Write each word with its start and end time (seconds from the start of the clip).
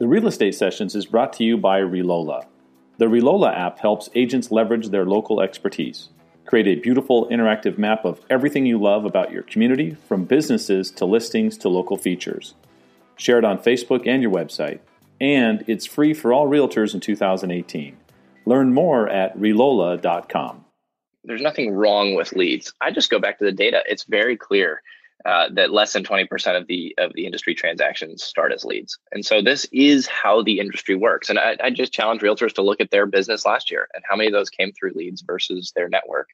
The 0.00 0.08
Real 0.08 0.28
Estate 0.28 0.54
Sessions 0.54 0.94
is 0.94 1.04
brought 1.04 1.34
to 1.34 1.44
you 1.44 1.58
by 1.58 1.78
Relola. 1.78 2.46
The 2.96 3.04
Relola 3.04 3.54
app 3.54 3.80
helps 3.80 4.08
agents 4.14 4.50
leverage 4.50 4.88
their 4.88 5.04
local 5.04 5.42
expertise. 5.42 6.08
Create 6.46 6.66
a 6.66 6.80
beautiful 6.80 7.28
interactive 7.28 7.76
map 7.76 8.06
of 8.06 8.18
everything 8.30 8.64
you 8.64 8.80
love 8.80 9.04
about 9.04 9.30
your 9.30 9.42
community, 9.42 9.98
from 10.08 10.24
businesses 10.24 10.90
to 10.92 11.04
listings 11.04 11.58
to 11.58 11.68
local 11.68 11.98
features. 11.98 12.54
Share 13.16 13.36
it 13.36 13.44
on 13.44 13.58
Facebook 13.58 14.08
and 14.08 14.22
your 14.22 14.32
website. 14.32 14.80
And 15.20 15.64
it's 15.66 15.84
free 15.84 16.14
for 16.14 16.32
all 16.32 16.48
realtors 16.48 16.94
in 16.94 17.00
2018. 17.00 17.94
Learn 18.46 18.72
more 18.72 19.06
at 19.06 19.36
relola.com. 19.36 20.64
There's 21.24 21.42
nothing 21.42 21.74
wrong 21.74 22.14
with 22.14 22.32
leads. 22.32 22.72
I 22.80 22.90
just 22.90 23.10
go 23.10 23.18
back 23.18 23.38
to 23.40 23.44
the 23.44 23.52
data. 23.52 23.82
It's 23.86 24.04
very 24.04 24.38
clear 24.38 24.80
uh, 25.26 25.48
that 25.52 25.72
less 25.72 25.92
than 25.92 26.02
20% 26.02 26.56
of 26.56 26.66
the 26.66 26.94
of 26.98 27.12
the 27.14 27.26
industry 27.26 27.54
transactions 27.54 28.22
start 28.22 28.52
as 28.52 28.64
leads. 28.64 28.98
And 29.12 29.24
so 29.24 29.42
this 29.42 29.66
is 29.72 30.06
how 30.06 30.42
the 30.42 30.60
industry 30.60 30.94
works. 30.94 31.28
And 31.28 31.38
I, 31.38 31.56
I 31.62 31.70
just 31.70 31.92
challenge 31.92 32.22
realtors 32.22 32.54
to 32.54 32.62
look 32.62 32.80
at 32.80 32.90
their 32.90 33.06
business 33.06 33.44
last 33.44 33.70
year 33.70 33.88
and 33.94 34.02
how 34.08 34.16
many 34.16 34.28
of 34.28 34.32
those 34.32 34.50
came 34.50 34.72
through 34.72 34.92
leads 34.94 35.22
versus 35.22 35.72
their 35.74 35.88
network. 35.88 36.28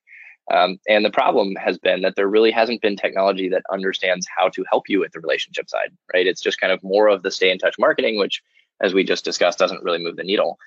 Um, 0.53 0.79
and 0.89 1.05
the 1.05 1.11
problem 1.11 1.57
has 1.57 1.77
been 1.79 2.03
that 2.03 2.15
there 2.15 2.29
really 2.29 2.53
hasn't 2.53 2.81
been 2.81 2.97
technology 2.97 3.49
that 3.49 3.65
understands 3.73 4.27
how 4.35 4.49
to 4.51 4.65
help 4.71 4.89
you 4.89 5.01
with 5.01 5.13
the 5.13 5.21
relationship 5.21 5.69
side, 5.69 5.91
right? 6.15 6.27
It's 6.27 6.41
just 6.41 6.61
kind 6.61 6.73
of 6.73 6.83
more 6.85 7.09
of 7.09 7.23
the 7.23 7.33
stay 7.33 7.51
in 7.51 7.59
touch 7.59 7.75
marketing, 7.79 8.19
which, 8.19 8.43
as 8.81 8.95
we 8.95 9.03
just 9.03 9.25
discussed, 9.25 9.59
doesn't 9.59 9.83
really 9.83 9.99
move 9.99 10.17
the 10.17 10.23
needle. 10.23 10.59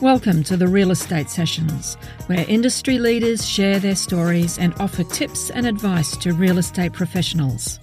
Welcome 0.00 0.44
to 0.44 0.56
the 0.56 0.68
Real 0.68 0.92
Estate 0.92 1.28
Sessions, 1.28 1.96
where 2.28 2.44
industry 2.46 3.00
leaders 3.00 3.44
share 3.44 3.80
their 3.80 3.96
stories 3.96 4.56
and 4.56 4.72
offer 4.78 5.02
tips 5.02 5.50
and 5.50 5.66
advice 5.66 6.16
to 6.18 6.34
real 6.34 6.58
estate 6.58 6.92
professionals. 6.92 7.80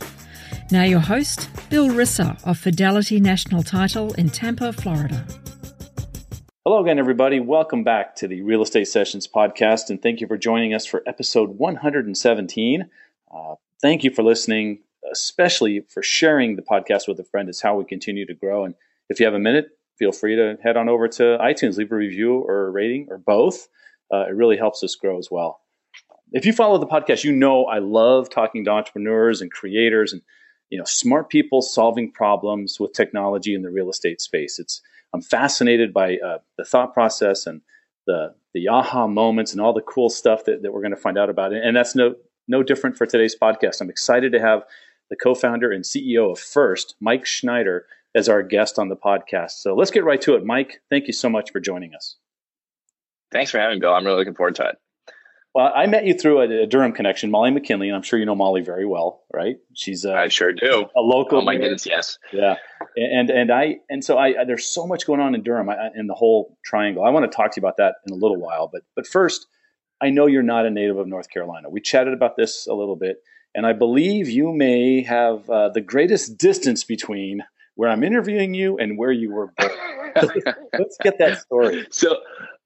Now, 0.72 0.84
your 0.84 1.02
host, 1.02 1.50
Bill 1.70 1.90
Risser 1.90 2.42
of 2.48 2.58
Fidelity 2.58 3.20
National 3.20 3.64
Title 3.64 4.14
in 4.14 4.30
Tampa, 4.30 4.72
Florida. 4.72 5.28
Hello 6.64 6.82
again, 6.82 7.00
everybody. 7.00 7.42
Welcome 7.42 7.84
back 7.84 8.16
to 8.16 8.30
the 8.30 8.44
Real 8.44 8.62
Estate 8.62 8.88
Sessions 8.88 9.28
podcast, 9.28 9.90
and 9.90 10.02
thank 10.02 10.22
you 10.22 10.28
for 10.28 10.38
joining 10.38 10.74
us 10.74 10.86
for 10.86 11.04
episode 11.06 11.50
117. 11.58 12.90
Uh, 13.30 13.56
thank 13.82 14.06
you 14.06 14.12
for 14.12 14.24
listening, 14.24 14.80
especially 15.12 15.82
for 15.90 16.02
sharing 16.02 16.56
the 16.56 16.62
podcast 16.62 17.10
with 17.10 17.20
a 17.20 17.26
friend. 17.26 17.50
It's 17.50 17.62
how 17.62 17.76
we 17.76 17.84
continue 17.84 18.26
to 18.26 18.34
grow. 18.34 18.64
And 18.64 18.74
if 19.10 19.20
you 19.20 19.26
have 19.26 19.36
a 19.36 19.40
minute, 19.40 19.72
feel 19.98 20.12
free 20.12 20.36
to 20.36 20.58
head 20.64 20.78
on 20.78 20.90
over 20.90 21.08
to 21.08 21.38
iTunes, 21.42 21.78
leave 21.78 21.92
a 21.92 21.96
review 21.96 22.36
or 22.36 22.68
a 22.68 22.72
rating 22.72 23.08
or 23.10 23.18
both. 23.18 23.68
Uh, 24.14 24.26
it 24.28 24.36
really 24.36 24.58
helps 24.58 24.84
us 24.84 24.96
grow 24.96 25.18
as 25.18 25.30
well. 25.32 25.62
If 26.32 26.46
you 26.46 26.54
follow 26.54 26.78
the 26.78 26.88
podcast, 26.88 27.24
you 27.24 27.32
know 27.32 27.66
I 27.66 27.80
love 27.80 28.30
talking 28.30 28.66
to 28.66 28.72
entrepreneurs 28.72 29.42
and 29.42 29.52
creators 29.52 30.14
and 30.14 30.22
you 30.70 30.78
know 30.78 30.86
smart 30.86 31.30
people 31.30 31.62
solving 31.62 32.12
problems 32.12 32.80
with 32.80 32.94
technology 32.94 33.54
in 33.54 33.62
the 33.62 33.72
real 33.72 33.90
estate 33.90 34.22
space. 34.22 34.60
It's 34.60 34.82
I'm 35.14 35.22
fascinated 35.22 35.94
by 35.94 36.18
uh, 36.18 36.40
the 36.58 36.66
thought 36.66 36.94
process 36.94 37.48
and 37.48 37.62
the 38.06 38.36
the 38.54 38.68
aha 38.68 39.08
moments 39.08 39.52
and 39.52 39.62
all 39.62 39.74
the 39.74 39.82
cool 39.82 40.10
stuff 40.10 40.46
that, 40.46 40.62
that 40.62 40.72
we're 40.72 40.82
going 40.82 40.96
to 40.96 40.98
find 40.98 41.18
out 41.18 41.30
about. 41.30 41.54
And 41.54 41.76
that's 41.76 41.96
no 41.96 42.16
no 42.48 42.64
different 42.64 42.98
for 42.98 43.06
today's 43.06 43.36
podcast. 43.36 43.82
I'm 43.82 43.90
excited 43.90 44.32
to 44.34 44.40
have 44.40 44.64
the 45.10 45.16
co-founder 45.16 45.72
and 45.72 45.84
CEO 45.84 46.32
of 46.32 46.40
First, 46.40 46.96
Mike 47.00 47.26
Schneider, 47.26 47.86
as 48.16 48.30
our 48.30 48.42
guest 48.42 48.80
on 48.80 48.90
the 48.90 48.96
podcast. 48.96 49.52
So 49.52 49.76
let's 49.76 49.92
get 49.92 50.06
right 50.06 50.22
to 50.22 50.36
it. 50.36 50.46
Mike, 50.46 50.82
thank 50.90 51.08
you 51.08 51.14
so 51.14 51.30
much 51.30 51.52
for 51.52 51.60
joining 51.60 51.94
us. 51.94 52.16
Thanks 53.32 53.52
for 53.52 53.60
having 53.60 53.78
me, 53.78 53.82
Bill. 53.82 53.94
I'm 53.94 54.06
really 54.06 54.20
looking 54.20 54.34
forward 54.34 54.56
to 54.56 54.70
it. 54.70 54.78
Well, 55.54 55.72
I 55.74 55.86
met 55.86 56.06
you 56.06 56.14
through 56.14 56.42
a, 56.42 56.64
a, 56.64 56.68
Durham 56.68 56.92
connection, 56.92 57.32
Molly 57.32 57.50
McKinley, 57.50 57.88
and 57.88 57.96
I'm 57.96 58.02
sure 58.02 58.20
you 58.20 58.26
know 58.26 58.36
Molly 58.36 58.62
very 58.62 58.86
well, 58.86 59.24
right? 59.34 59.56
She's 59.74 60.04
a, 60.04 60.14
I 60.14 60.28
sure 60.28 60.52
do. 60.52 60.86
A 60.98 61.02
local. 61.02 61.40
Oh 61.40 61.42
my 61.44 61.56
goodness, 61.56 61.86
yes. 61.86 62.18
Yeah, 62.34 62.56
and 62.98 63.30
and 63.30 63.50
I 63.50 63.78
and 63.90 64.04
so 64.04 64.18
I 64.18 64.44
there's 64.44 64.66
so 64.66 64.86
much 64.86 65.08
going 65.08 65.22
on 65.22 65.34
in 65.34 65.44
Durham 65.44 65.70
in 65.96 66.08
the 66.08 66.14
whole 66.14 66.58
triangle. 66.66 67.06
I 67.06 67.10
want 67.10 67.32
to 67.32 67.34
talk 67.34 67.54
to 67.54 67.62
you 67.62 67.66
about 67.66 67.78
that 67.78 67.96
in 68.06 68.14
a 68.14 68.18
little 68.18 68.36
while, 68.36 68.70
but 68.72 68.82
but 68.98 69.08
first, 69.08 69.48
I 70.02 70.10
know 70.10 70.26
you're 70.26 70.44
not 70.44 70.66
a 70.66 70.70
native 70.70 70.98
of 70.98 71.08
North 71.08 71.30
Carolina. 71.30 71.70
We 71.70 71.80
chatted 71.80 72.14
about 72.14 72.36
this 72.36 72.68
a 72.68 72.74
little 72.74 72.98
bit, 72.98 73.24
and 73.54 73.66
I 73.66 73.72
believe 73.72 74.30
you 74.30 74.52
may 74.52 75.04
have 75.04 75.50
uh, 75.50 75.70
the 75.70 75.80
greatest 75.80 76.38
distance 76.38 76.84
between 76.84 77.44
where 77.76 77.90
I'm 77.90 78.04
interviewing 78.04 78.54
you 78.54 78.78
and 78.78 78.98
where 78.98 79.12
you 79.12 79.32
were 79.32 79.48
born. 79.58 79.72
Let's 80.74 80.98
get 81.02 81.18
that 81.20 81.42
story. 81.42 81.86
So 81.92 82.18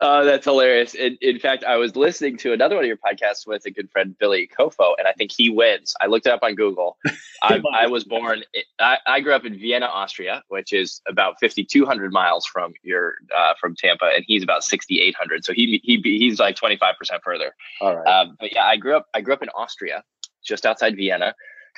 uh, 0.01 0.23
that's 0.23 0.45
hilarious. 0.45 0.93
In, 0.93 1.17
in, 1.19 1.39
fact, 1.39 1.63
I 1.63 1.77
was 1.77 1.95
listening 1.95 2.37
to 2.37 2.53
another 2.53 2.75
one 2.75 2.85
of 2.85 2.87
your 2.87 2.97
podcasts 2.97 3.47
with 3.47 3.65
a 3.65 3.71
good 3.71 3.89
friend, 3.91 4.15
Billy 4.17 4.47
Kofo, 4.47 4.93
and 4.97 5.07
I 5.07 5.13
think 5.13 5.31
he 5.31 5.49
wins. 5.49 5.95
I 5.99 6.05
looked 6.05 6.27
it 6.27 6.31
up 6.31 6.43
on 6.43 6.55
Google. 6.55 6.97
I, 7.43 7.61
I 7.73 7.87
was 7.87 8.03
born, 8.03 8.43
I, 8.79 8.99
I, 9.07 9.19
grew 9.19 9.33
up 9.33 9.45
in 9.45 9.57
Vienna, 9.57 9.87
Austria, 9.87 10.43
which 10.49 10.73
is 10.73 11.01
about 11.07 11.39
5,200 11.41 12.11
miles 12.13 12.45
from 12.45 12.73
your 12.83 13.15
uh, 13.35 13.55
from 13.59 13.75
Tampa, 13.75 14.11
and 14.15 14.23
he's 14.27 14.43
about 14.43 14.63
6,800. 14.63 15.43
So 15.43 15.53
he, 15.53 15.81
he 15.83 15.99
he's 16.03 16.39
like 16.39 16.55
25% 16.55 16.93
further. 17.23 17.55
All 17.81 17.97
right. 17.97 18.07
Um, 18.07 18.37
but 18.39 18.53
yeah, 18.53 18.65
I 18.65 18.77
grew 18.77 18.95
up 18.95 19.07
I 19.13 19.21
grew 19.21 19.33
up 19.33 19.41
in 19.41 19.49
Austria, 19.49 20.03
just 20.43 20.65
outside 20.65 20.95
Vienna 20.95 21.33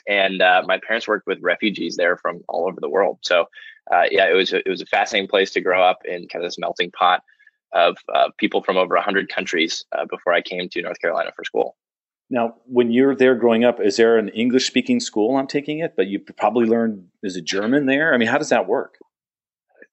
and 0.07 0.41
uh, 0.41 0.63
my 0.65 0.79
parents 0.85 1.07
worked 1.07 1.27
with 1.27 1.39
refugees 1.41 1.95
there 1.97 2.17
from 2.17 2.41
all 2.47 2.67
over 2.67 2.79
the 2.79 2.89
world. 2.89 3.19
So, 3.21 3.45
uh, 3.91 4.03
yeah, 4.09 4.29
it 4.29 4.33
was 4.33 4.53
a, 4.53 4.57
it 4.57 4.69
was 4.69 4.81
a 4.81 4.85
fascinating 4.85 5.29
place 5.29 5.51
to 5.51 5.61
grow 5.61 5.83
up 5.83 5.99
in 6.05 6.27
kind 6.27 6.43
of 6.43 6.47
this 6.49 6.59
melting 6.59 6.91
pot 6.91 7.23
of 7.73 7.97
uh, 8.13 8.29
people 8.37 8.61
from 8.61 8.77
over 8.77 8.95
hundred 8.97 9.29
countries 9.29 9.85
uh, 9.91 10.05
before 10.09 10.33
I 10.33 10.41
came 10.41 10.69
to 10.69 10.81
North 10.81 10.99
Carolina 10.99 11.31
for 11.35 11.43
school. 11.43 11.75
Now, 12.29 12.55
when 12.65 12.91
you're 12.91 13.15
there 13.15 13.35
growing 13.35 13.65
up, 13.65 13.81
is 13.81 13.97
there 13.97 14.17
an 14.17 14.29
English 14.29 14.65
speaking 14.65 15.01
school? 15.01 15.35
I'm 15.35 15.47
taking 15.47 15.79
it, 15.79 15.95
but 15.97 16.07
you 16.07 16.19
probably 16.19 16.65
learned 16.65 17.07
is 17.23 17.35
it 17.35 17.43
German 17.43 17.85
there? 17.85 18.13
I 18.13 18.17
mean, 18.17 18.29
how 18.29 18.37
does 18.37 18.49
that 18.49 18.67
work? 18.67 18.97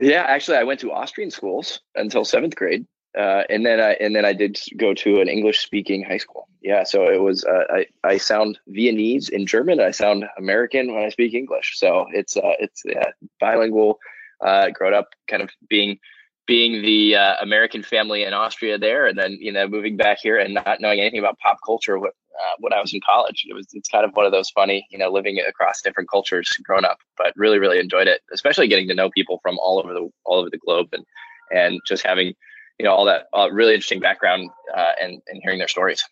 Yeah, 0.00 0.22
actually, 0.22 0.58
I 0.58 0.62
went 0.62 0.78
to 0.80 0.92
Austrian 0.92 1.32
schools 1.32 1.80
until 1.96 2.24
seventh 2.24 2.54
grade, 2.54 2.86
uh, 3.16 3.44
and 3.48 3.64
then 3.64 3.80
I 3.80 3.92
and 3.94 4.14
then 4.14 4.24
I 4.24 4.32
did 4.32 4.58
go 4.76 4.92
to 4.94 5.20
an 5.20 5.28
English 5.28 5.60
speaking 5.60 6.04
high 6.04 6.18
school. 6.18 6.48
Yeah, 6.60 6.84
so 6.84 7.08
it 7.08 7.20
was 7.22 7.44
uh, 7.44 7.64
I 7.70 7.86
I 8.04 8.18
sound 8.18 8.58
Viennese 8.68 9.28
in 9.28 9.46
German. 9.46 9.80
I 9.80 9.92
sound 9.92 10.24
American 10.36 10.92
when 10.94 11.04
I 11.04 11.08
speak 11.08 11.34
English. 11.34 11.78
So 11.78 12.06
it's 12.12 12.36
uh, 12.36 12.54
it's 12.58 12.82
yeah, 12.84 13.10
bilingual. 13.40 13.98
Uh, 14.40 14.70
growing 14.70 14.94
up, 14.94 15.08
kind 15.26 15.42
of 15.42 15.50
being 15.68 15.98
being 16.46 16.82
the 16.82 17.16
uh, 17.16 17.34
American 17.40 17.82
family 17.82 18.22
in 18.22 18.32
Austria 18.32 18.78
there, 18.78 19.06
and 19.06 19.18
then 19.18 19.38
you 19.40 19.52
know 19.52 19.66
moving 19.66 19.96
back 19.96 20.18
here 20.20 20.38
and 20.38 20.54
not 20.54 20.80
knowing 20.80 21.00
anything 21.00 21.18
about 21.18 21.38
pop 21.38 21.58
culture 21.64 21.98
when, 21.98 22.10
uh, 22.10 22.54
when 22.58 22.72
I 22.72 22.80
was 22.80 22.92
in 22.92 23.00
college. 23.04 23.46
It 23.48 23.54
was 23.54 23.66
it's 23.72 23.88
kind 23.88 24.04
of 24.04 24.12
one 24.12 24.26
of 24.26 24.32
those 24.32 24.50
funny, 24.50 24.86
you 24.90 24.98
know, 24.98 25.10
living 25.10 25.38
across 25.48 25.80
different 25.82 26.10
cultures 26.10 26.48
growing 26.62 26.84
up. 26.84 26.98
But 27.16 27.32
really, 27.36 27.58
really 27.58 27.80
enjoyed 27.80 28.06
it, 28.06 28.20
especially 28.32 28.68
getting 28.68 28.88
to 28.88 28.94
know 28.94 29.10
people 29.10 29.40
from 29.42 29.58
all 29.58 29.78
over 29.78 29.92
the 29.92 30.08
all 30.24 30.40
over 30.40 30.50
the 30.50 30.58
globe 30.58 30.88
and 30.92 31.04
and 31.50 31.80
just 31.86 32.04
having 32.04 32.34
you 32.78 32.84
know 32.84 32.92
all 32.92 33.04
that 33.06 33.26
uh, 33.34 33.48
really 33.50 33.74
interesting 33.74 34.00
background 34.00 34.50
uh, 34.74 34.92
and 35.00 35.20
and 35.26 35.40
hearing 35.42 35.58
their 35.58 35.68
stories. 35.68 36.04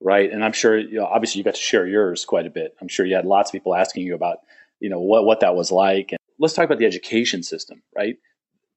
Right, 0.00 0.30
and 0.30 0.44
I'm 0.44 0.52
sure 0.52 0.78
you 0.78 0.98
know, 0.98 1.06
obviously 1.06 1.38
you 1.38 1.44
got 1.44 1.54
to 1.54 1.60
share 1.60 1.86
yours 1.86 2.24
quite 2.24 2.46
a 2.46 2.50
bit. 2.50 2.74
I'm 2.80 2.88
sure 2.88 3.06
you 3.06 3.14
had 3.14 3.24
lots 3.24 3.50
of 3.50 3.52
people 3.52 3.74
asking 3.74 4.04
you 4.04 4.14
about 4.14 4.38
you 4.80 4.90
know 4.90 5.00
what 5.00 5.24
what 5.24 5.40
that 5.40 5.54
was 5.54 5.70
like. 5.70 6.12
And 6.12 6.18
let's 6.38 6.54
talk 6.54 6.64
about 6.64 6.78
the 6.78 6.86
education 6.86 7.42
system, 7.42 7.82
right? 7.96 8.16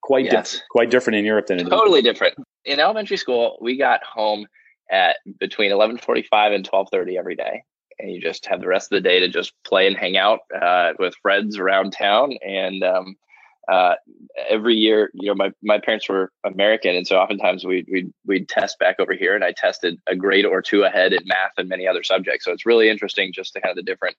Quite 0.02 0.26
yes. 0.26 0.54
Di- 0.54 0.60
quite 0.70 0.92
different 0.92 1.18
in 1.18 1.26
Europe 1.26 1.48
than 1.48 1.60
in 1.60 1.70
totally 1.70 2.02
different. 2.02 2.36
In 2.66 2.80
elementary 2.80 3.18
school, 3.18 3.58
we 3.62 3.78
got 3.78 4.04
home 4.04 4.48
at 4.90 5.18
between 5.40 5.72
11:45 5.72 6.54
and 6.54 6.70
12:30 6.70 7.18
every 7.18 7.36
day, 7.36 7.64
and 8.00 8.12
you 8.12 8.22
just 8.22 8.46
have 8.46 8.62
the 8.62 8.68
rest 8.68 8.92
of 8.92 8.98
the 8.98 9.10
day 9.10 9.20
to 9.20 9.28
just 9.28 9.54
play 9.66 9.88
and 9.88 9.98
hang 9.98 10.18
out 10.18 10.40
uh, 10.54 10.94
with 11.00 11.16
friends 11.22 11.58
around 11.58 11.92
town 11.92 12.38
and 12.46 12.84
um, 12.84 13.16
uh, 13.68 13.96
every 14.50 14.76
year, 14.76 15.12
you 15.14 15.28
know, 15.28 15.36
my, 15.36 15.52
my 15.62 15.78
parents 15.78 16.08
were 16.08 16.32
American, 16.46 16.96
and 16.96 17.06
so 17.06 17.18
oftentimes 17.18 17.66
we 17.66 17.86
we'd, 17.92 18.14
we'd 18.26 18.50
test 18.50 18.80
back 18.80 18.98
over 19.00 19.14
here, 19.14 19.36
and 19.36 19.44
I 19.44 19.52
tested 19.52 20.00
a 20.08 20.16
grade 20.16 20.46
or 20.46 20.62
two 20.62 20.84
ahead 20.84 21.12
in 21.12 21.20
math 21.26 21.52
and 21.58 21.68
many 21.68 21.88
other 21.88 22.04
subjects. 22.04 22.46
So 22.46 22.54
it's 22.54 22.66
really 22.66 22.90
interesting, 22.90 23.34
just 23.34 23.54
to 23.54 23.62
kind 23.62 23.72
of 23.72 23.76
the 23.76 23.84
different, 23.84 24.16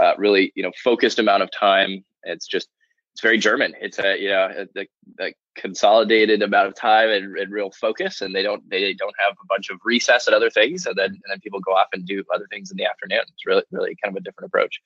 uh, 0.00 0.12
really 0.18 0.52
you 0.54 0.62
know, 0.62 0.70
focused 0.82 1.18
amount 1.18 1.42
of 1.42 1.50
time. 1.50 2.04
It's 2.22 2.46
just 2.46 2.68
it's 3.12 3.22
very 3.22 3.38
German. 3.38 3.74
It's 3.80 3.98
a 3.98 4.20
you 4.20 4.28
know 4.28 4.66
the 4.74 5.32
consolidated 5.56 6.42
amount 6.42 6.68
of 6.68 6.76
time 6.76 7.10
and, 7.10 7.36
and, 7.38 7.50
real 7.50 7.72
focus, 7.72 8.20
and 8.20 8.32
they 8.32 8.42
don't 8.42 8.62
they 8.70 8.94
don't 8.94 9.14
have 9.18 9.32
a 9.32 9.46
bunch 9.48 9.70
of 9.70 9.80
recess 9.84 10.28
and 10.28 10.36
other 10.36 10.50
things, 10.50 10.86
and 10.86 10.94
then 10.96 11.10
and 11.10 11.22
then 11.28 11.40
people 11.40 11.58
go 11.58 11.72
off 11.72 11.88
and 11.92 12.06
do 12.06 12.22
other 12.32 12.46
things 12.50 12.70
in 12.70 12.76
the 12.76 12.84
afternoon. 12.84 13.22
It's 13.22 13.46
really 13.46 13.64
really 13.72 13.96
kind 14.00 14.16
of 14.16 14.20
a 14.20 14.24
different 14.24 14.46
approach. 14.46 14.80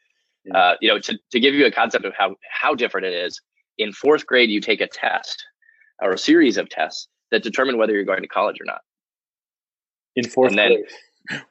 Uh, 0.54 0.75
you 0.80 0.88
know, 0.88 0.98
to, 0.98 1.19
to 1.30 1.38
give 1.38 1.54
you 1.54 1.66
a 1.66 1.70
concept 1.70 2.06
of 2.06 2.14
how 2.16 2.34
how 2.50 2.75
different 2.75 3.06
it 3.06 3.12
is 3.12 3.42
in 3.80 3.92
fourth 3.92 4.26
grade, 4.26 4.50
you 4.50 4.60
take 4.60 4.80
a 4.80 4.86
test 4.86 5.44
or 6.00 6.12
a 6.12 6.18
series 6.18 6.58
of 6.58 6.68
tests 6.68 7.08
that 7.30 7.42
determine 7.42 7.78
whether 7.78 7.92
you're 7.92 8.04
going 8.04 8.22
to 8.22 8.28
college 8.28 8.60
or 8.60 8.64
not. 8.64 8.80
In 10.16 10.28
fourth 10.28 10.52
grade. 10.52 10.84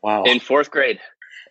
Wow. 0.04 0.24
In 0.24 0.40
fourth 0.40 0.72
grade. 0.72 1.00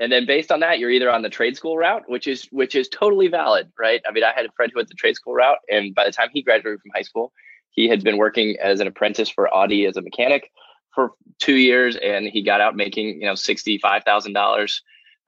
And 0.00 0.12
then 0.12 0.26
based 0.26 0.52
on 0.52 0.60
that, 0.60 0.78
you're 0.78 0.90
either 0.90 1.10
on 1.10 1.22
the 1.22 1.30
trade 1.30 1.56
school 1.56 1.76
route, 1.76 2.04
which 2.06 2.28
is 2.28 2.46
which 2.52 2.74
is 2.74 2.88
totally 2.88 3.26
valid, 3.28 3.72
right? 3.78 4.00
I 4.06 4.12
mean, 4.12 4.22
I 4.22 4.32
had 4.34 4.46
a 4.46 4.52
friend 4.52 4.70
who 4.72 4.78
went 4.78 4.88
the 4.88 4.94
trade 4.94 5.16
school 5.16 5.34
route, 5.34 5.58
and 5.68 5.94
by 5.94 6.04
the 6.04 6.12
time 6.12 6.28
he 6.32 6.42
graduated 6.42 6.80
from 6.80 6.92
high 6.94 7.02
school, 7.02 7.32
he 7.70 7.88
had 7.88 8.04
been 8.04 8.16
working 8.16 8.56
as 8.62 8.80
an 8.80 8.86
apprentice 8.86 9.28
for 9.28 9.52
Audi 9.52 9.86
as 9.86 9.96
a 9.96 10.02
mechanic 10.02 10.52
for 10.94 11.12
two 11.40 11.56
years, 11.56 11.96
and 11.96 12.26
he 12.26 12.42
got 12.42 12.60
out 12.60 12.76
making 12.76 13.20
you 13.20 13.26
know 13.26 13.34
sixty 13.34 13.78
five 13.78 14.04
thousand 14.04 14.34
dollars 14.34 14.82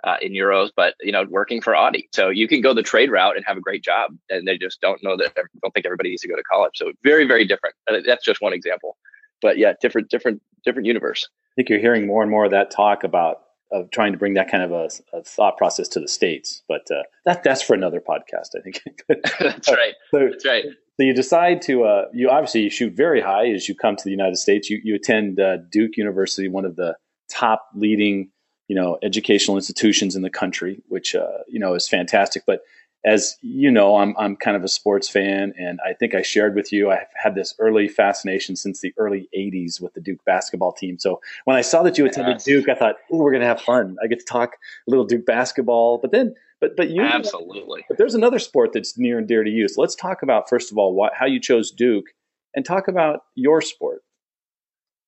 uh, 0.04 0.16
in 0.20 0.32
euros, 0.32 0.70
but 0.74 0.94
you 1.00 1.12
know, 1.12 1.24
working 1.28 1.60
for 1.60 1.74
Audi. 1.74 2.08
So 2.12 2.28
you 2.28 2.48
can 2.48 2.60
go 2.60 2.74
the 2.74 2.82
trade 2.82 3.10
route 3.10 3.36
and 3.36 3.44
have 3.46 3.56
a 3.56 3.60
great 3.60 3.82
job, 3.82 4.12
and 4.28 4.46
they 4.46 4.58
just 4.58 4.80
don't 4.80 5.02
know 5.02 5.16
that. 5.16 5.34
Don't 5.34 5.72
think 5.72 5.86
everybody 5.86 6.10
needs 6.10 6.22
to 6.22 6.28
go 6.28 6.36
to 6.36 6.42
college. 6.50 6.72
So 6.76 6.92
very, 7.04 7.26
very 7.26 7.46
different. 7.46 7.74
Uh, 7.90 7.98
that's 8.06 8.24
just 8.24 8.40
one 8.40 8.52
example, 8.52 8.96
but 9.42 9.58
yeah, 9.58 9.72
different, 9.80 10.10
different, 10.10 10.42
different 10.64 10.86
universe. 10.86 11.28
I 11.32 11.54
think 11.56 11.68
you're 11.68 11.80
hearing 11.80 12.06
more 12.06 12.22
and 12.22 12.30
more 12.30 12.44
of 12.44 12.50
that 12.52 12.70
talk 12.70 13.04
about 13.04 13.38
of 13.72 13.90
trying 13.90 14.12
to 14.12 14.18
bring 14.18 14.34
that 14.34 14.50
kind 14.50 14.64
of 14.64 14.72
a, 14.72 14.90
a 15.16 15.22
thought 15.22 15.56
process 15.56 15.86
to 15.88 16.00
the 16.00 16.08
states, 16.08 16.62
but 16.68 16.82
uh, 16.90 17.02
that 17.24 17.44
that's 17.44 17.62
for 17.62 17.74
another 17.74 18.00
podcast, 18.00 18.56
I 18.56 18.62
think. 18.62 18.82
that's 19.38 19.68
right. 19.68 19.94
So, 20.10 20.28
that's 20.30 20.44
right. 20.44 20.64
So 20.96 21.04
you 21.04 21.14
decide 21.14 21.62
to 21.62 21.84
uh, 21.84 22.04
you 22.12 22.28
obviously 22.30 22.62
you 22.62 22.70
shoot 22.70 22.94
very 22.94 23.20
high 23.20 23.48
as 23.50 23.68
you 23.68 23.74
come 23.74 23.96
to 23.96 24.04
the 24.04 24.10
United 24.10 24.36
States. 24.36 24.68
You 24.68 24.80
you 24.82 24.96
attend 24.96 25.40
uh, 25.40 25.58
Duke 25.70 25.96
University, 25.96 26.48
one 26.48 26.64
of 26.64 26.76
the 26.76 26.96
top 27.30 27.64
leading 27.74 28.30
you 28.70 28.76
know 28.76 28.98
educational 29.02 29.56
institutions 29.56 30.14
in 30.14 30.22
the 30.22 30.30
country, 30.30 30.80
which 30.86 31.16
uh, 31.16 31.38
you 31.48 31.58
know 31.58 31.74
is 31.74 31.88
fantastic. 31.88 32.44
But 32.46 32.62
as 33.04 33.36
you 33.42 33.68
know, 33.68 33.96
I'm 33.96 34.14
I'm 34.16 34.36
kind 34.36 34.56
of 34.56 34.62
a 34.62 34.68
sports 34.68 35.08
fan, 35.08 35.52
and 35.58 35.80
I 35.84 35.92
think 35.92 36.14
I 36.14 36.22
shared 36.22 36.54
with 36.54 36.72
you 36.72 36.88
I've 36.88 37.08
had 37.20 37.34
this 37.34 37.52
early 37.58 37.88
fascination 37.88 38.54
since 38.54 38.80
the 38.80 38.94
early 38.96 39.28
'80s 39.36 39.80
with 39.80 39.94
the 39.94 40.00
Duke 40.00 40.24
basketball 40.24 40.70
team. 40.70 41.00
So 41.00 41.20
when 41.46 41.56
I 41.56 41.62
saw 41.62 41.82
that 41.82 41.98
you 41.98 42.06
attended 42.06 42.36
yes. 42.36 42.44
Duke, 42.44 42.68
I 42.68 42.76
thought, 42.76 42.94
"Oh, 43.10 43.16
we're 43.16 43.32
going 43.32 43.40
to 43.40 43.48
have 43.48 43.60
fun. 43.60 43.96
I 44.04 44.06
get 44.06 44.20
to 44.20 44.24
talk 44.24 44.52
a 44.86 44.90
little 44.90 45.04
Duke 45.04 45.26
basketball." 45.26 45.98
But 45.98 46.12
then, 46.12 46.36
but 46.60 46.76
but 46.76 46.90
you 46.90 47.02
absolutely. 47.02 47.84
But 47.88 47.98
there's 47.98 48.14
another 48.14 48.38
sport 48.38 48.72
that's 48.72 48.96
near 48.96 49.18
and 49.18 49.26
dear 49.26 49.42
to 49.42 49.50
you. 49.50 49.66
So 49.66 49.80
let's 49.80 49.96
talk 49.96 50.22
about 50.22 50.48
first 50.48 50.70
of 50.70 50.78
all 50.78 50.94
what, 50.94 51.12
how 51.12 51.26
you 51.26 51.40
chose 51.40 51.72
Duke, 51.72 52.06
and 52.54 52.64
talk 52.64 52.86
about 52.86 53.24
your 53.34 53.62
sport. 53.62 54.02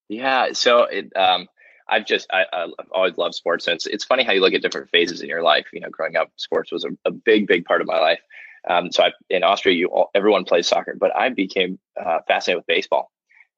Yeah. 0.08 0.48
So 0.52 0.82
it. 0.82 1.16
Um, 1.16 1.46
I've 1.88 2.06
just 2.06 2.26
I, 2.32 2.44
have 2.52 2.70
always 2.92 3.16
loved 3.16 3.34
sports, 3.34 3.66
and 3.66 3.74
it's 3.74 3.86
it's 3.86 4.04
funny 4.04 4.24
how 4.24 4.32
you 4.32 4.40
look 4.40 4.54
at 4.54 4.62
different 4.62 4.90
phases 4.90 5.20
in 5.22 5.28
your 5.28 5.42
life. 5.42 5.66
You 5.72 5.80
know, 5.80 5.90
growing 5.90 6.16
up, 6.16 6.30
sports 6.36 6.72
was 6.72 6.84
a, 6.84 6.90
a 7.04 7.10
big 7.10 7.46
big 7.46 7.64
part 7.64 7.80
of 7.80 7.86
my 7.86 7.98
life. 7.98 8.20
Um, 8.68 8.92
so 8.92 9.04
I, 9.04 9.12
in 9.28 9.42
Austria, 9.42 9.74
you 9.74 9.88
all, 9.88 10.10
everyone 10.14 10.44
plays 10.44 10.68
soccer, 10.68 10.94
but 10.98 11.14
I 11.16 11.28
became 11.30 11.78
uh, 12.00 12.20
fascinated 12.26 12.60
with 12.60 12.66
baseball, 12.66 13.10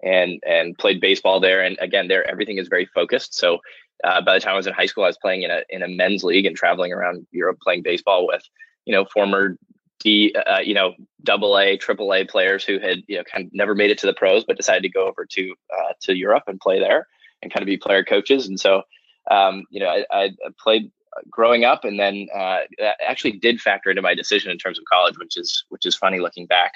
and 0.03 0.43
and 0.47 0.77
played 0.79 1.01
baseball 1.01 1.41
there. 1.41 1.63
And 1.63 1.77
again, 1.81 2.09
there 2.09 2.29
everything 2.29 2.59
is 2.59 2.69
very 2.69 2.87
focused. 2.87 3.35
So 3.35 3.59
uh, 4.03 4.21
by 4.23 4.35
the 4.35 4.41
time 4.41 4.55
I 4.55 4.57
was 4.57 4.67
in 4.67 4.73
high 4.73 4.87
school, 4.87 5.05
I 5.05 5.09
was 5.09 5.19
playing 5.19 5.43
in 5.43 5.51
a 5.51 5.63
in 5.69 5.83
a 5.83 5.89
men's 5.89 6.25
league 6.25 6.47
and 6.47 6.57
traveling 6.57 6.93
around 6.93 7.27
Europe 7.31 7.59
playing 7.63 7.83
baseball 7.83 8.27
with 8.27 8.43
you 8.87 8.95
know 8.95 9.05
former 9.13 9.59
D, 10.01 10.35
uh, 10.47 10.59
you 10.59 10.75
know, 10.75 10.95
double 11.23 11.59
A, 11.59 11.79
triple 11.79 12.13
A 12.13 12.25
players 12.25 12.63
who 12.63 12.79
had, 12.79 13.03
you 13.07 13.17
know, 13.17 13.25
kind 13.25 13.47
of 13.47 13.55
never 13.55 13.75
made 13.75 13.91
it 13.91 13.97
to 13.99 14.07
the 14.07 14.13
pros, 14.13 14.45
but 14.45 14.57
decided 14.57 14.83
to 14.83 14.91
go 14.91 15.07
over 15.07 15.25
to 15.25 15.55
uh, 15.73 15.93
to 16.03 16.15
Europe 16.15 16.45
and 16.47 16.61
play 16.61 16.79
there 16.79 17.07
and 17.45 17.53
kind 17.53 17.63
of 17.63 17.67
be 17.67 17.77
player 17.77 18.03
coaches. 18.03 18.49
And 18.49 18.59
so, 18.59 18.83
um, 19.31 19.65
you 19.71 19.81
know, 19.81 19.89
I, 19.89 20.05
I, 20.11 20.31
played 20.59 20.91
growing 21.31 21.65
up, 21.65 21.85
and 21.85 21.99
then 21.99 22.27
uh, 22.35 22.61
that 22.79 22.97
actually 23.07 23.33
did 23.33 23.61
factor 23.61 23.91
into 23.91 24.03
my 24.03 24.15
decision 24.15 24.51
in 24.51 24.59
terms 24.59 24.79
of 24.79 24.85
college, 24.91 25.17
which 25.19 25.37
is 25.37 25.65
which 25.69 25.87
is 25.87 25.95
funny 25.95 26.21
looking 26.21 26.47
back. 26.47 26.73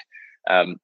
Um, 0.49 0.79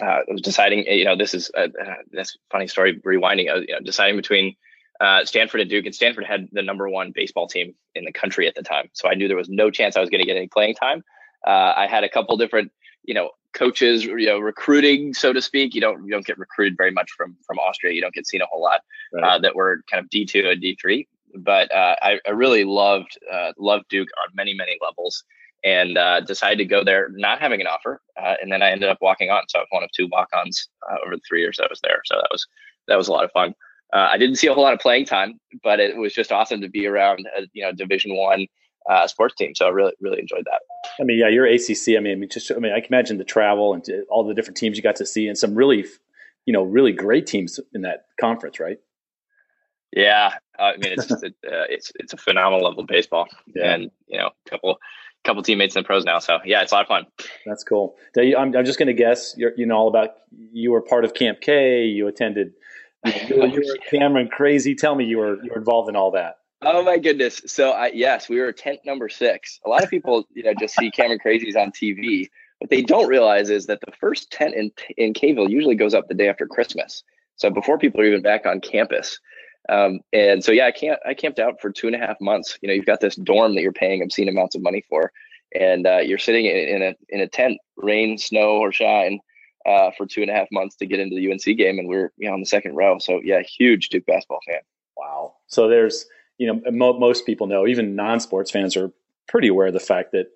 uh, 0.00 0.04
I 0.04 0.22
was 0.28 0.42
deciding, 0.42 0.84
you 0.86 1.04
know, 1.04 1.16
this 1.16 1.34
is 1.34 1.50
uh, 1.56 1.68
that's 2.12 2.36
funny 2.50 2.66
story. 2.66 3.00
Rewinding, 3.00 3.50
uh, 3.50 3.60
you 3.60 3.74
know, 3.74 3.80
deciding 3.82 4.16
between 4.16 4.54
uh, 5.00 5.24
Stanford 5.24 5.60
and 5.60 5.70
Duke, 5.70 5.86
and 5.86 5.94
Stanford 5.94 6.24
had 6.24 6.48
the 6.52 6.62
number 6.62 6.88
one 6.88 7.12
baseball 7.14 7.46
team 7.48 7.74
in 7.94 8.04
the 8.04 8.12
country 8.12 8.46
at 8.46 8.54
the 8.54 8.62
time, 8.62 8.90
so 8.92 9.08
I 9.08 9.14
knew 9.14 9.28
there 9.28 9.36
was 9.36 9.48
no 9.48 9.70
chance 9.70 9.96
I 9.96 10.00
was 10.00 10.10
going 10.10 10.20
to 10.20 10.26
get 10.26 10.36
any 10.36 10.48
playing 10.48 10.74
time. 10.74 11.04
Uh, 11.46 11.72
I 11.76 11.86
had 11.88 12.04
a 12.04 12.08
couple 12.08 12.36
different, 12.36 12.72
you 13.04 13.14
know, 13.14 13.30
coaches, 13.54 14.04
you 14.04 14.26
know, 14.26 14.38
recruiting, 14.38 15.14
so 15.14 15.32
to 15.32 15.42
speak. 15.42 15.74
You 15.74 15.80
don't 15.80 16.04
you 16.04 16.10
don't 16.10 16.26
get 16.26 16.38
recruited 16.38 16.76
very 16.76 16.90
much 16.90 17.10
from 17.16 17.36
from 17.46 17.58
Austria. 17.58 17.92
You 17.92 18.00
don't 18.00 18.14
get 18.14 18.26
seen 18.26 18.42
a 18.42 18.46
whole 18.46 18.62
lot 18.62 18.80
right. 19.12 19.24
uh, 19.24 19.38
that 19.38 19.54
were 19.54 19.82
kind 19.90 20.02
of 20.02 20.10
D 20.10 20.24
two 20.24 20.48
and 20.48 20.60
D 20.60 20.76
three. 20.80 21.08
But 21.34 21.70
uh, 21.72 21.96
I, 22.00 22.20
I, 22.26 22.30
really 22.30 22.64
loved 22.64 23.18
uh, 23.30 23.52
loved 23.58 23.84
Duke 23.88 24.08
on 24.22 24.34
many 24.34 24.54
many 24.54 24.78
levels, 24.82 25.24
and 25.62 25.98
uh, 25.98 26.20
decided 26.20 26.58
to 26.58 26.64
go 26.64 26.82
there, 26.82 27.10
not 27.12 27.38
having 27.38 27.60
an 27.60 27.66
offer, 27.66 28.00
uh, 28.20 28.34
and 28.40 28.50
then 28.50 28.62
I 28.62 28.70
ended 28.70 28.88
up 28.88 28.98
walking 29.00 29.30
on. 29.30 29.42
So 29.48 29.58
I 29.58 29.62
was 29.62 29.68
one 29.70 29.82
of 29.82 29.90
two 29.92 30.08
walk 30.10 30.28
ons 30.32 30.68
uh, 30.90 30.96
over 31.04 31.16
the 31.16 31.22
three 31.28 31.40
years 31.40 31.58
I 31.62 31.66
was 31.68 31.80
there. 31.82 32.00
So 32.06 32.16
that 32.16 32.28
was 32.30 32.46
that 32.86 32.96
was 32.96 33.08
a 33.08 33.12
lot 33.12 33.24
of 33.24 33.32
fun. 33.32 33.54
I 33.90 34.18
didn't 34.18 34.36
see 34.36 34.46
a 34.48 34.52
whole 34.52 34.64
lot 34.64 34.74
of 34.74 34.80
playing 34.80 35.06
time, 35.06 35.40
but 35.62 35.80
it 35.80 35.96
was 35.96 36.12
just 36.12 36.30
awesome 36.30 36.60
to 36.60 36.68
be 36.68 36.86
around, 36.86 37.26
you 37.54 37.62
know, 37.62 37.72
Division 37.72 38.14
One 38.14 38.46
uh, 38.88 39.06
sports 39.06 39.34
team. 39.34 39.54
So 39.54 39.66
I 39.66 39.70
really, 39.70 39.92
really 40.00 40.18
enjoyed 40.18 40.44
that. 40.46 40.60
I 41.00 41.04
mean, 41.04 41.18
yeah, 41.18 41.28
you're 41.28 41.46
ACC. 41.46 41.96
I 41.96 42.00
mean, 42.00 42.12
I 42.12 42.14
mean, 42.14 42.28
just, 42.30 42.50
I 42.50 42.56
mean, 42.56 42.72
I 42.72 42.80
can 42.80 42.92
imagine 42.92 43.18
the 43.18 43.24
travel 43.24 43.74
and 43.74 43.84
all 44.10 44.26
the 44.26 44.34
different 44.34 44.56
teams 44.56 44.76
you 44.76 44.82
got 44.82 44.96
to 44.96 45.06
see 45.06 45.28
and 45.28 45.36
some 45.36 45.54
really, 45.54 45.84
you 46.46 46.52
know, 46.52 46.62
really 46.62 46.92
great 46.92 47.26
teams 47.26 47.60
in 47.74 47.82
that 47.82 48.06
conference, 48.20 48.58
right? 48.58 48.78
Yeah. 49.94 50.34
I 50.58 50.72
mean, 50.78 50.92
it's, 50.92 51.06
just, 51.08 51.24
uh, 51.24 51.28
it's, 51.42 51.92
it's 51.96 52.12
a 52.12 52.16
phenomenal 52.16 52.66
level 52.66 52.82
of 52.82 52.86
baseball 52.86 53.28
yeah. 53.54 53.74
and, 53.74 53.90
you 54.06 54.18
know, 54.18 54.30
a 54.46 54.50
couple, 54.50 54.78
couple 55.24 55.42
teammates 55.42 55.76
in 55.76 55.82
the 55.82 55.86
pros 55.86 56.04
now. 56.04 56.18
So 56.18 56.38
yeah, 56.44 56.62
it's 56.62 56.72
a 56.72 56.76
lot 56.76 56.82
of 56.82 56.88
fun. 56.88 57.06
That's 57.44 57.64
cool. 57.64 57.96
I'm, 58.16 58.56
I'm 58.56 58.64
just 58.64 58.78
going 58.78 58.86
to 58.86 58.94
guess 58.94 59.34
you're, 59.36 59.52
you 59.56 59.66
know, 59.66 59.76
all 59.76 59.88
about, 59.88 60.10
you 60.30 60.70
were 60.70 60.80
part 60.80 61.04
of 61.04 61.12
Camp 61.12 61.40
K, 61.40 61.84
you 61.84 62.08
attended, 62.08 62.52
you, 63.04 63.36
were, 63.36 63.46
you 63.46 63.60
were 63.60 63.78
Cameron 63.98 64.28
crazy. 64.28 64.74
Tell 64.74 64.94
me 64.94 65.04
you 65.04 65.18
were, 65.18 65.42
you 65.42 65.50
were 65.50 65.58
involved 65.58 65.90
in 65.90 65.96
all 65.96 66.12
that. 66.12 66.37
Oh 66.62 66.82
my 66.82 66.98
goodness! 66.98 67.40
So 67.46 67.70
I 67.70 67.88
yes, 67.94 68.28
we 68.28 68.40
were 68.40 68.52
tent 68.52 68.80
number 68.84 69.08
six. 69.08 69.60
A 69.64 69.68
lot 69.68 69.84
of 69.84 69.90
people, 69.90 70.26
you 70.34 70.42
know, 70.42 70.54
just 70.58 70.74
see 70.74 70.90
Cameron 70.90 71.20
Crazies 71.24 71.56
on 71.56 71.70
TV. 71.70 72.28
What 72.58 72.70
they 72.70 72.82
don't 72.82 73.08
realize 73.08 73.48
is 73.48 73.66
that 73.66 73.80
the 73.80 73.92
first 74.00 74.32
tent 74.32 74.54
in 74.54 74.72
in 74.96 75.14
Kville 75.14 75.48
usually 75.48 75.76
goes 75.76 75.94
up 75.94 76.08
the 76.08 76.14
day 76.14 76.28
after 76.28 76.46
Christmas. 76.46 77.04
So 77.36 77.50
before 77.50 77.78
people 77.78 78.00
are 78.00 78.04
even 78.04 78.22
back 78.22 78.44
on 78.46 78.60
campus. 78.60 79.20
Um, 79.68 80.00
and 80.12 80.42
so 80.42 80.50
yeah, 80.50 80.66
I 80.66 80.72
can't 80.72 80.98
I 81.06 81.14
camped 81.14 81.38
out 81.38 81.60
for 81.60 81.70
two 81.70 81.86
and 81.86 81.94
a 81.94 81.98
half 81.98 82.20
months. 82.20 82.58
You 82.60 82.68
know, 82.68 82.74
you've 82.74 82.86
got 82.86 83.00
this 83.00 83.16
dorm 83.16 83.54
that 83.54 83.62
you're 83.62 83.72
paying 83.72 84.02
obscene 84.02 84.28
amounts 84.28 84.56
of 84.56 84.62
money 84.62 84.84
for, 84.88 85.12
and 85.54 85.86
uh, 85.86 85.98
you're 85.98 86.18
sitting 86.18 86.46
in, 86.46 86.56
in, 86.56 86.82
a 86.82 86.94
in 87.10 87.20
a 87.20 87.28
tent, 87.28 87.58
rain, 87.76 88.18
snow, 88.18 88.56
or 88.58 88.72
shine, 88.72 89.20
uh, 89.66 89.90
for 89.96 90.06
two 90.06 90.22
and 90.22 90.30
a 90.30 90.34
half 90.34 90.48
months 90.50 90.76
to 90.76 90.86
get 90.86 91.00
into 91.00 91.16
the 91.16 91.30
UNC 91.30 91.56
game, 91.58 91.78
and 91.78 91.86
we're 91.86 92.12
you 92.16 92.26
know 92.26 92.34
on 92.34 92.40
the 92.40 92.46
second 92.46 92.74
row. 92.74 92.98
So 92.98 93.20
yeah, 93.22 93.42
huge 93.42 93.90
Duke 93.90 94.06
basketball 94.06 94.40
fan. 94.46 94.60
Wow. 94.96 95.34
So 95.46 95.68
there's 95.68 96.06
you 96.38 96.46
know, 96.46 96.70
mo- 96.70 96.98
most 96.98 97.26
people 97.26 97.46
know, 97.46 97.66
even 97.66 97.96
non-sports 97.96 98.50
fans 98.50 98.76
are 98.76 98.92
pretty 99.26 99.48
aware 99.48 99.66
of 99.66 99.74
the 99.74 99.80
fact 99.80 100.12
that 100.12 100.30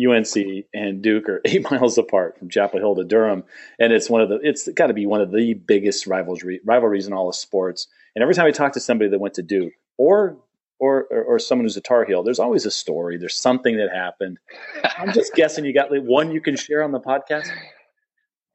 UNC 0.00 0.66
and 0.72 1.02
Duke 1.02 1.28
are 1.28 1.40
eight 1.44 1.68
miles 1.70 1.98
apart 1.98 2.38
from 2.38 2.48
Chapel 2.48 2.78
Hill 2.78 2.94
to 2.96 3.04
Durham, 3.04 3.44
and 3.78 3.92
it's 3.92 4.08
one 4.08 4.20
of 4.20 4.28
the 4.28 4.38
it's 4.42 4.68
got 4.68 4.86
to 4.86 4.94
be 4.94 5.06
one 5.06 5.20
of 5.20 5.32
the 5.32 5.54
biggest 5.54 6.06
rivalry 6.06 6.60
rivalries 6.64 7.06
in 7.06 7.12
all 7.12 7.28
of 7.28 7.34
sports. 7.34 7.88
And 8.14 8.22
every 8.22 8.34
time 8.34 8.46
I 8.46 8.50
talk 8.50 8.72
to 8.74 8.80
somebody 8.80 9.10
that 9.10 9.18
went 9.18 9.34
to 9.34 9.42
Duke 9.42 9.72
or 9.96 10.38
or 10.78 11.04
or, 11.04 11.40
someone 11.40 11.64
who's 11.64 11.76
a 11.76 11.80
Tar 11.80 12.04
Heel, 12.04 12.22
there's 12.22 12.38
always 12.38 12.64
a 12.64 12.70
story. 12.70 13.18
There's 13.18 13.36
something 13.36 13.78
that 13.78 13.90
happened. 13.92 14.38
I'm 14.96 15.12
just 15.12 15.34
guessing 15.34 15.64
you 15.64 15.74
got 15.74 15.88
one 15.90 16.30
you 16.30 16.40
can 16.40 16.56
share 16.56 16.84
on 16.84 16.92
the 16.92 17.00
podcast. 17.00 17.48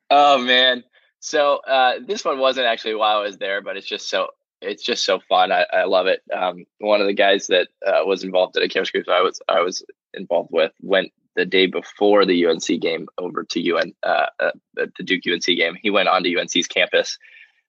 Oh 0.10 0.38
man, 0.38 0.86
so 1.20 1.60
uh, 1.68 1.96
this 2.06 2.24
one 2.24 2.40
wasn't 2.40 2.68
actually 2.68 2.96
while 2.96 3.18
I 3.18 3.22
was 3.24 3.38
there, 3.38 3.62
but 3.62 3.76
it's 3.76 3.88
just 3.88 4.10
so 4.10 4.28
it's 4.64 4.84
just 4.84 5.06
so 5.06 5.20
fun. 5.20 5.52
I, 5.52 5.66
I 5.72 5.84
love 5.86 6.08
it. 6.08 6.22
Um, 6.34 6.66
one 6.80 7.02
of 7.02 7.08
the 7.08 7.14
guys 7.14 7.48
that 7.48 7.68
uh, 7.86 8.04
was 8.06 8.24
involved 8.24 8.58
at 8.58 8.64
a 8.64 8.68
campus 8.68 8.92
group 8.92 9.08
I 9.10 9.22
was 9.22 9.42
I 9.48 9.62
was 9.62 9.84
involved 10.14 10.50
with 10.52 10.72
went 10.82 11.12
the 11.36 11.46
day 11.46 11.66
before 11.66 12.26
the 12.26 12.46
UNC 12.46 12.80
game 12.80 13.08
over 13.18 13.44
to 13.44 13.60
UN 13.60 13.94
uh, 14.04 14.28
uh, 14.40 14.52
the 14.76 15.04
Duke 15.04 15.24
UNC 15.28 15.46
game. 15.46 15.76
He 15.82 15.90
went 15.90 16.10
onto 16.10 16.38
UNC's 16.38 16.68
campus, 16.68 17.18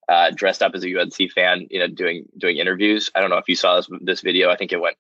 uh, 0.08 0.30
dressed 0.34 0.62
up 0.62 0.74
as 0.74 0.84
a 0.84 1.00
UNC 1.00 1.32
fan, 1.34 1.66
you 1.70 1.78
know, 1.78 1.88
doing 1.88 2.26
doing 2.38 2.58
interviews. 2.58 3.10
I 3.14 3.20
don't 3.20 3.30
know 3.30 3.38
if 3.38 3.48
you 3.48 3.56
saw 3.56 3.76
this 3.76 3.88
this 4.00 4.20
video. 4.20 4.50
I 4.50 4.56
think 4.56 4.72
it 4.72 4.80
went 4.80 4.96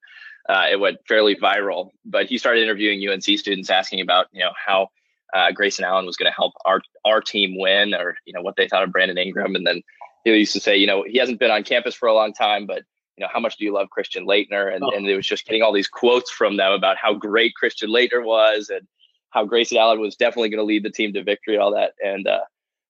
uh, 0.48 0.66
it 0.70 0.80
went 0.80 0.98
fairly 1.06 1.36
viral. 1.36 1.90
But 2.04 2.26
he 2.26 2.38
started 2.38 2.62
interviewing 2.62 3.06
UNC 3.08 3.24
students, 3.24 3.70
asking 3.70 4.00
about 4.00 4.26
you 4.32 4.40
know 4.40 4.52
how. 4.66 4.88
Uh, 5.32 5.50
Grayson 5.50 5.84
Allen 5.84 6.06
was 6.06 6.16
going 6.16 6.30
to 6.30 6.36
help 6.36 6.52
our 6.64 6.80
our 7.04 7.20
team 7.20 7.58
win, 7.58 7.92
or 7.92 8.16
you 8.24 8.32
know 8.32 8.40
what 8.40 8.54
they 8.54 8.68
thought 8.68 8.84
of 8.84 8.92
Brandon 8.92 9.18
Ingram, 9.18 9.56
and 9.56 9.66
then 9.66 9.82
he 10.24 10.38
used 10.38 10.54
to 10.54 10.60
say, 10.60 10.76
you 10.76 10.86
know, 10.86 11.04
he 11.06 11.18
hasn't 11.18 11.38
been 11.38 11.50
on 11.50 11.62
campus 11.62 11.94
for 11.94 12.08
a 12.08 12.14
long 12.14 12.32
time, 12.32 12.66
but 12.66 12.82
you 13.16 13.22
know, 13.22 13.28
how 13.32 13.40
much 13.40 13.56
do 13.56 13.64
you 13.64 13.72
love 13.72 13.90
Christian 13.90 14.26
Laettner? 14.26 14.74
And, 14.74 14.82
oh. 14.82 14.90
and 14.90 15.06
it 15.06 15.16
was 15.16 15.26
just 15.26 15.46
getting 15.46 15.62
all 15.62 15.72
these 15.72 15.88
quotes 15.88 16.30
from 16.30 16.56
them 16.56 16.72
about 16.72 16.96
how 16.96 17.14
great 17.14 17.54
Christian 17.54 17.90
Laettner 17.90 18.24
was 18.24 18.70
and 18.70 18.86
how 19.30 19.44
Grayson 19.44 19.78
Allen 19.78 20.00
was 20.00 20.16
definitely 20.16 20.48
going 20.48 20.58
to 20.58 20.64
lead 20.64 20.82
the 20.82 20.90
team 20.90 21.12
to 21.12 21.22
victory, 21.22 21.56
all 21.56 21.72
that. 21.74 21.92
And, 22.04 22.26
uh, 22.26 22.40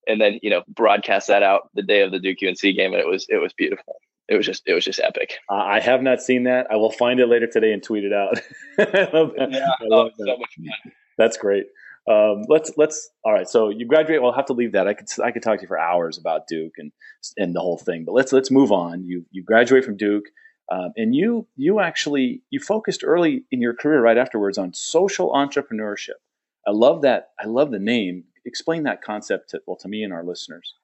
and 0.06 0.20
then, 0.20 0.38
you 0.42 0.50
know, 0.50 0.62
broadcast 0.68 1.28
that 1.28 1.42
out 1.42 1.70
the 1.74 1.82
day 1.82 2.02
of 2.02 2.10
the 2.10 2.18
Duke 2.18 2.38
UNC 2.46 2.60
game. 2.60 2.92
And 2.92 3.00
it 3.00 3.06
was, 3.06 3.26
it 3.28 3.36
was 3.36 3.52
beautiful. 3.52 3.96
It 4.28 4.36
was 4.36 4.46
just, 4.46 4.62
it 4.66 4.72
was 4.72 4.84
just 4.84 5.00
epic. 5.00 5.38
Uh, 5.50 5.56
I 5.56 5.80
have 5.80 6.02
not 6.02 6.22
seen 6.22 6.44
that. 6.44 6.66
I 6.70 6.76
will 6.76 6.92
find 6.92 7.20
it 7.20 7.26
later 7.26 7.46
today 7.46 7.72
and 7.72 7.82
tweet 7.82 8.04
it 8.04 8.12
out. 8.12 8.38
I 8.78 9.10
love 9.12 9.32
that. 9.36 9.52
Yeah, 9.52 9.68
oh, 9.90 10.10
so 10.16 10.24
much 10.38 10.54
fun. 10.56 10.92
That's 11.18 11.36
great. 11.36 11.66
Um, 12.10 12.42
let's 12.48 12.70
let's 12.76 13.08
all 13.24 13.32
right. 13.32 13.48
So 13.48 13.70
you 13.70 13.86
graduate. 13.86 14.20
Well, 14.20 14.32
have 14.32 14.46
to 14.46 14.52
leave 14.52 14.72
that. 14.72 14.86
I 14.86 14.94
could 14.94 15.08
I 15.22 15.30
could 15.30 15.42
talk 15.42 15.58
to 15.58 15.62
you 15.62 15.68
for 15.68 15.78
hours 15.78 16.18
about 16.18 16.46
Duke 16.46 16.74
and 16.76 16.92
and 17.36 17.54
the 17.54 17.60
whole 17.60 17.78
thing. 17.78 18.04
But 18.04 18.12
let's 18.12 18.32
let's 18.32 18.50
move 18.50 18.72
on. 18.72 19.04
You 19.04 19.24
you 19.30 19.42
graduate 19.42 19.84
from 19.84 19.96
Duke, 19.96 20.26
um, 20.70 20.92
and 20.96 21.14
you 21.14 21.48
you 21.56 21.80
actually 21.80 22.42
you 22.50 22.60
focused 22.60 23.02
early 23.04 23.44
in 23.50 23.62
your 23.62 23.74
career 23.74 24.02
right 24.02 24.18
afterwards 24.18 24.58
on 24.58 24.74
social 24.74 25.32
entrepreneurship. 25.32 26.20
I 26.66 26.72
love 26.72 27.02
that. 27.02 27.28
I 27.40 27.46
love 27.46 27.70
the 27.70 27.78
name. 27.78 28.24
Explain 28.44 28.82
that 28.82 29.00
concept 29.00 29.50
to 29.50 29.62
well 29.66 29.76
to 29.76 29.88
me 29.88 30.02
and 30.02 30.12
our 30.12 30.24
listeners. 30.24 30.74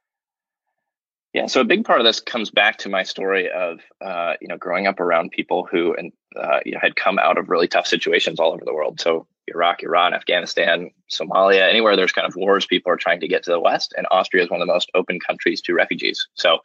Yeah, 1.32 1.46
so 1.46 1.60
a 1.60 1.64
big 1.64 1.84
part 1.84 2.00
of 2.00 2.04
this 2.04 2.18
comes 2.18 2.50
back 2.50 2.78
to 2.78 2.88
my 2.88 3.04
story 3.04 3.50
of 3.50 3.78
uh, 4.00 4.34
you 4.40 4.48
know 4.48 4.56
growing 4.56 4.86
up 4.86 5.00
around 5.00 5.30
people 5.30 5.68
who 5.70 5.94
and 5.94 6.12
uh, 6.36 6.60
you 6.64 6.72
know 6.72 6.80
had 6.80 6.96
come 6.96 7.18
out 7.18 7.38
of 7.38 7.50
really 7.50 7.68
tough 7.68 7.86
situations 7.86 8.40
all 8.40 8.52
over 8.52 8.64
the 8.64 8.74
world. 8.74 9.00
So 9.00 9.26
Iraq, 9.50 9.82
Iran, 9.82 10.14
Afghanistan, 10.14 10.90
Somalia, 11.10 11.68
anywhere 11.68 11.96
there's 11.96 12.12
kind 12.12 12.26
of 12.26 12.36
wars, 12.36 12.66
people 12.66 12.92
are 12.92 12.96
trying 12.96 13.20
to 13.20 13.28
get 13.28 13.42
to 13.44 13.50
the 13.50 13.60
West, 13.60 13.94
and 13.96 14.06
Austria 14.10 14.44
is 14.44 14.50
one 14.50 14.60
of 14.60 14.66
the 14.66 14.72
most 14.72 14.90
open 14.94 15.18
countries 15.20 15.60
to 15.62 15.74
refugees. 15.74 16.26
So 16.34 16.58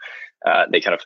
uh, 0.46 0.66
they 0.72 0.82
kind 0.82 0.94
of 0.94 1.02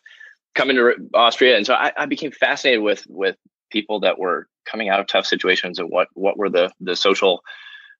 come 0.55 0.69
into 0.69 0.93
Austria, 1.13 1.57
and 1.57 1.65
so 1.65 1.73
I, 1.73 1.91
I 1.97 2.05
became 2.05 2.31
fascinated 2.31 2.81
with 2.81 3.05
with 3.07 3.35
people 3.71 3.99
that 4.01 4.19
were 4.19 4.47
coming 4.65 4.89
out 4.89 4.99
of 4.99 5.07
tough 5.07 5.25
situations 5.25 5.79
and 5.79 5.89
what 5.89 6.07
what 6.13 6.37
were 6.37 6.49
the 6.49 6.71
the 6.79 6.95
social 6.95 7.41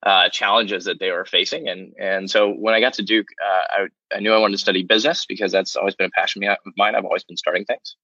uh, 0.06 0.30
challenges 0.30 0.86
that 0.86 1.00
they 1.00 1.12
were 1.12 1.26
facing. 1.26 1.68
And 1.68 1.94
and 2.00 2.30
so 2.30 2.52
when 2.52 2.74
I 2.74 2.80
got 2.80 2.94
to 2.94 3.04
Duke, 3.04 3.28
uh, 3.44 3.64
I, 4.12 4.16
I 4.16 4.20
knew 4.20 4.34
I 4.34 4.38
wanted 4.38 4.54
to 4.54 4.60
study 4.60 4.84
business 4.84 5.26
because 5.26 5.52
that's 5.52 5.76
always 5.76 5.96
been 5.96 6.08
a 6.08 6.20
passion 6.20 6.44
of 6.44 6.58
mine. 6.78 6.96
I've 6.96 7.06
always 7.06 7.24
been 7.24 7.38
starting 7.38 7.66
things. 7.66 7.96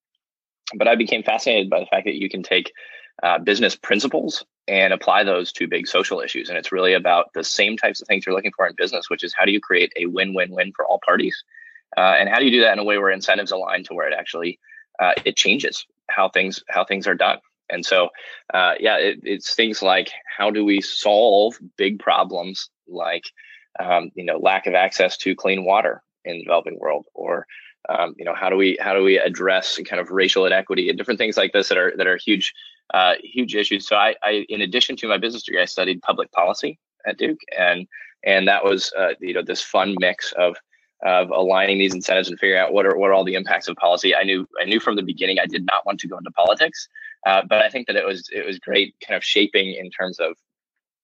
But 0.74 0.88
I 0.88 0.96
became 0.96 1.22
fascinated 1.22 1.70
by 1.70 1.80
the 1.80 1.86
fact 1.86 2.06
that 2.06 2.16
you 2.16 2.28
can 2.28 2.42
take 2.42 2.72
uh, 3.22 3.38
business 3.38 3.76
principles 3.76 4.44
and 4.68 4.92
apply 4.92 5.22
those 5.24 5.52
to 5.52 5.68
big 5.68 5.86
social 5.86 6.20
issues. 6.20 6.48
And 6.48 6.58
it's 6.58 6.72
really 6.72 6.92
about 6.92 7.32
the 7.34 7.44
same 7.44 7.76
types 7.76 8.00
of 8.00 8.08
things 8.08 8.26
you're 8.26 8.34
looking 8.34 8.52
for 8.56 8.66
in 8.66 8.74
business, 8.76 9.08
which 9.08 9.22
is 9.22 9.34
how 9.36 9.44
do 9.44 9.52
you 9.52 9.60
create 9.60 9.92
a 9.96 10.06
win-win-win 10.06 10.72
for 10.74 10.84
all 10.84 11.00
parties, 11.04 11.44
uh, 11.96 12.14
and 12.18 12.28
how 12.28 12.38
do 12.38 12.44
you 12.44 12.50
do 12.50 12.60
that 12.60 12.72
in 12.72 12.78
a 12.78 12.84
way 12.84 12.98
where 12.98 13.10
incentives 13.10 13.52
align 13.52 13.84
to 13.84 13.94
where 13.94 14.08
it 14.08 14.14
actually 14.18 14.58
uh, 14.98 15.12
it 15.24 15.36
changes 15.36 15.86
how 16.08 16.28
things 16.28 16.62
how 16.68 16.84
things 16.84 17.06
are 17.06 17.14
done. 17.14 17.38
And 17.68 17.84
so, 17.84 18.10
uh, 18.54 18.74
yeah, 18.78 18.96
it, 18.96 19.20
it's 19.22 19.54
things 19.54 19.82
like 19.82 20.10
how 20.36 20.50
do 20.50 20.64
we 20.64 20.80
solve 20.80 21.58
big 21.76 21.98
problems 21.98 22.70
like, 22.86 23.24
um, 23.80 24.10
you 24.14 24.24
know, 24.24 24.38
lack 24.38 24.66
of 24.66 24.74
access 24.74 25.16
to 25.18 25.34
clean 25.34 25.64
water 25.64 26.02
in 26.24 26.38
the 26.38 26.44
developing 26.44 26.78
world, 26.78 27.06
or 27.14 27.46
um, 27.88 28.14
you 28.18 28.24
know, 28.24 28.34
how 28.34 28.50
do 28.50 28.56
we 28.56 28.78
how 28.80 28.94
do 28.94 29.02
we 29.02 29.18
address 29.18 29.78
kind 29.88 30.00
of 30.00 30.10
racial 30.10 30.46
inequity 30.46 30.88
and 30.88 30.98
different 30.98 31.18
things 31.18 31.36
like 31.36 31.52
this 31.52 31.68
that 31.68 31.78
are 31.78 31.92
that 31.96 32.06
are 32.06 32.16
huge 32.16 32.52
uh, 32.94 33.14
huge 33.22 33.54
issues. 33.54 33.86
So 33.86 33.96
I, 33.96 34.14
I, 34.22 34.46
in 34.48 34.60
addition 34.60 34.96
to 34.96 35.08
my 35.08 35.18
business 35.18 35.42
degree, 35.42 35.62
I 35.62 35.66
studied 35.66 36.02
public 36.02 36.30
policy 36.32 36.78
at 37.06 37.18
Duke, 37.18 37.40
and 37.56 37.86
and 38.24 38.48
that 38.48 38.64
was 38.64 38.92
uh, 38.98 39.14
you 39.20 39.34
know 39.34 39.42
this 39.42 39.62
fun 39.62 39.94
mix 39.98 40.32
of 40.32 40.56
of 41.04 41.30
aligning 41.30 41.78
these 41.78 41.94
incentives 41.94 42.28
and 42.28 42.38
figuring 42.38 42.60
out 42.60 42.72
what 42.72 42.86
are 42.86 42.96
what 42.96 43.10
are 43.10 43.12
all 43.12 43.24
the 43.24 43.34
impacts 43.34 43.68
of 43.68 43.76
policy. 43.76 44.14
I 44.14 44.22
knew 44.22 44.46
I 44.60 44.64
knew 44.64 44.80
from 44.80 44.96
the 44.96 45.02
beginning 45.02 45.38
I 45.38 45.46
did 45.46 45.66
not 45.66 45.84
want 45.84 46.00
to 46.00 46.08
go 46.08 46.16
into 46.18 46.30
politics, 46.30 46.88
uh, 47.26 47.42
but 47.48 47.62
I 47.62 47.68
think 47.68 47.86
that 47.86 47.96
it 47.96 48.06
was 48.06 48.28
it 48.32 48.46
was 48.46 48.58
great 48.58 48.94
kind 49.06 49.16
of 49.16 49.24
shaping 49.24 49.74
in 49.74 49.90
terms 49.90 50.18
of 50.18 50.36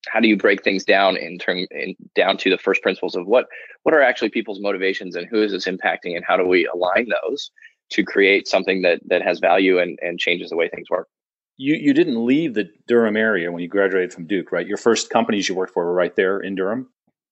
how 0.09 0.21
do 0.21 0.29
you 0.29 0.37
break 0.37 0.65
things 0.65 0.85
down 0.85 1.17
in 1.17 1.39
term 1.39 1.67
in, 1.71 1.95
down 2.15 2.37
to 2.39 2.51
the 2.51 2.59
first 2.59 2.83
principles 2.83 3.15
of 3.15 3.27
what 3.27 3.47
what 3.83 3.95
are 3.95 4.03
actually 4.03 4.31
people's 4.31 4.61
motivations 4.61 5.15
and 5.17 5.29
who 5.29 5.43
is 5.43 5.53
this 5.53 5.67
impacting 5.67 6.17
and 6.17 6.25
how 6.25 6.37
do 6.37 6.47
we 6.47 6.67
align 6.67 7.09
those 7.23 7.51
to 7.91 8.03
create 8.03 8.49
something 8.49 8.83
that 8.83 9.01
that 9.07 9.23
has 9.23 9.39
value 9.39 9.79
and, 9.79 9.99
and 10.03 10.19
changes 10.19 10.51
the 10.51 10.57
way 10.57 10.69
things 10.69 10.91
work. 10.91 11.09
You 11.57 11.75
you 11.75 11.95
didn't 11.95 12.25
leave 12.25 12.55
the 12.55 12.71
Durham 12.87 13.17
area 13.17 13.53
when 13.53 13.63
you 13.63 13.69
graduated 13.69 14.13
from 14.13 14.27
Duke, 14.27 14.53
right? 14.53 14.67
Your 14.67 14.79
first 14.79 15.11
companies 15.11 15.49
you 15.49 15.55
worked 15.55 15.73
for 15.73 15.85
were 15.85 15.93
right 15.93 16.15
there 16.17 16.41
in 16.41 16.55
Durham. 16.55 16.89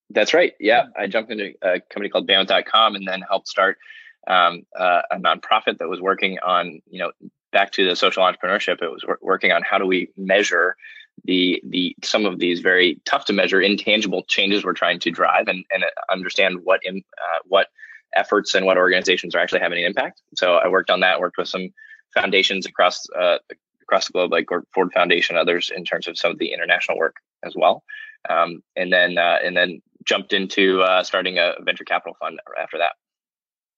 That's 0.09 0.33
right. 0.33 0.53
Yeah, 0.59 0.87
I 0.97 1.07
jumped 1.07 1.31
into 1.31 1.53
a 1.61 1.79
company 1.79 2.09
called 2.09 2.27
Bamut.com 2.27 2.95
and 2.95 3.07
then 3.07 3.21
helped 3.21 3.47
start 3.47 3.77
um, 4.27 4.63
uh, 4.77 5.01
a 5.11 5.17
nonprofit 5.17 5.77
that 5.79 5.89
was 5.89 6.01
working 6.01 6.37
on, 6.39 6.81
you 6.89 6.99
know, 6.99 7.11
back 7.51 7.71
to 7.73 7.87
the 7.87 7.95
social 7.95 8.23
entrepreneurship. 8.23 8.81
It 8.81 8.91
was 8.91 9.05
working 9.21 9.51
on 9.51 9.63
how 9.63 9.77
do 9.77 9.85
we 9.85 10.09
measure 10.17 10.75
the 11.25 11.61
the 11.67 11.95
some 12.03 12.25
of 12.25 12.39
these 12.39 12.61
very 12.61 12.99
tough 13.05 13.25
to 13.25 13.33
measure 13.33 13.61
intangible 13.61 14.23
changes 14.23 14.63
we're 14.63 14.73
trying 14.73 14.99
to 14.99 15.11
drive 15.11 15.47
and 15.47 15.65
and 15.71 15.83
understand 16.09 16.59
what 16.63 16.79
in, 16.83 16.97
uh, 16.97 17.39
what 17.45 17.67
efforts 18.15 18.55
and 18.55 18.65
what 18.65 18.77
organizations 18.77 19.35
are 19.35 19.39
actually 19.39 19.59
having 19.59 19.79
an 19.79 19.85
impact. 19.85 20.21
So 20.35 20.55
I 20.55 20.67
worked 20.67 20.89
on 20.89 21.01
that. 21.01 21.19
Worked 21.19 21.37
with 21.37 21.47
some 21.47 21.69
foundations 22.13 22.65
across 22.65 23.05
uh, 23.19 23.37
across 23.91 24.07
the 24.07 24.13
globe, 24.13 24.31
like 24.31 24.47
Ford 24.73 24.91
Foundation, 24.93 25.35
others, 25.35 25.71
in 25.75 25.83
terms 25.83 26.07
of 26.07 26.17
some 26.17 26.31
of 26.31 26.39
the 26.39 26.53
international 26.53 26.97
work 26.97 27.17
as 27.43 27.53
well. 27.55 27.83
Um, 28.29 28.63
and 28.75 28.93
then 28.93 29.17
uh, 29.17 29.37
and 29.43 29.57
then 29.57 29.81
jumped 30.05 30.31
into 30.31 30.81
uh, 30.81 31.03
starting 31.03 31.37
a 31.37 31.53
venture 31.63 31.83
capital 31.83 32.15
fund 32.19 32.39
after 32.61 32.77
that. 32.77 32.93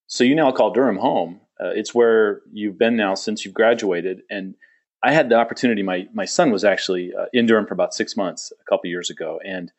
So 0.08 0.24
you 0.24 0.36
now 0.36 0.52
call 0.52 0.72
Durham 0.72 0.98
home. 0.98 1.42
Uh, 1.60 1.70
it's 1.70 1.96
where 1.96 2.42
you've 2.52 2.78
been 2.78 2.96
now 2.96 3.16
since 3.16 3.46
you've 3.46 3.54
graduated, 3.54 4.22
and 4.30 4.56
I 5.02 5.14
had 5.14 5.30
the 5.30 5.36
opportunity. 5.36 5.82
My 5.82 6.08
my 6.14 6.26
son 6.26 6.52
was 6.52 6.64
actually 6.64 7.14
uh, 7.16 7.26
in 7.34 7.46
Durham 7.46 7.66
for 7.66 7.74
about 7.74 7.94
six 7.94 8.16
months 8.16 8.52
a 8.60 8.64
couple 8.70 8.90
years 8.90 9.10
ago, 9.10 9.40
and 9.44 9.72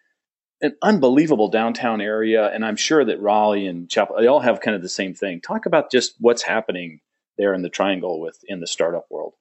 an 0.63 0.75
unbelievable 0.83 1.49
downtown 1.49 2.01
area. 2.01 2.51
And 2.51 2.65
I'm 2.65 2.77
sure 2.77 3.05
that 3.05 3.21
Raleigh 3.21 3.67
and 3.67 3.89
Chapel 3.89 4.17
they 4.19 4.27
all 4.27 4.41
have 4.41 4.61
kind 4.61 4.75
of 4.75 4.83
the 4.83 4.89
same 4.89 5.15
thing. 5.15 5.41
Talk 5.41 5.67
about 5.67 5.93
just 5.93 6.15
what's 6.19 6.43
happening 6.43 7.01
there 7.37 7.53
in 7.53 7.63
the 7.63 7.69
Triangle 7.69 8.19
with 8.21 8.39
in 8.49 8.61
the 8.61 8.67
startup 8.67 9.07
world. 9.11 9.35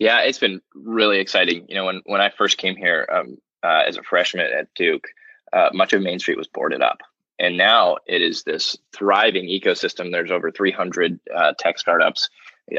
Yeah, 0.00 0.20
it's 0.22 0.38
been 0.38 0.62
really 0.74 1.18
exciting. 1.18 1.66
You 1.68 1.74
know, 1.74 1.84
when 1.84 2.00
when 2.06 2.22
I 2.22 2.30
first 2.30 2.56
came 2.56 2.74
here 2.74 3.06
um, 3.12 3.36
uh, 3.62 3.82
as 3.86 3.98
a 3.98 4.02
freshman 4.02 4.46
at 4.46 4.72
Duke, 4.74 5.06
uh, 5.52 5.68
much 5.74 5.92
of 5.92 6.02
Main 6.02 6.18
Street 6.18 6.38
was 6.38 6.48
boarded 6.48 6.82
up. 6.82 7.02
And 7.38 7.58
now 7.58 7.98
it 8.06 8.22
is 8.22 8.42
this 8.42 8.76
thriving 8.94 9.46
ecosystem. 9.46 10.10
There's 10.10 10.30
over 10.30 10.50
300 10.50 11.20
uh, 11.34 11.52
tech 11.58 11.78
startups 11.78 12.30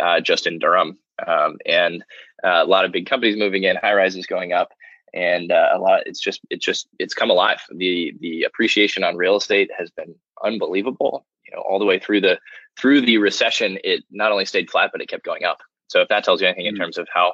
uh, 0.01 0.19
just 0.19 0.47
in 0.47 0.57
Durham, 0.57 0.97
um, 1.25 1.57
and 1.65 2.03
uh, 2.43 2.61
a 2.63 2.65
lot 2.65 2.85
of 2.85 2.91
big 2.91 3.05
companies 3.05 3.37
moving 3.37 3.63
in, 3.63 3.75
high 3.75 3.93
rises 3.93 4.25
going 4.25 4.51
up, 4.51 4.71
and 5.13 5.51
uh, 5.51 5.69
a 5.73 5.77
lot. 5.77 6.01
It's 6.07 6.19
just 6.19 6.41
it's 6.49 6.65
just 6.65 6.87
it's 6.97 7.13
come 7.13 7.29
alive. 7.29 7.61
The 7.75 8.15
the 8.19 8.43
appreciation 8.43 9.03
on 9.03 9.15
real 9.15 9.37
estate 9.37 9.69
has 9.77 9.91
been 9.91 10.15
unbelievable. 10.43 11.27
You 11.45 11.55
know, 11.55 11.61
all 11.61 11.77
the 11.77 11.85
way 11.85 11.99
through 11.99 12.21
the 12.21 12.39
through 12.79 13.01
the 13.01 13.19
recession, 13.19 13.77
it 13.83 14.03
not 14.09 14.31
only 14.31 14.45
stayed 14.45 14.71
flat, 14.71 14.89
but 14.91 15.01
it 15.01 15.07
kept 15.09 15.23
going 15.23 15.43
up. 15.43 15.59
So 15.91 16.01
if 16.01 16.07
that 16.09 16.23
tells 16.23 16.41
you 16.41 16.47
anything 16.47 16.65
mm-hmm. 16.65 16.75
in 16.75 16.81
terms 16.81 16.97
of 16.97 17.07
how 17.13 17.33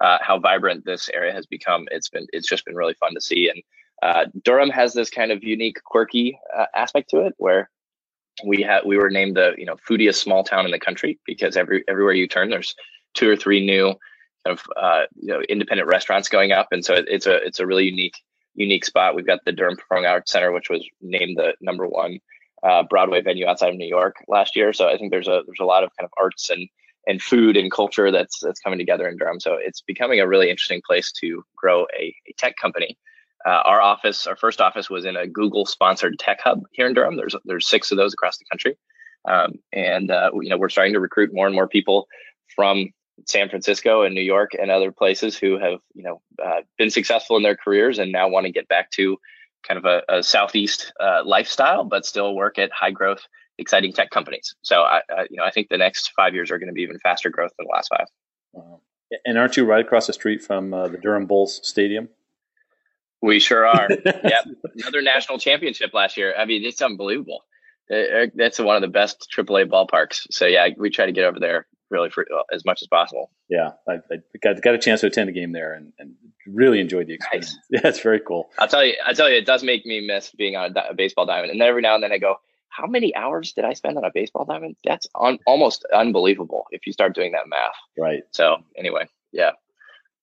uh, 0.00 0.18
how 0.20 0.38
vibrant 0.38 0.84
this 0.84 1.08
area 1.12 1.32
has 1.32 1.46
become, 1.46 1.86
it's 1.90 2.08
been 2.08 2.26
it's 2.32 2.48
just 2.48 2.64
been 2.64 2.76
really 2.76 2.94
fun 2.94 3.14
to 3.14 3.20
see 3.20 3.48
and 3.48 3.62
uh, 4.02 4.26
Durham 4.44 4.70
has 4.70 4.92
this 4.92 5.10
kind 5.10 5.32
of 5.32 5.42
unique, 5.42 5.82
quirky 5.84 6.38
uh, 6.56 6.66
aspect 6.74 7.10
to 7.10 7.20
it 7.26 7.34
where 7.38 7.68
we 8.44 8.62
had 8.62 8.82
we 8.84 8.96
were 8.96 9.10
named 9.10 9.36
the 9.36 9.54
you 9.58 9.66
know 9.66 9.76
foodiest 9.88 10.16
small 10.16 10.44
town 10.44 10.64
in 10.64 10.70
the 10.70 10.78
country 10.78 11.18
because 11.26 11.56
every 11.56 11.82
everywhere 11.88 12.12
you 12.12 12.28
turn 12.28 12.50
there's 12.50 12.76
two 13.14 13.28
or 13.28 13.34
three 13.34 13.64
new 13.64 13.86
kind 14.46 14.56
of 14.56 14.62
uh, 14.76 15.04
you 15.16 15.28
know 15.28 15.40
independent 15.48 15.88
restaurants 15.88 16.28
going 16.28 16.52
up, 16.52 16.68
and 16.70 16.84
so 16.84 16.94
it, 16.94 17.06
it's 17.08 17.26
a 17.26 17.36
it's 17.44 17.58
a 17.58 17.66
really 17.66 17.84
unique 17.84 18.16
unique 18.54 18.84
spot. 18.84 19.16
We've 19.16 19.26
got 19.26 19.44
the 19.44 19.52
Durham 19.52 19.76
Performing 19.76 20.06
Arts 20.06 20.30
Center, 20.30 20.52
which 20.52 20.70
was 20.70 20.86
named 21.00 21.36
the 21.36 21.54
number 21.60 21.88
one 21.88 22.20
uh, 22.62 22.84
Broadway 22.88 23.20
venue 23.20 23.46
outside 23.46 23.70
of 23.70 23.76
New 23.76 23.88
York 23.88 24.16
last 24.28 24.54
year. 24.54 24.72
So 24.72 24.88
I 24.88 24.96
think 24.96 25.10
there's 25.10 25.28
a 25.28 25.42
there's 25.44 25.60
a 25.60 25.64
lot 25.64 25.82
of 25.82 25.90
kind 25.96 26.04
of 26.04 26.12
arts 26.16 26.50
and 26.50 26.68
and 27.08 27.20
food 27.20 27.56
and 27.56 27.72
culture 27.72 28.12
that's 28.12 28.38
that's 28.40 28.60
coming 28.60 28.78
together 28.78 29.08
in 29.08 29.16
Durham. 29.16 29.40
So 29.40 29.56
it's 29.60 29.80
becoming 29.80 30.20
a 30.20 30.28
really 30.28 30.50
interesting 30.50 30.82
place 30.86 31.10
to 31.20 31.42
grow 31.56 31.86
a, 31.98 32.14
a 32.28 32.32
tech 32.36 32.54
company 32.56 32.96
uh, 33.46 33.62
our 33.64 33.80
office, 33.80 34.26
our 34.26 34.36
first 34.36 34.60
office, 34.60 34.90
was 34.90 35.04
in 35.04 35.16
a 35.16 35.26
Google-sponsored 35.26 36.18
tech 36.18 36.40
hub 36.42 36.62
here 36.72 36.86
in 36.86 36.94
Durham. 36.94 37.16
There's 37.16 37.36
there's 37.44 37.66
six 37.66 37.90
of 37.90 37.96
those 37.96 38.12
across 38.12 38.36
the 38.36 38.44
country, 38.50 38.76
um, 39.26 39.54
and 39.72 40.10
uh, 40.10 40.30
you 40.34 40.48
know 40.48 40.58
we're 40.58 40.68
starting 40.68 40.94
to 40.94 41.00
recruit 41.00 41.32
more 41.32 41.46
and 41.46 41.54
more 41.54 41.68
people 41.68 42.08
from 42.54 42.88
San 43.26 43.48
Francisco 43.48 44.02
and 44.02 44.14
New 44.14 44.22
York 44.22 44.52
and 44.60 44.70
other 44.70 44.90
places 44.90 45.36
who 45.36 45.58
have 45.58 45.78
you 45.94 46.02
know 46.02 46.20
uh, 46.44 46.62
been 46.76 46.90
successful 46.90 47.36
in 47.36 47.42
their 47.42 47.56
careers 47.56 47.98
and 47.98 48.10
now 48.10 48.28
want 48.28 48.46
to 48.46 48.52
get 48.52 48.68
back 48.68 48.90
to 48.92 49.16
kind 49.66 49.78
of 49.78 49.84
a, 49.84 50.02
a 50.08 50.22
southeast 50.22 50.92
uh, 51.00 51.22
lifestyle, 51.24 51.84
but 51.84 52.06
still 52.06 52.34
work 52.34 52.58
at 52.58 52.72
high 52.72 52.90
growth, 52.90 53.26
exciting 53.58 53.92
tech 53.92 54.10
companies. 54.10 54.54
So 54.62 54.82
I, 54.82 55.02
I, 55.10 55.22
you 55.30 55.36
know 55.36 55.44
I 55.44 55.50
think 55.50 55.68
the 55.68 55.78
next 55.78 56.12
five 56.16 56.34
years 56.34 56.50
are 56.50 56.58
going 56.58 56.68
to 56.68 56.74
be 56.74 56.82
even 56.82 56.98
faster 56.98 57.30
growth 57.30 57.52
than 57.58 57.66
the 57.66 57.72
last 57.72 57.88
five. 57.88 58.06
Wow. 58.52 58.80
And 59.24 59.38
aren't 59.38 59.56
you 59.56 59.64
right 59.64 59.84
across 59.84 60.06
the 60.06 60.12
street 60.12 60.42
from 60.42 60.74
uh, 60.74 60.88
the 60.88 60.98
Durham 60.98 61.26
Bulls 61.26 61.60
Stadium? 61.62 62.08
We 63.22 63.40
sure 63.40 63.66
are. 63.66 63.88
yep. 64.04 64.46
Another 64.76 65.02
national 65.02 65.38
championship 65.38 65.92
last 65.94 66.16
year. 66.16 66.34
I 66.36 66.44
mean, 66.44 66.64
it's 66.64 66.82
unbelievable. 66.82 67.42
Uh, 67.90 67.96
uh, 67.96 68.26
that's 68.34 68.58
one 68.58 68.76
of 68.76 68.82
the 68.82 68.88
best 68.88 69.28
AAA 69.34 69.70
ballparks. 69.70 70.26
So 70.30 70.46
yeah, 70.46 70.68
we 70.76 70.90
try 70.90 71.06
to 71.06 71.12
get 71.12 71.24
over 71.24 71.40
there 71.40 71.66
really 71.90 72.10
for 72.10 72.26
uh, 72.32 72.42
as 72.52 72.64
much 72.64 72.82
as 72.82 72.88
possible. 72.88 73.30
Yeah, 73.48 73.72
I, 73.88 73.94
I 73.94 74.16
got 74.42 74.60
got 74.60 74.74
a 74.74 74.78
chance 74.78 75.00
to 75.00 75.06
attend 75.06 75.30
a 75.30 75.32
game 75.32 75.52
there 75.52 75.72
and, 75.72 75.92
and 75.98 76.14
really 76.46 76.80
enjoyed 76.80 77.06
the 77.06 77.14
experience. 77.14 77.54
Nice. 77.54 77.58
Yeah, 77.82 77.88
it's 77.88 78.00
very 78.00 78.20
cool. 78.20 78.50
I'll 78.58 78.68
tell 78.68 78.84
you, 78.84 78.94
I 79.04 79.14
tell 79.14 79.28
you, 79.28 79.36
it 79.36 79.46
does 79.46 79.62
make 79.62 79.86
me 79.86 80.06
miss 80.06 80.30
being 80.30 80.56
on 80.56 80.74
a, 80.76 80.94
baseball 80.94 81.26
diamond. 81.26 81.52
And 81.52 81.62
every 81.62 81.82
now 81.82 81.94
and 81.94 82.02
then 82.02 82.12
I 82.12 82.18
go, 82.18 82.36
how 82.78 82.86
many 82.86 83.14
hours 83.14 83.52
did 83.52 83.64
I 83.64 83.72
spend 83.72 83.96
on 83.96 84.04
a 84.04 84.10
baseball 84.14 84.44
diamond? 84.44 84.76
That's 84.84 85.06
on, 85.14 85.38
almost 85.46 85.84
unbelievable 85.92 86.66
if 86.70 86.86
you 86.86 86.92
start 86.92 87.14
doing 87.14 87.32
that 87.32 87.48
math. 87.48 87.74
Right. 87.98 88.22
So 88.30 88.58
anyway, 88.76 89.08
yeah. 89.32 89.52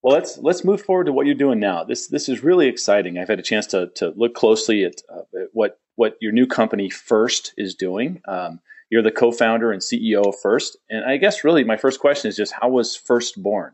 Well, 0.02 0.14
let's 0.14 0.38
let's 0.38 0.64
move 0.64 0.82
forward 0.82 1.06
to 1.06 1.14
what 1.14 1.26
you're 1.26 1.36
doing 1.36 1.60
now. 1.60 1.84
This 1.84 2.08
this 2.08 2.30
is 2.30 2.44
really 2.44 2.68
exciting. 2.68 3.18
I've 3.18 3.28
had 3.28 3.40
a 3.40 3.44
chance 3.44 3.66
to 3.68 3.88
to 3.96 4.14
look 4.16 4.36
closely 4.36 4.86
at, 4.86 5.02
uh, 5.12 5.22
at 5.42 5.48
what 5.52 5.80
what 5.96 6.16
your 6.22 6.32
new 6.32 6.46
company 6.46 6.90
First 6.90 7.54
is 7.58 7.76
doing. 7.76 8.22
Um, 8.28 8.60
you're 8.92 9.02
the 9.02 9.12
co-founder 9.12 9.72
and 9.72 9.82
CEO 9.82 10.28
of 10.28 10.36
First, 10.40 10.78
and 10.90 11.04
I 11.04 11.18
guess 11.18 11.44
really 11.44 11.64
my 11.64 11.76
first 11.76 12.00
question 12.00 12.30
is 12.30 12.38
just 12.38 12.54
how 12.54 12.70
was 12.70 12.96
First 12.96 13.42
born? 13.42 13.74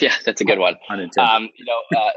Yeah, 0.00 0.14
that's 0.24 0.40
a 0.40 0.44
good 0.44 0.58
one. 0.58 0.76
Um, 0.88 1.48
you 1.56 1.64
know, 1.64 1.98
uh, 1.98 2.10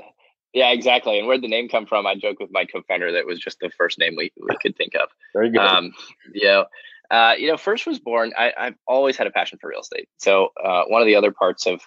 Yeah, 0.53 0.69
exactly. 0.71 1.17
And 1.17 1.27
where'd 1.27 1.41
the 1.41 1.47
name 1.47 1.67
come 1.67 1.85
from? 1.85 2.05
I 2.05 2.15
joke 2.15 2.39
with 2.39 2.51
my 2.51 2.65
co-founder 2.65 3.13
that 3.13 3.25
was 3.25 3.39
just 3.39 3.59
the 3.59 3.71
first 3.71 3.97
name 3.97 4.15
we, 4.15 4.31
we 4.39 4.55
could 4.61 4.75
think 4.75 4.93
of. 4.95 5.09
Very 5.33 5.49
good. 5.49 5.61
Um, 5.61 5.93
you 6.33 6.47
know, 6.47 6.65
uh, 7.09 7.33
you 7.37 7.47
know, 7.47 7.57
first 7.57 7.87
was 7.87 7.99
born. 7.99 8.33
I, 8.37 8.53
have 8.57 8.75
always 8.87 9.17
had 9.17 9.27
a 9.27 9.31
passion 9.31 9.57
for 9.59 9.69
real 9.69 9.81
estate. 9.81 10.07
So 10.17 10.49
uh, 10.63 10.83
one 10.87 11.01
of 11.01 11.07
the 11.07 11.15
other 11.15 11.31
parts 11.31 11.65
of 11.65 11.81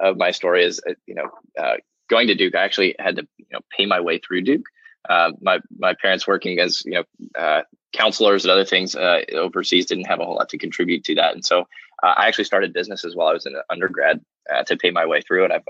of 0.00 0.16
my 0.16 0.30
story 0.30 0.64
is, 0.64 0.80
uh, 0.88 0.92
you 1.06 1.14
know, 1.14 1.28
uh, 1.58 1.74
going 2.08 2.28
to 2.28 2.34
Duke. 2.34 2.54
I 2.54 2.62
actually 2.62 2.94
had 2.98 3.16
to, 3.16 3.26
you 3.38 3.46
know, 3.52 3.60
pay 3.76 3.86
my 3.86 4.00
way 4.00 4.18
through 4.18 4.42
Duke. 4.42 4.66
Uh, 5.08 5.32
my 5.40 5.60
my 5.78 5.94
parents 5.94 6.26
working 6.26 6.58
as 6.58 6.82
you 6.84 6.92
know 6.92 7.04
uh, 7.38 7.62
counselors 7.92 8.44
and 8.44 8.52
other 8.52 8.64
things 8.64 8.94
uh, 8.94 9.20
overseas 9.34 9.86
didn't 9.86 10.06
have 10.06 10.20
a 10.20 10.24
whole 10.24 10.36
lot 10.36 10.48
to 10.48 10.58
contribute 10.58 11.04
to 11.04 11.14
that, 11.14 11.34
and 11.34 11.44
so 11.44 11.60
uh, 12.02 12.14
I 12.16 12.26
actually 12.26 12.44
started 12.44 12.72
businesses 12.72 13.16
while 13.16 13.28
I 13.28 13.32
was 13.32 13.46
in 13.46 13.54
undergrad 13.70 14.20
uh, 14.52 14.62
to 14.64 14.76
pay 14.76 14.90
my 14.90 15.06
way 15.06 15.20
through, 15.20 15.44
and 15.44 15.52
I've 15.52 15.64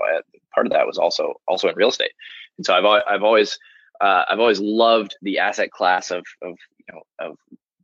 part 0.53 0.67
of 0.67 0.73
that 0.73 0.87
was 0.87 0.97
also 0.97 1.35
also 1.47 1.67
in 1.69 1.75
real 1.75 1.89
estate, 1.89 2.11
and 2.57 2.65
so 2.65 2.73
I've 2.73 3.03
I've 3.07 3.23
always 3.23 3.57
I've 4.01 4.39
always 4.39 4.59
loved 4.59 5.15
the 5.21 5.39
asset 5.39 5.71
class 5.71 6.11
of 6.11 6.25
of 6.41 6.55
you 6.79 6.93
know 6.93 7.01
of 7.19 7.37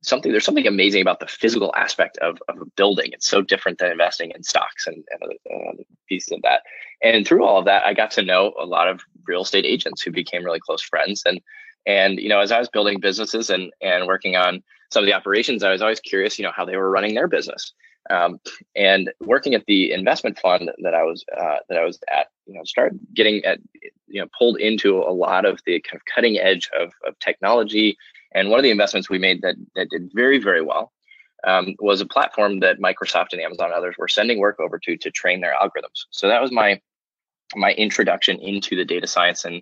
something 0.08 0.32
there's 0.32 0.46
something 0.46 0.68
amazing 0.68 1.02
about 1.02 1.20
the 1.20 1.28
physical 1.28 1.74
aspect 1.76 2.18
of, 2.20 2.38
of 2.48 2.62
a 2.62 2.66
building. 2.66 3.12
It's 3.14 3.28
so 3.28 3.42
different 3.42 3.80
than 3.80 3.92
investing 3.92 4.32
in 4.32 4.44
stocks 4.44 4.88
and, 4.88 5.04
and 5.12 5.24
other, 5.24 5.84
pieces 6.08 6.32
of 6.34 6.42
that. 6.44 6.62
And 7.02 7.28
through 7.28 7.44
all 7.44 7.58
of 7.60 7.66
that 7.66 7.86
i 7.86 7.94
got 7.94 8.12
to 8.12 8.22
know 8.22 8.54
a 8.60 8.66
lot 8.66 8.88
of 8.88 9.02
real 9.28 9.42
estate 9.42 9.66
agents 9.66 10.02
who 10.02 10.12
became 10.12 10.44
really 10.44 10.60
close 10.60 10.82
friends. 10.82 11.24
And 11.26 11.42
and 11.86 12.20
you 12.20 12.30
know 12.30 12.40
as 12.40 12.52
i 12.52 12.60
was 12.60 12.70
building 12.70 13.00
businesses 13.00 13.50
and 13.50 13.72
and 13.82 14.08
working 14.08 14.36
on 14.36 14.64
some 14.92 15.04
of 15.04 15.08
the 15.08 15.14
operations 15.14 15.64
i 15.64 15.72
was 15.72 15.82
always 15.82 16.00
curious 16.00 16.38
you 16.38 16.44
know 16.44 16.52
how 16.56 16.66
they 16.66 16.78
were 16.78 16.90
running 16.90 17.16
their 17.16 17.28
business. 17.28 17.74
Um, 18.08 18.40
and 18.76 19.12
working 19.20 19.56
at 19.56 19.66
the 19.66 19.92
investment 19.92 20.38
fund 20.38 20.70
that 20.84 20.94
i 20.94 21.04
was 21.04 21.26
uh, 21.36 21.58
that 21.70 21.78
i 21.78 21.84
was 21.84 22.00
at 22.14 22.28
you 22.46 22.54
know 22.54 22.64
started 22.64 23.00
getting 23.14 23.44
at 23.46 23.60
you 24.08 24.22
know 24.22 24.28
pulled 24.38 24.60
into 24.60 25.00
a 25.00 25.10
lot 25.12 25.46
of 25.46 25.60
the 25.66 25.82
kind 25.82 26.00
of 26.00 26.06
cutting 26.06 26.38
edge 26.38 26.70
of, 26.80 26.92
of 27.08 27.18
technology 27.20 27.98
and 28.36 28.50
one 28.50 28.60
of 28.60 28.64
the 28.64 28.70
investments 28.70 29.10
we 29.10 29.18
made 29.18 29.42
that 29.42 29.56
that 29.76 29.90
did 29.90 30.12
very 30.14 30.38
very 30.38 30.62
well 30.62 30.92
um, 31.46 31.76
was 31.80 32.02
a 32.02 32.06
platform 32.06 32.60
that 32.60 32.80
Microsoft 32.80 33.32
and 33.32 33.42
Amazon 33.42 33.68
and 33.68 33.76
others 33.76 33.96
were 33.98 34.08
sending 34.08 34.40
work 34.40 34.60
over 34.60 34.78
to 34.80 34.98
to 34.98 35.12
train 35.12 35.42
their 35.42 35.56
algorithms. 35.62 36.06
So 36.12 36.28
that 36.28 36.42
was 36.42 36.52
my 36.52 36.82
my 37.56 37.72
introduction 37.74 38.40
into 38.40 38.76
the 38.76 38.86
data 38.86 39.08
science 39.08 39.46
and 39.46 39.62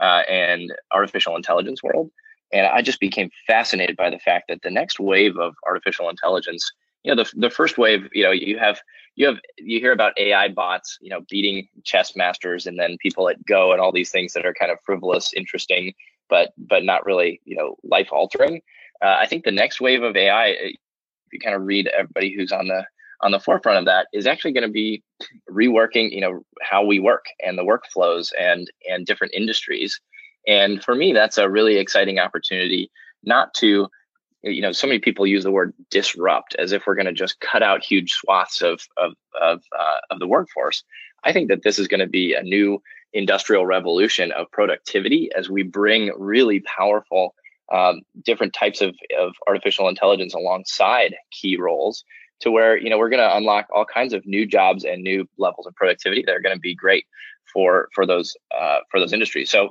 uh, 0.00 0.22
and 0.28 0.72
artificial 0.92 1.36
intelligence 1.36 1.82
world. 1.82 2.10
And 2.52 2.66
I 2.66 2.82
just 2.82 3.00
became 3.00 3.30
fascinated 3.46 3.96
by 3.96 4.10
the 4.10 4.18
fact 4.18 4.46
that 4.48 4.62
the 4.62 4.70
next 4.70 5.00
wave 5.00 5.36
of 5.38 5.54
artificial 5.66 6.08
intelligence, 6.08 6.70
you 7.02 7.14
know, 7.14 7.22
the, 7.22 7.30
the 7.36 7.50
first 7.50 7.78
wave, 7.78 8.08
you 8.12 8.22
know, 8.22 8.30
you 8.30 8.58
have 8.58 8.80
you 9.16 9.26
have 9.26 9.38
you 9.58 9.80
hear 9.80 9.92
about 9.92 10.18
AI 10.18 10.48
bots, 10.48 10.98
you 11.00 11.10
know, 11.10 11.22
beating 11.28 11.68
chess 11.84 12.14
masters 12.14 12.66
and 12.66 12.78
then 12.78 12.96
people 13.00 13.28
at 13.28 13.44
Go 13.44 13.72
and 13.72 13.80
all 13.80 13.92
these 13.92 14.10
things 14.10 14.32
that 14.34 14.46
are 14.46 14.54
kind 14.54 14.70
of 14.70 14.78
frivolous, 14.84 15.32
interesting, 15.34 15.94
but 16.34 16.52
but 16.58 16.82
not 16.82 17.06
really 17.06 17.40
you 17.44 17.56
know 17.56 17.76
life 17.84 18.08
altering. 18.10 18.60
Uh, 19.00 19.16
I 19.20 19.26
think 19.26 19.44
the 19.44 19.52
next 19.52 19.80
wave 19.80 20.02
of 20.02 20.16
AI, 20.16 20.46
if 20.48 20.74
you 21.32 21.38
kind 21.38 21.54
of 21.54 21.62
read 21.62 21.86
everybody 21.86 22.34
who's 22.34 22.50
on 22.50 22.66
the 22.66 22.84
on 23.20 23.30
the 23.30 23.38
forefront 23.38 23.78
of 23.78 23.84
that, 23.84 24.08
is 24.12 24.26
actually 24.26 24.50
going 24.50 24.66
to 24.66 24.80
be 24.82 25.00
reworking 25.48 26.10
you 26.10 26.20
know 26.20 26.44
how 26.60 26.84
we 26.84 26.98
work 26.98 27.26
and 27.46 27.56
the 27.56 27.62
workflows 27.62 28.32
and 28.36 28.68
and 28.90 29.06
different 29.06 29.32
industries. 29.32 30.00
And 30.48 30.82
for 30.82 30.96
me, 30.96 31.12
that's 31.12 31.38
a 31.38 31.48
really 31.48 31.76
exciting 31.76 32.18
opportunity. 32.18 32.90
Not 33.22 33.54
to 33.54 33.88
you 34.42 34.60
know 34.60 34.72
so 34.72 34.88
many 34.88 34.98
people 34.98 35.24
use 35.24 35.44
the 35.44 35.52
word 35.52 35.72
disrupt 35.88 36.56
as 36.56 36.72
if 36.72 36.82
we're 36.84 36.96
going 36.96 37.06
to 37.06 37.12
just 37.12 37.38
cut 37.38 37.62
out 37.62 37.84
huge 37.84 38.10
swaths 38.10 38.60
of 38.60 38.80
of 38.96 39.12
of, 39.40 39.62
uh, 39.78 40.00
of 40.10 40.18
the 40.18 40.26
workforce 40.26 40.84
i 41.24 41.32
think 41.32 41.48
that 41.48 41.62
this 41.62 41.78
is 41.78 41.88
going 41.88 42.04
to 42.06 42.06
be 42.06 42.34
a 42.34 42.42
new 42.42 42.78
industrial 43.14 43.64
revolution 43.64 44.32
of 44.32 44.50
productivity 44.50 45.30
as 45.36 45.48
we 45.48 45.62
bring 45.62 46.12
really 46.18 46.60
powerful 46.60 47.34
um, 47.72 48.02
different 48.24 48.52
types 48.52 48.82
of, 48.82 48.94
of 49.18 49.32
artificial 49.48 49.88
intelligence 49.88 50.34
alongside 50.34 51.14
key 51.30 51.56
roles 51.56 52.04
to 52.40 52.50
where 52.50 52.76
you 52.76 52.90
know 52.90 52.98
we're 52.98 53.08
going 53.08 53.22
to 53.22 53.36
unlock 53.36 53.66
all 53.72 53.86
kinds 53.86 54.12
of 54.12 54.26
new 54.26 54.44
jobs 54.44 54.84
and 54.84 55.02
new 55.02 55.26
levels 55.38 55.66
of 55.66 55.74
productivity 55.74 56.22
that 56.26 56.34
are 56.34 56.42
going 56.42 56.54
to 56.54 56.60
be 56.60 56.74
great 56.74 57.06
for 57.52 57.88
for 57.94 58.04
those 58.04 58.36
uh, 58.56 58.78
for 58.90 59.00
those 59.00 59.12
industries. 59.12 59.48
So 59.48 59.70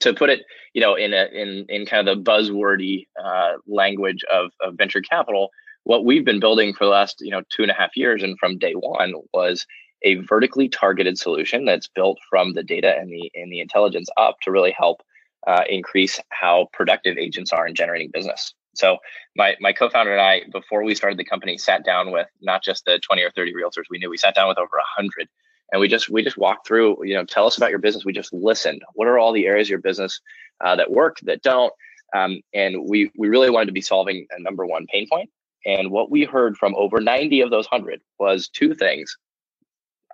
to 0.00 0.12
put 0.12 0.30
it 0.30 0.42
you 0.74 0.80
know 0.80 0.94
in 0.94 1.12
a 1.12 1.26
in 1.32 1.66
in 1.68 1.86
kind 1.86 2.06
of 2.06 2.16
the 2.16 2.30
buzzwordy 2.30 3.06
uh, 3.22 3.54
language 3.66 4.22
of, 4.32 4.52
of 4.60 4.74
venture 4.76 5.00
capital 5.00 5.50
what 5.84 6.04
we've 6.04 6.24
been 6.24 6.40
building 6.40 6.74
for 6.74 6.84
the 6.84 6.90
last 6.90 7.16
you 7.20 7.30
know 7.30 7.42
two 7.54 7.62
and 7.62 7.70
a 7.70 7.74
half 7.74 7.96
years 7.96 8.22
and 8.22 8.38
from 8.38 8.58
day 8.58 8.74
one 8.74 9.14
was 9.32 9.66
a 10.02 10.16
vertically 10.16 10.68
targeted 10.68 11.18
solution 11.18 11.64
that's 11.64 11.88
built 11.88 12.18
from 12.28 12.52
the 12.52 12.62
data 12.62 12.96
and 12.96 13.10
the 13.10 13.30
and 13.34 13.52
the 13.52 13.60
intelligence 13.60 14.08
up 14.16 14.36
to 14.42 14.50
really 14.50 14.72
help 14.72 15.02
uh, 15.46 15.62
increase 15.68 16.20
how 16.30 16.68
productive 16.72 17.16
agents 17.18 17.52
are 17.52 17.66
in 17.66 17.74
generating 17.74 18.10
business. 18.12 18.54
So 18.74 18.98
my 19.36 19.56
my 19.60 19.72
co-founder 19.72 20.12
and 20.12 20.20
I, 20.20 20.42
before 20.52 20.84
we 20.84 20.94
started 20.94 21.18
the 21.18 21.24
company, 21.24 21.58
sat 21.58 21.84
down 21.84 22.12
with 22.12 22.28
not 22.40 22.62
just 22.62 22.84
the 22.84 22.98
20 23.00 23.22
or 23.22 23.30
30 23.30 23.52
realtors 23.54 23.84
we 23.90 23.98
knew, 23.98 24.10
we 24.10 24.16
sat 24.16 24.34
down 24.34 24.48
with 24.48 24.58
over 24.58 24.76
100 24.96 25.28
and 25.72 25.80
we 25.80 25.88
just 25.88 26.08
we 26.08 26.22
just 26.22 26.38
walked 26.38 26.66
through 26.66 27.04
you 27.04 27.14
know 27.14 27.24
tell 27.24 27.46
us 27.46 27.56
about 27.56 27.70
your 27.70 27.78
business. 27.78 28.04
We 28.04 28.12
just 28.12 28.32
listened. 28.32 28.82
What 28.94 29.08
are 29.08 29.18
all 29.18 29.32
the 29.32 29.46
areas 29.46 29.66
of 29.68 29.70
your 29.70 29.80
business 29.80 30.20
uh, 30.64 30.76
that 30.76 30.90
work 30.90 31.18
that 31.22 31.42
don't? 31.42 31.72
Um, 32.14 32.40
and 32.54 32.88
we 32.88 33.10
we 33.18 33.28
really 33.28 33.50
wanted 33.50 33.66
to 33.66 33.72
be 33.72 33.80
solving 33.80 34.26
a 34.30 34.40
number 34.40 34.64
one 34.66 34.86
pain 34.86 35.08
point. 35.10 35.30
And 35.66 35.90
what 35.90 36.10
we 36.10 36.24
heard 36.24 36.56
from 36.56 36.74
over 36.76 37.00
90 37.00 37.40
of 37.40 37.50
those 37.50 37.66
100 37.66 38.00
was 38.18 38.48
two 38.48 38.74
things 38.74 39.16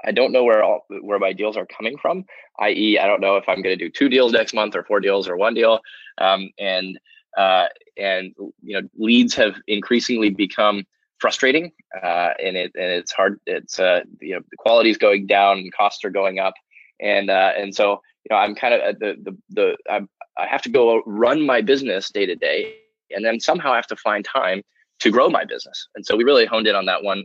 I 0.04 0.12
don't 0.12 0.32
know 0.32 0.44
where 0.44 0.62
all 0.62 0.86
where 1.00 1.18
my 1.18 1.32
deals 1.32 1.56
are 1.56 1.66
coming 1.66 1.96
from. 1.98 2.24
I.e., 2.58 2.98
I 2.98 3.06
don't 3.06 3.20
know 3.20 3.36
if 3.36 3.48
I'm 3.48 3.62
going 3.62 3.76
to 3.76 3.84
do 3.84 3.90
two 3.90 4.08
deals 4.08 4.32
next 4.32 4.54
month 4.54 4.76
or 4.76 4.84
four 4.84 5.00
deals 5.00 5.28
or 5.28 5.36
one 5.36 5.54
deal. 5.54 5.80
Um, 6.18 6.50
and 6.58 6.98
uh, 7.36 7.66
and 7.96 8.34
you 8.62 8.80
know, 8.80 8.88
leads 8.96 9.34
have 9.34 9.56
increasingly 9.66 10.30
become 10.30 10.84
frustrating, 11.18 11.72
uh, 12.02 12.30
and 12.42 12.56
it 12.56 12.72
and 12.74 12.92
it's 12.92 13.12
hard. 13.12 13.40
It's 13.46 13.78
uh, 13.78 14.02
you 14.20 14.34
know, 14.34 14.40
the 14.50 14.56
quality 14.56 14.90
is 14.90 14.98
going 14.98 15.26
down, 15.26 15.58
and 15.58 15.72
costs 15.72 16.04
are 16.04 16.10
going 16.10 16.38
up, 16.38 16.54
and 17.00 17.30
uh, 17.30 17.52
and 17.56 17.74
so 17.74 18.00
you 18.24 18.34
know, 18.34 18.36
I'm 18.36 18.54
kind 18.54 18.74
of 18.74 18.98
the 18.98 19.16
the 19.22 19.36
the 19.50 19.76
I'm, 19.90 20.08
I 20.36 20.46
have 20.46 20.62
to 20.62 20.68
go 20.68 21.02
run 21.06 21.44
my 21.46 21.60
business 21.60 22.10
day 22.10 22.26
to 22.26 22.36
day, 22.36 22.74
and 23.10 23.24
then 23.24 23.40
somehow 23.40 23.72
I 23.72 23.76
have 23.76 23.86
to 23.88 23.96
find 23.96 24.24
time 24.24 24.62
to 25.00 25.10
grow 25.10 25.28
my 25.28 25.44
business. 25.44 25.88
And 25.94 26.06
so 26.06 26.16
we 26.16 26.24
really 26.24 26.46
honed 26.46 26.66
in 26.66 26.74
on 26.74 26.86
that 26.86 27.02
one 27.02 27.24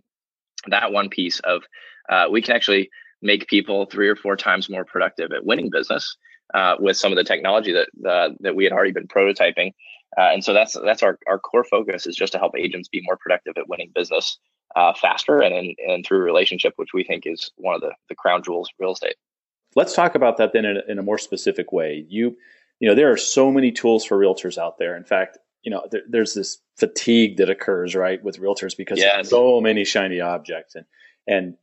that 0.67 0.91
one 0.91 1.10
piece 1.10 1.39
of 1.41 1.63
uh, 2.10 2.26
we 2.32 2.41
can 2.41 2.56
actually 2.56 2.89
make 3.22 3.48
people 3.48 3.86
three 3.86 4.08
or 4.08 4.15
four 4.15 4.36
times 4.36 4.69
more 4.69 4.86
productive 4.86 5.32
at 5.32 5.45
winning 5.45 5.69
business 5.69 6.17
uh, 6.54 6.76
with 6.80 6.98
some 6.98 7.12
of 7.12 7.17
the 7.17 7.24
technology 7.24 7.74
that 7.74 8.10
uh, 8.10 8.30
that 8.39 8.56
we 8.56 8.63
had 8.63 8.74
already 8.74 8.91
been 8.91 9.08
prototyping. 9.08 9.74
Uh, 10.17 10.30
and 10.34 10.43
so 10.43 10.54
that's 10.54 10.76
that's 10.84 11.04
our, 11.04 11.19
our 11.28 11.39
core 11.39 11.63
focus 11.63 12.08
is 12.08 12.15
just 12.15 12.34
to 12.34 12.39
help 12.39 12.54
agents 12.58 12.89
be 12.89 13.02
more 13.04 13.17
productive 13.17 13.54
at 13.58 13.69
winning 13.69 13.91
business 13.93 14.39
uh, 14.76 14.93
faster 14.93 15.41
and 15.41 15.54
in, 15.54 15.76
and 15.88 16.06
through 16.06 16.19
relationship, 16.19 16.74
which 16.78 16.93
we 16.93 17.04
think 17.04 17.26
is 17.26 17.52
one 17.58 17.76
of 17.76 17.82
the, 17.82 17.91
the 18.08 18.15
crown 18.15 18.41
jewels 18.43 18.69
of 18.69 18.76
real 18.80 18.93
estate. 18.93 19.15
Let's 19.76 19.93
talk 19.93 20.15
about 20.15 20.38
that 20.38 20.54
then 20.54 20.65
in 20.65 20.78
a, 20.78 20.91
in 20.91 21.00
a 21.00 21.04
more 21.04 21.19
specific 21.19 21.72
way. 21.72 22.06
You 22.08 22.36
you 22.80 22.88
know 22.88 22.95
there 22.95 23.12
are 23.12 23.17
so 23.17 23.52
many 23.52 23.72
tools 23.72 24.04
for 24.04 24.17
realtors 24.17 24.58
out 24.58 24.80
there. 24.80 24.98
In 24.98 25.04
fact, 25.04 25.38
you 25.63 25.72
know 25.72 25.84
there, 25.91 26.02
there's 26.10 26.34
this 26.34 26.58
fatigue 26.78 27.38
that 27.38 27.50
occurs 27.50 27.95
right 27.95 28.24
with 28.24 28.39
realtors 28.39 28.76
because 28.76 29.00
yes. 29.00 29.13
there's 29.13 29.30
so 29.30 29.60
many 29.62 29.84
shiny 29.84 30.19
objects 30.19 30.76
and 30.76 30.86
and 31.28 31.56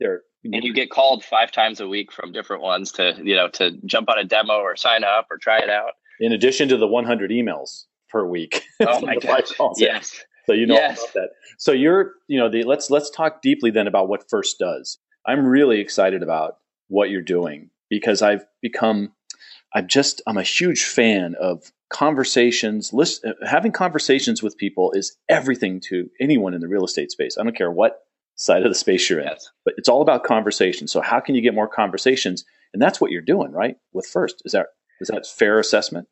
they're 0.00 0.22
and 0.44 0.62
you 0.62 0.74
get 0.74 0.90
called 0.90 1.24
five 1.24 1.50
times 1.50 1.80
a 1.80 1.88
week 1.88 2.12
from 2.12 2.32
different 2.32 2.62
ones 2.62 2.92
to 2.92 3.14
you 3.22 3.34
know 3.34 3.48
to 3.48 3.72
jump 3.86 4.08
on 4.08 4.18
a 4.18 4.24
demo 4.24 4.54
or 4.54 4.76
sign 4.76 5.04
up 5.04 5.26
or 5.30 5.38
try 5.38 5.58
it 5.58 5.70
out. 5.70 5.92
In 6.20 6.32
addition 6.32 6.68
to 6.68 6.76
the 6.76 6.86
100 6.86 7.30
emails 7.30 7.84
per 8.08 8.24
week. 8.24 8.62
Oh 8.86 9.00
my 9.00 9.16
god 9.16 9.44
yes. 9.76 10.20
So 10.46 10.52
you 10.52 10.66
know 10.66 10.74
yes. 10.74 10.98
about 10.98 11.14
that. 11.14 11.28
So 11.58 11.72
you're 11.72 12.12
you 12.28 12.38
know 12.38 12.50
the, 12.50 12.64
let's 12.64 12.90
let's 12.90 13.08
talk 13.10 13.40
deeply 13.40 13.70
then 13.70 13.86
about 13.86 14.08
what 14.08 14.28
first 14.28 14.58
does. 14.58 14.98
I'm 15.26 15.46
really 15.46 15.80
excited 15.80 16.22
about 16.22 16.58
what 16.88 17.08
you're 17.10 17.22
doing 17.22 17.70
because 17.90 18.22
i've 18.22 18.44
become 18.60 19.12
i'm 19.74 19.86
just 19.86 20.22
i'm 20.26 20.36
a 20.36 20.42
huge 20.42 20.84
fan 20.84 21.34
of 21.40 21.72
conversations 21.90 22.92
list, 22.92 23.24
having 23.46 23.70
conversations 23.70 24.42
with 24.42 24.56
people 24.56 24.90
is 24.92 25.16
everything 25.28 25.80
to 25.80 26.10
anyone 26.20 26.54
in 26.54 26.60
the 26.60 26.68
real 26.68 26.84
estate 26.84 27.10
space 27.10 27.36
i 27.38 27.42
don't 27.42 27.56
care 27.56 27.70
what 27.70 28.00
side 28.36 28.62
of 28.62 28.70
the 28.70 28.74
space 28.74 29.08
you're 29.08 29.20
in. 29.20 29.26
Yes. 29.26 29.50
But 29.64 29.74
it's 29.76 29.88
all 29.88 30.02
about 30.02 30.24
conversation. 30.24 30.88
So 30.88 31.00
how 31.00 31.20
can 31.20 31.34
you 31.34 31.42
get 31.42 31.54
more 31.54 31.68
conversations? 31.68 32.44
And 32.72 32.82
that's 32.82 33.00
what 33.00 33.10
you're 33.10 33.22
doing, 33.22 33.52
right? 33.52 33.76
With 33.92 34.06
first. 34.06 34.42
Is 34.44 34.52
that 34.52 34.66
is 35.00 35.08
that 35.08 35.26
fair 35.26 35.58
assessment? 35.58 36.08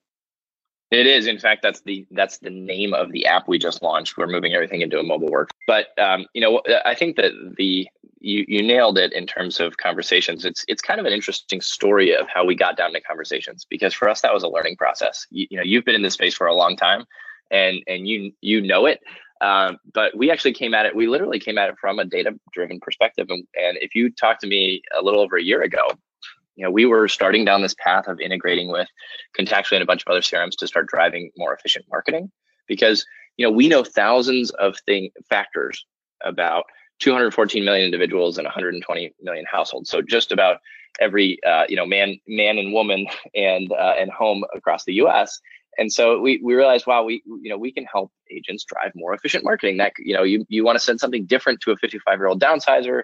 It 0.90 1.06
is. 1.06 1.26
In 1.26 1.38
fact, 1.38 1.62
that's 1.62 1.80
the 1.82 2.06
that's 2.10 2.38
the 2.38 2.50
name 2.50 2.92
of 2.94 3.12
the 3.12 3.26
app 3.26 3.48
we 3.48 3.58
just 3.58 3.82
launched. 3.82 4.16
We're 4.16 4.26
moving 4.26 4.52
everything 4.52 4.82
into 4.82 4.98
a 4.98 5.02
mobile 5.02 5.30
work. 5.30 5.50
But 5.66 5.86
um, 5.98 6.26
you 6.34 6.42
know, 6.42 6.62
I 6.84 6.94
think 6.94 7.16
that 7.16 7.32
the 7.56 7.88
you 8.22 8.44
you 8.48 8.62
nailed 8.62 8.98
it 8.98 9.12
in 9.12 9.26
terms 9.26 9.60
of 9.60 9.76
conversations. 9.76 10.44
It's 10.44 10.64
it's 10.68 10.82
kind 10.82 11.00
of 11.00 11.06
an 11.06 11.12
interesting 11.12 11.60
story 11.60 12.14
of 12.14 12.28
how 12.28 12.44
we 12.44 12.54
got 12.54 12.76
down 12.76 12.92
to 12.92 13.00
conversations 13.00 13.66
because 13.68 13.92
for 13.92 14.08
us 14.08 14.20
that 14.22 14.32
was 14.32 14.42
a 14.42 14.48
learning 14.48 14.76
process. 14.76 15.26
You, 15.30 15.46
you 15.50 15.56
know, 15.56 15.64
you've 15.64 15.84
been 15.84 15.94
in 15.94 16.02
this 16.02 16.14
space 16.14 16.34
for 16.34 16.46
a 16.46 16.54
long 16.54 16.76
time, 16.76 17.04
and 17.50 17.82
and 17.86 18.06
you 18.06 18.32
you 18.40 18.60
know 18.60 18.86
it. 18.86 19.00
Um, 19.42 19.78
but 19.92 20.16
we 20.16 20.30
actually 20.30 20.52
came 20.52 20.72
at 20.72 20.86
it, 20.86 20.94
we 20.94 21.08
literally 21.08 21.40
came 21.40 21.58
at 21.58 21.68
it 21.68 21.74
from 21.80 21.98
a 21.98 22.04
data 22.04 22.32
driven 22.52 22.78
perspective. 22.78 23.26
And, 23.28 23.44
and 23.60 23.76
if 23.80 23.92
you 23.92 24.08
talked 24.08 24.40
to 24.42 24.46
me 24.46 24.82
a 24.96 25.02
little 25.02 25.20
over 25.20 25.36
a 25.36 25.42
year 25.42 25.62
ago, 25.62 25.82
you 26.54 26.64
know, 26.64 26.70
we 26.70 26.86
were 26.86 27.08
starting 27.08 27.44
down 27.44 27.60
this 27.60 27.74
path 27.74 28.06
of 28.06 28.20
integrating 28.20 28.70
with 28.70 28.86
Contactually 29.36 29.72
and 29.72 29.82
a 29.82 29.86
bunch 29.86 30.04
of 30.06 30.10
other 30.12 30.20
CRMs 30.20 30.56
to 30.58 30.68
start 30.68 30.86
driving 30.86 31.32
more 31.36 31.52
efficient 31.52 31.86
marketing 31.90 32.30
because, 32.68 33.04
you 33.36 33.44
know, 33.44 33.50
we 33.50 33.66
know 33.66 33.82
thousands 33.82 34.50
of 34.52 34.76
thing 34.86 35.10
factors 35.28 35.84
about 36.24 36.64
214 37.02 37.64
million 37.64 37.84
individuals 37.84 38.38
and 38.38 38.44
120 38.44 39.14
million 39.20 39.44
households. 39.50 39.90
So 39.90 40.02
just 40.02 40.30
about 40.30 40.58
every, 41.00 41.38
uh, 41.44 41.64
you 41.68 41.76
know, 41.76 41.84
man, 41.84 42.18
man 42.28 42.58
and 42.58 42.72
woman 42.72 43.06
and 43.34 43.70
uh, 43.72 43.94
and 43.98 44.10
home 44.10 44.44
across 44.54 44.84
the 44.84 44.94
U.S. 44.94 45.40
And 45.78 45.92
so 45.92 46.20
we 46.20 46.40
we 46.44 46.54
realized, 46.54 46.86
wow, 46.86 47.02
we 47.02 47.22
you 47.26 47.50
know 47.50 47.58
we 47.58 47.72
can 47.72 47.84
help 47.84 48.12
agents 48.30 48.64
drive 48.64 48.92
more 48.94 49.14
efficient 49.14 49.42
marketing. 49.44 49.78
That 49.78 49.92
you 49.98 50.14
know 50.14 50.22
you 50.22 50.46
you 50.48 50.64
want 50.64 50.76
to 50.76 50.84
send 50.84 51.00
something 51.00 51.26
different 51.26 51.60
to 51.62 51.72
a 51.72 51.76
55 51.76 52.18
year 52.18 52.26
old 52.26 52.40
downsizer 52.40 53.02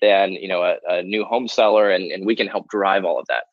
than 0.00 0.32
you 0.32 0.48
know 0.48 0.62
a, 0.62 0.76
a 0.88 1.02
new 1.02 1.24
home 1.24 1.48
seller, 1.48 1.90
and, 1.90 2.12
and 2.12 2.26
we 2.26 2.36
can 2.36 2.46
help 2.46 2.68
drive 2.68 3.04
all 3.04 3.18
of 3.18 3.26
that. 3.26 3.44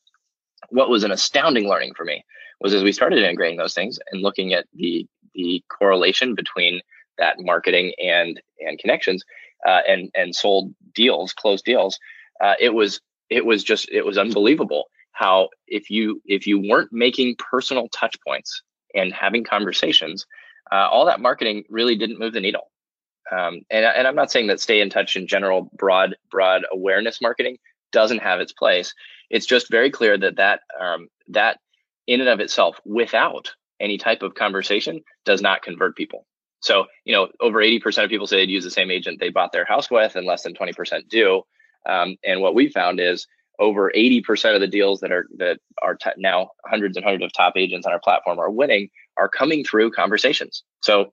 What 0.69 0.89
was 0.89 1.03
an 1.03 1.11
astounding 1.11 1.67
learning 1.67 1.93
for 1.95 2.05
me 2.05 2.23
was 2.61 2.73
as 2.73 2.83
we 2.83 2.91
started 2.91 3.19
integrating 3.19 3.57
those 3.57 3.73
things 3.73 3.97
and 4.11 4.21
looking 4.21 4.53
at 4.53 4.67
the 4.75 5.07
the 5.33 5.63
correlation 5.69 6.35
between 6.35 6.81
that 7.17 7.37
marketing 7.39 7.93
and 8.03 8.39
and 8.59 8.77
connections 8.77 9.23
uh, 9.65 9.81
and 9.87 10.11
and 10.15 10.35
sold 10.35 10.73
deals, 10.93 11.33
closed 11.33 11.65
deals. 11.65 11.99
Uh, 12.41 12.55
it 12.59 12.73
was 12.73 13.01
it 13.29 13.45
was 13.45 13.63
just 13.63 13.89
it 13.89 14.05
was 14.05 14.17
unbelievable 14.17 14.85
how 15.11 15.49
if 15.67 15.89
you 15.89 16.21
if 16.25 16.45
you 16.45 16.59
weren't 16.59 16.91
making 16.91 17.35
personal 17.37 17.89
touch 17.89 18.15
points 18.25 18.61
and 18.93 19.13
having 19.13 19.43
conversations, 19.43 20.25
uh, 20.71 20.87
all 20.91 21.05
that 21.05 21.19
marketing 21.19 21.63
really 21.69 21.95
didn't 21.95 22.19
move 22.19 22.33
the 22.33 22.39
needle. 22.39 22.69
Um, 23.31 23.61
and, 23.69 23.85
and 23.85 24.07
I'm 24.07 24.15
not 24.15 24.31
saying 24.31 24.47
that 24.47 24.59
stay 24.59 24.79
in 24.79 24.89
touch 24.89 25.15
in 25.15 25.27
general, 25.27 25.69
broad, 25.73 26.15
broad 26.31 26.63
awareness 26.71 27.21
marketing 27.21 27.57
doesn't 27.91 28.19
have 28.19 28.39
its 28.39 28.53
place. 28.53 28.93
It's 29.29 29.45
just 29.45 29.69
very 29.69 29.91
clear 29.91 30.17
that 30.17 30.37
that 30.37 30.61
um, 30.79 31.07
that 31.29 31.59
in 32.05 32.21
and 32.21 32.29
of 32.29 32.39
itself, 32.39 32.79
without 32.85 33.51
any 33.79 33.97
type 33.97 34.21
of 34.21 34.35
conversation, 34.35 35.01
does 35.25 35.41
not 35.41 35.61
convert 35.61 35.95
people. 35.95 36.25
So 36.67 36.85
you 37.05 37.13
know, 37.13 37.29
over 37.39 37.59
80% 37.59 38.03
of 38.03 38.09
people 38.09 38.27
say 38.27 38.37
they'd 38.37 38.49
use 38.49 38.63
the 38.63 38.71
same 38.71 38.91
agent 38.91 39.19
they 39.19 39.29
bought 39.29 39.51
their 39.51 39.65
house 39.65 39.89
with, 39.89 40.15
and 40.15 40.27
less 40.27 40.43
than 40.43 40.53
20% 40.53 41.07
do. 41.09 41.41
Um, 41.85 42.17
and 42.25 42.41
what 42.41 42.55
we 42.55 42.69
found 42.69 42.99
is 42.99 43.25
over 43.59 43.91
80% 43.95 44.53
of 44.53 44.61
the 44.61 44.67
deals 44.67 44.99
that 44.99 45.11
are 45.11 45.27
that 45.37 45.59
are 45.81 45.95
t- 45.95 46.09
now 46.17 46.51
hundreds 46.65 46.95
and 46.95 47.03
hundreds 47.03 47.23
of 47.23 47.33
top 47.33 47.53
agents 47.55 47.87
on 47.87 47.93
our 47.93 47.99
platform 47.99 48.39
are 48.39 48.51
winning 48.51 48.89
are 49.17 49.29
coming 49.29 49.63
through 49.63 49.91
conversations. 49.91 50.63
So 50.81 51.11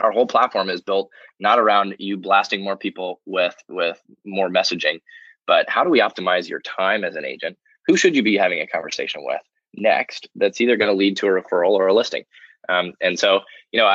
our 0.00 0.12
whole 0.12 0.26
platform 0.26 0.70
is 0.70 0.80
built 0.80 1.10
not 1.38 1.58
around 1.58 1.96
you 1.98 2.16
blasting 2.16 2.62
more 2.62 2.76
people 2.76 3.20
with 3.26 3.56
with 3.68 4.00
more 4.24 4.48
messaging 4.48 5.00
but 5.46 5.68
how 5.68 5.84
do 5.84 5.90
we 5.90 6.00
optimize 6.00 6.48
your 6.48 6.60
time 6.60 7.04
as 7.04 7.16
an 7.16 7.24
agent 7.24 7.56
who 7.86 7.96
should 7.96 8.16
you 8.16 8.22
be 8.22 8.36
having 8.36 8.60
a 8.60 8.66
conversation 8.66 9.22
with 9.24 9.40
next 9.74 10.28
that's 10.36 10.60
either 10.60 10.76
going 10.76 10.90
to 10.90 10.96
lead 10.96 11.16
to 11.16 11.26
a 11.26 11.30
referral 11.30 11.70
or 11.70 11.86
a 11.86 11.94
listing 11.94 12.24
um, 12.68 12.92
and 13.00 13.18
so 13.18 13.40
you 13.72 13.80
know 13.80 13.86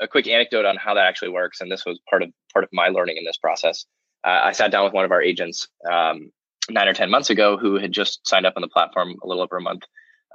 a 0.00 0.08
quick 0.08 0.26
anecdote 0.26 0.64
on 0.64 0.76
how 0.76 0.94
that 0.94 1.06
actually 1.06 1.30
works 1.30 1.60
and 1.60 1.70
this 1.70 1.84
was 1.84 1.98
part 2.08 2.22
of 2.22 2.30
part 2.52 2.64
of 2.64 2.70
my 2.72 2.88
learning 2.88 3.16
in 3.16 3.24
this 3.24 3.38
process 3.38 3.86
uh, 4.24 4.40
i 4.44 4.52
sat 4.52 4.70
down 4.70 4.84
with 4.84 4.92
one 4.92 5.04
of 5.04 5.12
our 5.12 5.22
agents 5.22 5.68
um, 5.90 6.30
nine 6.70 6.88
or 6.88 6.94
ten 6.94 7.10
months 7.10 7.30
ago 7.30 7.56
who 7.56 7.78
had 7.78 7.92
just 7.92 8.26
signed 8.26 8.46
up 8.46 8.54
on 8.56 8.62
the 8.62 8.68
platform 8.68 9.14
a 9.22 9.26
little 9.26 9.42
over 9.42 9.56
a 9.56 9.62
month 9.62 9.82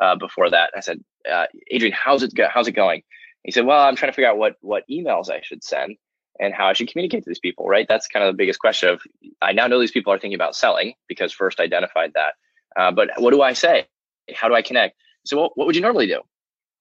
uh, 0.01 0.15
before 0.15 0.49
that 0.49 0.71
i 0.75 0.79
said 0.79 0.99
uh, 1.31 1.45
adrian 1.71 1.93
how's 1.93 2.23
it 2.23 2.33
go- 2.33 2.49
how's 2.51 2.67
it 2.67 2.73
going 2.73 3.01
he 3.45 3.51
said, 3.51 3.65
well, 3.65 3.79
I'm 3.79 3.95
trying 3.95 4.11
to 4.11 4.15
figure 4.15 4.29
out 4.29 4.37
what 4.37 4.55
what 4.61 4.83
emails 4.89 5.29
I 5.29 5.41
should 5.41 5.63
send 5.63 5.97
and 6.39 6.53
how 6.53 6.67
I 6.67 6.73
should 6.73 6.89
communicate 6.89 7.23
to 7.23 7.29
these 7.29 7.39
people, 7.39 7.67
right? 7.67 7.85
That's 7.87 8.07
kind 8.07 8.25
of 8.25 8.33
the 8.33 8.37
biggest 8.37 8.59
question 8.59 8.89
of 8.89 9.01
I 9.41 9.53
now 9.53 9.67
know 9.67 9.79
these 9.79 9.91
people 9.91 10.11
are 10.11 10.17
thinking 10.17 10.35
about 10.35 10.55
selling 10.55 10.95
because 11.07 11.31
first 11.31 11.59
identified 11.59 12.13
that. 12.15 12.33
Uh, 12.75 12.91
but 12.91 13.11
what 13.17 13.31
do 13.31 13.43
I 13.43 13.53
say? 13.53 13.85
How 14.33 14.47
do 14.47 14.55
I 14.55 14.63
connect? 14.63 14.97
So 15.25 15.51
what 15.53 15.67
would 15.67 15.75
you 15.75 15.81
normally 15.81 16.07
do? 16.07 16.21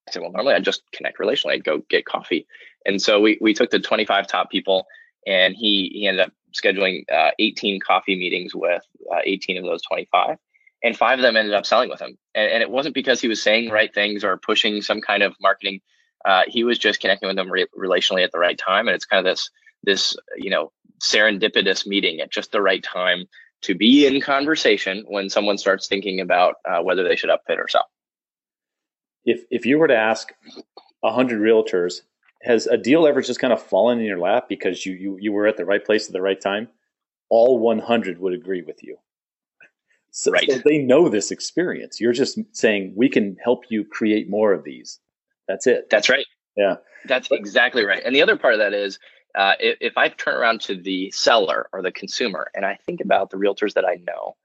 I 0.08 0.12
said, 0.12 0.22
well, 0.22 0.32
normally 0.32 0.54
I'd 0.54 0.64
just 0.64 0.82
connect 0.92 1.18
relationally. 1.18 1.52
I'd 1.52 1.64
go 1.64 1.82
get 1.88 2.04
coffee. 2.04 2.46
And 2.86 3.00
so 3.00 3.20
we, 3.20 3.38
we 3.40 3.54
took 3.54 3.70
the 3.70 3.78
25 3.78 4.26
top 4.26 4.50
people 4.50 4.86
and 5.26 5.54
he, 5.54 5.90
he 5.94 6.06
ended 6.06 6.26
up 6.26 6.32
scheduling 6.52 7.04
uh, 7.10 7.30
18 7.38 7.80
coffee 7.80 8.16
meetings 8.16 8.54
with 8.54 8.82
uh, 9.12 9.20
18 9.24 9.58
of 9.58 9.64
those 9.64 9.82
25 9.82 10.36
and 10.82 10.96
five 10.96 11.18
of 11.18 11.22
them 11.22 11.36
ended 11.36 11.54
up 11.54 11.64
selling 11.64 11.88
with 11.88 12.00
him. 12.00 12.18
And, 12.34 12.50
and, 12.50 12.62
it 12.62 12.70
wasn't 12.70 12.94
because 12.94 13.20
he 13.20 13.28
was 13.28 13.42
saying 13.42 13.70
right 13.70 13.92
things 13.92 14.22
or 14.22 14.36
pushing 14.36 14.82
some 14.82 15.00
kind 15.00 15.22
of 15.22 15.34
marketing 15.40 15.80
uh, 16.24 16.42
he 16.46 16.64
was 16.64 16.78
just 16.78 17.00
connecting 17.00 17.26
with 17.26 17.36
them 17.36 17.50
re- 17.50 17.66
relationally 17.78 18.24
at 18.24 18.32
the 18.32 18.38
right 18.38 18.58
time, 18.58 18.88
and 18.88 18.94
it's 18.94 19.04
kind 19.04 19.18
of 19.26 19.30
this 19.30 19.50
this 19.82 20.16
you 20.36 20.50
know 20.50 20.72
serendipitous 21.00 21.86
meeting 21.86 22.20
at 22.20 22.30
just 22.30 22.52
the 22.52 22.62
right 22.62 22.82
time 22.82 23.26
to 23.62 23.74
be 23.74 24.06
in 24.06 24.20
conversation 24.20 25.04
when 25.06 25.28
someone 25.28 25.58
starts 25.58 25.86
thinking 25.86 26.20
about 26.20 26.56
uh, 26.64 26.80
whether 26.82 27.04
they 27.04 27.16
should 27.16 27.30
upfit 27.30 27.58
or 27.58 27.68
sell. 27.68 27.86
If 29.24 29.44
if 29.50 29.66
you 29.66 29.78
were 29.78 29.88
to 29.88 29.96
ask 29.96 30.32
hundred 31.04 31.40
realtors, 31.40 32.00
has 32.42 32.66
a 32.66 32.76
deal 32.76 33.06
ever 33.06 33.20
just 33.20 33.40
kind 33.40 33.52
of 33.52 33.62
fallen 33.62 33.98
in 33.98 34.04
your 34.04 34.18
lap 34.18 34.48
because 34.48 34.84
you 34.84 34.94
you 34.94 35.18
you 35.20 35.32
were 35.32 35.46
at 35.46 35.56
the 35.56 35.64
right 35.64 35.84
place 35.84 36.06
at 36.06 36.12
the 36.12 36.22
right 36.22 36.40
time? 36.40 36.68
All 37.30 37.58
100 37.58 38.20
would 38.20 38.34
agree 38.34 38.62
with 38.62 38.84
you. 38.84 38.98
So, 40.10 40.30
right. 40.30 40.48
so 40.48 40.60
they 40.64 40.78
know 40.78 41.08
this 41.08 41.32
experience. 41.32 42.00
You're 42.00 42.12
just 42.12 42.38
saying 42.52 42.92
we 42.94 43.08
can 43.08 43.36
help 43.42 43.64
you 43.70 43.84
create 43.84 44.30
more 44.30 44.52
of 44.52 44.62
these. 44.62 45.00
That's 45.48 45.66
it. 45.66 45.90
That's 45.90 46.08
right. 46.08 46.26
Yeah. 46.56 46.76
That's 47.06 47.28
exactly 47.32 47.84
right. 47.84 48.00
And 48.04 48.14
the 48.14 48.22
other 48.22 48.36
part 48.36 48.54
of 48.54 48.60
that 48.60 48.72
is 48.72 48.98
uh, 49.34 49.54
if, 49.58 49.76
if 49.80 49.98
I 49.98 50.08
turn 50.08 50.36
around 50.36 50.60
to 50.62 50.76
the 50.76 51.10
seller 51.10 51.68
or 51.72 51.82
the 51.82 51.90
consumer 51.90 52.48
and 52.54 52.64
I 52.64 52.78
think 52.86 53.00
about 53.00 53.30
the 53.30 53.36
realtors 53.36 53.74
that 53.74 53.84
I 53.84 53.96
know, 54.06 54.36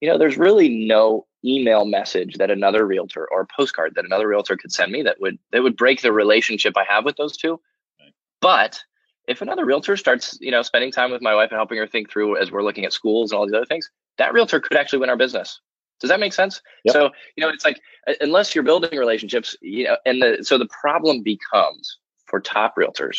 you 0.00 0.08
know, 0.08 0.18
there's 0.18 0.38
really 0.38 0.68
no 0.68 1.26
email 1.44 1.84
message 1.84 2.36
that 2.36 2.50
another 2.50 2.86
realtor 2.86 3.26
or 3.30 3.46
postcard 3.46 3.94
that 3.94 4.04
another 4.04 4.28
realtor 4.28 4.56
could 4.56 4.72
send 4.72 4.92
me 4.92 5.02
that 5.02 5.20
would 5.20 5.38
that 5.52 5.62
would 5.62 5.76
break 5.76 6.02
the 6.02 6.12
relationship 6.12 6.74
I 6.76 6.84
have 6.88 7.04
with 7.04 7.16
those 7.16 7.36
two. 7.36 7.60
Right. 7.98 8.12
But 8.40 8.82
if 9.28 9.42
another 9.42 9.64
realtor 9.64 9.96
starts, 9.96 10.36
you 10.40 10.50
know, 10.50 10.62
spending 10.62 10.90
time 10.90 11.10
with 11.10 11.22
my 11.22 11.34
wife 11.34 11.50
and 11.50 11.58
helping 11.58 11.78
her 11.78 11.86
think 11.86 12.10
through 12.10 12.36
as 12.36 12.50
we're 12.50 12.62
looking 12.62 12.84
at 12.84 12.92
schools 12.92 13.30
and 13.30 13.38
all 13.38 13.46
these 13.46 13.54
other 13.54 13.66
things, 13.66 13.90
that 14.18 14.32
realtor 14.32 14.60
could 14.60 14.76
actually 14.76 14.98
win 14.98 15.10
our 15.10 15.16
business. 15.16 15.60
Does 16.00 16.08
that 16.08 16.20
make 16.20 16.32
sense? 16.32 16.62
Yep. 16.84 16.92
So, 16.92 17.10
you 17.36 17.42
know, 17.42 17.50
it's 17.50 17.64
like 17.64 17.80
unless 18.20 18.54
you're 18.54 18.64
building 18.64 18.98
relationships, 18.98 19.56
you 19.60 19.84
know, 19.84 19.96
and 20.06 20.22
the 20.22 20.38
so 20.42 20.58
the 20.58 20.68
problem 20.80 21.22
becomes 21.22 21.98
for 22.26 22.40
top 22.40 22.76
realtors, 22.76 23.18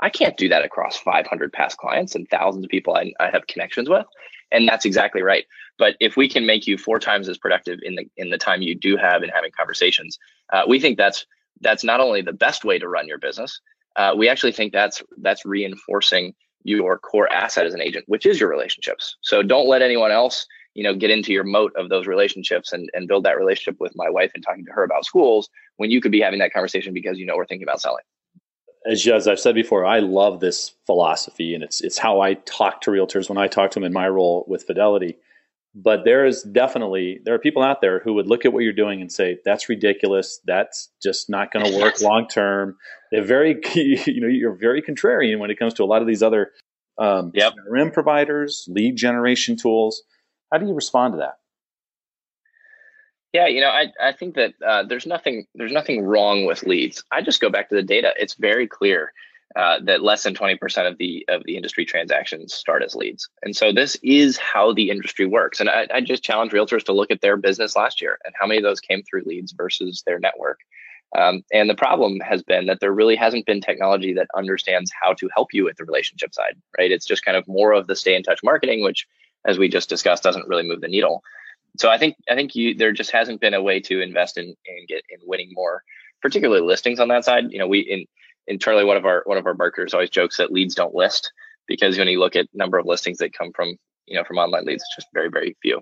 I 0.00 0.10
can't 0.10 0.36
do 0.36 0.48
that 0.50 0.64
across 0.64 0.96
500 0.98 1.52
past 1.52 1.78
clients 1.78 2.14
and 2.14 2.28
thousands 2.28 2.64
of 2.64 2.70
people 2.70 2.94
I, 2.94 3.12
I 3.18 3.30
have 3.30 3.46
connections 3.46 3.88
with. 3.88 4.06
And 4.50 4.68
that's 4.68 4.84
exactly 4.84 5.22
right. 5.22 5.44
But 5.78 5.96
if 6.00 6.16
we 6.16 6.28
can 6.28 6.44
make 6.46 6.66
you 6.66 6.76
four 6.76 6.98
times 6.98 7.28
as 7.28 7.38
productive 7.38 7.78
in 7.82 7.94
the 7.94 8.08
in 8.16 8.30
the 8.30 8.38
time 8.38 8.62
you 8.62 8.74
do 8.74 8.96
have 8.96 9.22
in 9.22 9.30
having 9.30 9.52
conversations, 9.56 10.18
uh, 10.52 10.62
we 10.66 10.80
think 10.80 10.98
that's 10.98 11.26
that's 11.60 11.84
not 11.84 12.00
only 12.00 12.22
the 12.22 12.32
best 12.32 12.64
way 12.64 12.78
to 12.78 12.88
run 12.88 13.06
your 13.06 13.18
business. 13.18 13.60
Uh, 13.96 14.14
we 14.16 14.28
actually 14.28 14.52
think 14.52 14.72
that's 14.72 15.02
that's 15.18 15.44
reinforcing 15.44 16.34
your 16.64 16.98
core 16.98 17.32
asset 17.32 17.66
as 17.66 17.74
an 17.74 17.80
agent, 17.80 18.04
which 18.08 18.26
is 18.26 18.40
your 18.40 18.50
relationships. 18.50 19.16
So 19.22 19.42
don't 19.42 19.68
let 19.68 19.82
anyone 19.82 20.10
else 20.10 20.46
you 20.74 20.84
know 20.84 20.94
get 20.94 21.10
into 21.10 21.32
your 21.32 21.44
moat 21.44 21.72
of 21.76 21.88
those 21.88 22.06
relationships 22.06 22.72
and, 22.72 22.90
and 22.92 23.08
build 23.08 23.24
that 23.24 23.38
relationship 23.38 23.80
with 23.80 23.92
my 23.96 24.10
wife 24.10 24.30
and 24.34 24.44
talking 24.44 24.64
to 24.66 24.72
her 24.72 24.84
about 24.84 25.04
schools 25.04 25.48
when 25.76 25.90
you 25.90 26.00
could 26.00 26.12
be 26.12 26.20
having 26.20 26.38
that 26.40 26.52
conversation 26.52 26.92
because 26.92 27.18
you 27.18 27.26
know 27.26 27.36
we're 27.36 27.46
thinking 27.46 27.66
about 27.66 27.80
selling 27.80 28.04
as, 28.86 29.06
as 29.06 29.28
I've 29.28 29.40
said 29.40 29.54
before, 29.54 29.84
I 29.84 29.98
love 29.98 30.40
this 30.40 30.72
philosophy, 30.86 31.54
and 31.54 31.62
it's 31.62 31.80
it's 31.80 31.98
how 31.98 32.20
I 32.20 32.34
talk 32.34 32.80
to 32.82 32.90
realtors 32.90 33.28
when 33.28 33.38
I 33.38 33.46
talk 33.46 33.70
to 33.72 33.74
them 33.74 33.84
in 33.84 33.92
my 33.92 34.08
role 34.08 34.44
with 34.48 34.64
Fidelity. 34.64 35.18
But 35.80 36.04
there 36.04 36.26
is 36.26 36.42
definitely 36.42 37.20
there 37.24 37.34
are 37.34 37.38
people 37.38 37.62
out 37.62 37.80
there 37.80 38.00
who 38.00 38.14
would 38.14 38.26
look 38.26 38.44
at 38.44 38.52
what 38.52 38.64
you're 38.64 38.72
doing 38.72 39.00
and 39.00 39.12
say 39.12 39.38
that's 39.44 39.68
ridiculous. 39.68 40.40
That's 40.44 40.90
just 41.00 41.30
not 41.30 41.52
going 41.52 41.66
to 41.66 41.78
work 41.78 42.00
long 42.00 42.26
term. 42.26 42.76
They're 43.12 43.22
very 43.22 43.60
you 43.74 44.20
know 44.20 44.26
you're 44.26 44.56
very 44.56 44.82
contrarian 44.82 45.38
when 45.38 45.50
it 45.50 45.58
comes 45.58 45.74
to 45.74 45.84
a 45.84 45.86
lot 45.86 46.02
of 46.02 46.08
these 46.08 46.22
other 46.22 46.50
um, 46.98 47.30
yep. 47.32 47.52
CRM 47.70 47.92
providers, 47.92 48.66
lead 48.68 48.96
generation 48.96 49.56
tools. 49.56 50.02
How 50.50 50.58
do 50.58 50.66
you 50.66 50.74
respond 50.74 51.14
to 51.14 51.18
that? 51.18 51.34
Yeah, 53.32 53.46
you 53.46 53.60
know, 53.60 53.68
I, 53.68 53.92
I 54.02 54.12
think 54.12 54.36
that 54.36 54.54
uh, 54.66 54.82
there's 54.88 55.06
nothing 55.06 55.46
there's 55.54 55.72
nothing 55.72 56.02
wrong 56.02 56.44
with 56.44 56.64
leads. 56.64 57.04
I 57.12 57.22
just 57.22 57.40
go 57.40 57.50
back 57.50 57.68
to 57.68 57.76
the 57.76 57.82
data. 57.82 58.12
It's 58.16 58.34
very 58.34 58.66
clear 58.66 59.12
uh, 59.56 59.78
that 59.84 60.02
less 60.02 60.22
than 60.22 60.34
20% 60.34 60.90
of 60.90 60.98
the 60.98 61.24
of 61.28 61.42
the 61.44 61.56
industry 61.56 61.84
transactions 61.84 62.54
start 62.54 62.82
as 62.82 62.94
leads, 62.94 63.28
and 63.42 63.56
so 63.56 63.72
this 63.72 63.96
is 64.02 64.36
how 64.36 64.72
the 64.72 64.90
industry 64.90 65.26
works. 65.26 65.60
And 65.60 65.68
I, 65.68 65.86
I 65.92 66.00
just 66.00 66.22
challenge 66.22 66.52
realtors 66.52 66.84
to 66.84 66.92
look 66.92 67.10
at 67.10 67.20
their 67.20 67.36
business 67.36 67.76
last 67.76 68.00
year 68.00 68.18
and 68.24 68.34
how 68.38 68.46
many 68.46 68.58
of 68.58 68.64
those 68.64 68.80
came 68.80 69.02
through 69.02 69.22
leads 69.26 69.52
versus 69.52 70.02
their 70.06 70.18
network. 70.18 70.60
Um, 71.16 71.42
and 71.52 71.70
the 71.70 71.74
problem 71.74 72.20
has 72.20 72.42
been 72.42 72.66
that 72.66 72.80
there 72.80 72.92
really 72.92 73.16
hasn't 73.16 73.46
been 73.46 73.62
technology 73.62 74.12
that 74.12 74.28
understands 74.36 74.92
how 75.00 75.14
to 75.14 75.28
help 75.34 75.54
you 75.54 75.64
with 75.64 75.76
the 75.78 75.84
relationship 75.84 76.34
side, 76.34 76.56
right? 76.76 76.90
It's 76.90 77.06
just 77.06 77.24
kind 77.24 77.36
of 77.36 77.48
more 77.48 77.72
of 77.72 77.86
the 77.86 77.96
stay 77.96 78.14
in 78.14 78.22
touch 78.22 78.40
marketing, 78.42 78.82
which 78.82 79.06
as 79.46 79.58
we 79.58 79.68
just 79.68 79.88
discussed, 79.88 80.22
doesn't 80.22 80.48
really 80.48 80.68
move 80.68 80.82
the 80.82 80.88
needle. 80.88 81.22
So 81.78 81.88
I 81.88 81.96
think 81.98 82.16
I 82.28 82.34
think 82.34 82.54
you, 82.54 82.74
there 82.74 82.92
just 82.92 83.10
hasn't 83.10 83.40
been 83.40 83.54
a 83.54 83.62
way 83.62 83.80
to 83.80 84.00
invest 84.00 84.36
in 84.36 84.44
and 84.44 84.88
get 84.88 85.02
in 85.08 85.20
winning 85.22 85.50
more, 85.52 85.82
particularly 86.20 86.62
listings 86.62 87.00
on 87.00 87.08
that 87.08 87.24
side. 87.24 87.44
You 87.50 87.58
know, 87.58 87.68
we 87.68 87.80
in 87.80 88.06
internally 88.48 88.84
one 88.84 88.96
of 88.96 89.04
our 89.04 89.22
one 89.26 89.38
of 89.38 89.46
our 89.46 89.54
marketers 89.54 89.94
always 89.94 90.10
jokes 90.10 90.38
that 90.38 90.52
leads 90.52 90.74
don't 90.74 90.94
list 90.94 91.32
because 91.66 91.98
when 91.98 92.08
you 92.08 92.18
look 92.18 92.34
at 92.34 92.48
number 92.52 92.78
of 92.78 92.86
listings 92.86 93.18
that 93.18 93.32
come 93.32 93.52
from 93.52 93.76
you 94.06 94.16
know 94.16 94.24
from 94.24 94.38
online 94.38 94.64
leads, 94.64 94.82
it's 94.82 94.96
just 94.96 95.08
very 95.14 95.28
very 95.28 95.56
few. 95.62 95.80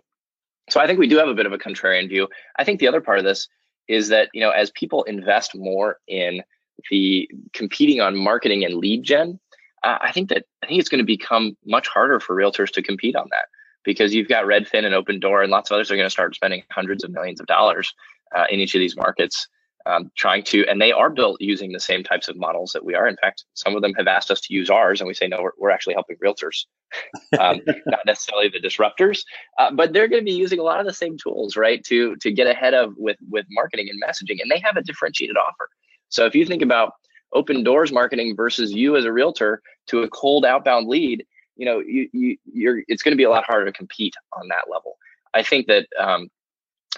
So 0.68 0.80
I 0.80 0.86
think 0.86 0.98
we 0.98 1.08
do 1.08 1.16
have 1.16 1.28
a 1.28 1.34
bit 1.34 1.46
of 1.46 1.52
a 1.52 1.58
contrarian 1.58 2.08
view. 2.08 2.28
I 2.58 2.64
think 2.64 2.80
the 2.80 2.88
other 2.88 3.00
part 3.00 3.18
of 3.18 3.24
this 3.24 3.48
is 3.88 4.08
that 4.08 4.28
you 4.34 4.40
know 4.40 4.50
as 4.50 4.70
people 4.72 5.04
invest 5.04 5.56
more 5.56 5.98
in 6.06 6.42
the 6.90 7.30
competing 7.54 8.00
on 8.00 8.16
marketing 8.16 8.64
and 8.64 8.74
lead 8.74 9.02
gen, 9.02 9.40
uh, 9.82 9.98
I 10.00 10.12
think 10.12 10.28
that 10.28 10.44
I 10.62 10.66
think 10.66 10.80
it's 10.80 10.88
going 10.88 10.98
to 10.98 11.06
become 11.06 11.56
much 11.64 11.88
harder 11.88 12.20
for 12.20 12.36
realtors 12.36 12.70
to 12.72 12.82
compete 12.82 13.16
on 13.16 13.28
that 13.30 13.46
because 13.84 14.12
you've 14.12 14.28
got 14.28 14.44
Redfin 14.44 14.84
and 14.84 14.94
Opendoor 14.94 15.42
and 15.42 15.50
lots 15.50 15.70
of 15.70 15.76
others 15.76 15.90
are 15.90 15.96
going 15.96 16.06
to 16.06 16.10
start 16.10 16.34
spending 16.34 16.64
hundreds 16.70 17.04
of 17.04 17.12
millions 17.12 17.40
of 17.40 17.46
dollars 17.46 17.94
uh, 18.34 18.44
in 18.50 18.58
each 18.58 18.74
of 18.74 18.80
these 18.80 18.96
markets 18.96 19.46
um, 19.86 20.10
trying 20.16 20.42
to, 20.42 20.66
and 20.66 20.80
they 20.80 20.92
are 20.92 21.10
built 21.10 21.40
using 21.40 21.72
the 21.72 21.80
same 21.80 22.02
types 22.02 22.28
of 22.28 22.36
models 22.36 22.72
that 22.72 22.84
we 22.84 22.94
are. 22.94 23.06
In 23.06 23.16
fact, 23.16 23.44
some 23.54 23.76
of 23.76 23.82
them 23.82 23.94
have 23.94 24.08
asked 24.08 24.30
us 24.30 24.40
to 24.42 24.54
use 24.54 24.68
ours, 24.68 25.00
and 25.00 25.06
we 25.06 25.14
say 25.14 25.28
no, 25.28 25.40
we're, 25.40 25.52
we're 25.58 25.70
actually 25.70 25.94
helping 25.94 26.16
realtors, 26.16 26.64
um, 27.38 27.60
not 27.86 28.00
necessarily 28.04 28.48
the 28.48 28.60
disruptors, 28.60 29.22
uh, 29.58 29.70
but 29.70 29.92
they're 29.92 30.08
going 30.08 30.20
to 30.20 30.24
be 30.24 30.32
using 30.32 30.58
a 30.58 30.64
lot 30.64 30.80
of 30.80 30.86
the 30.86 30.92
same 30.92 31.16
tools, 31.16 31.56
right, 31.56 31.84
to 31.84 32.16
to 32.16 32.32
get 32.32 32.46
ahead 32.46 32.74
of 32.74 32.94
with 32.96 33.16
with 33.30 33.46
marketing 33.50 33.88
and 33.88 34.02
messaging, 34.02 34.42
and 34.42 34.50
they 34.50 34.58
have 34.58 34.76
a 34.76 34.82
differentiated 34.82 35.36
offer. 35.36 35.68
So 36.08 36.26
if 36.26 36.34
you 36.34 36.44
think 36.44 36.62
about 36.62 36.94
Opendoor's 37.34 37.92
marketing 37.92 38.34
versus 38.36 38.72
you 38.72 38.96
as 38.96 39.04
a 39.04 39.12
realtor 39.12 39.62
to 39.88 40.02
a 40.02 40.08
cold 40.08 40.44
outbound 40.44 40.88
lead, 40.88 41.24
you 41.56 41.64
know, 41.64 41.80
you, 41.80 42.08
you 42.12 42.36
you're 42.52 42.82
it's 42.88 43.02
going 43.02 43.12
to 43.12 43.16
be 43.16 43.24
a 43.24 43.30
lot 43.30 43.44
harder 43.44 43.66
to 43.66 43.72
compete 43.72 44.14
on 44.32 44.48
that 44.48 44.70
level. 44.70 44.96
I 45.34 45.42
think 45.42 45.66
that 45.68 45.86
um, 45.98 46.28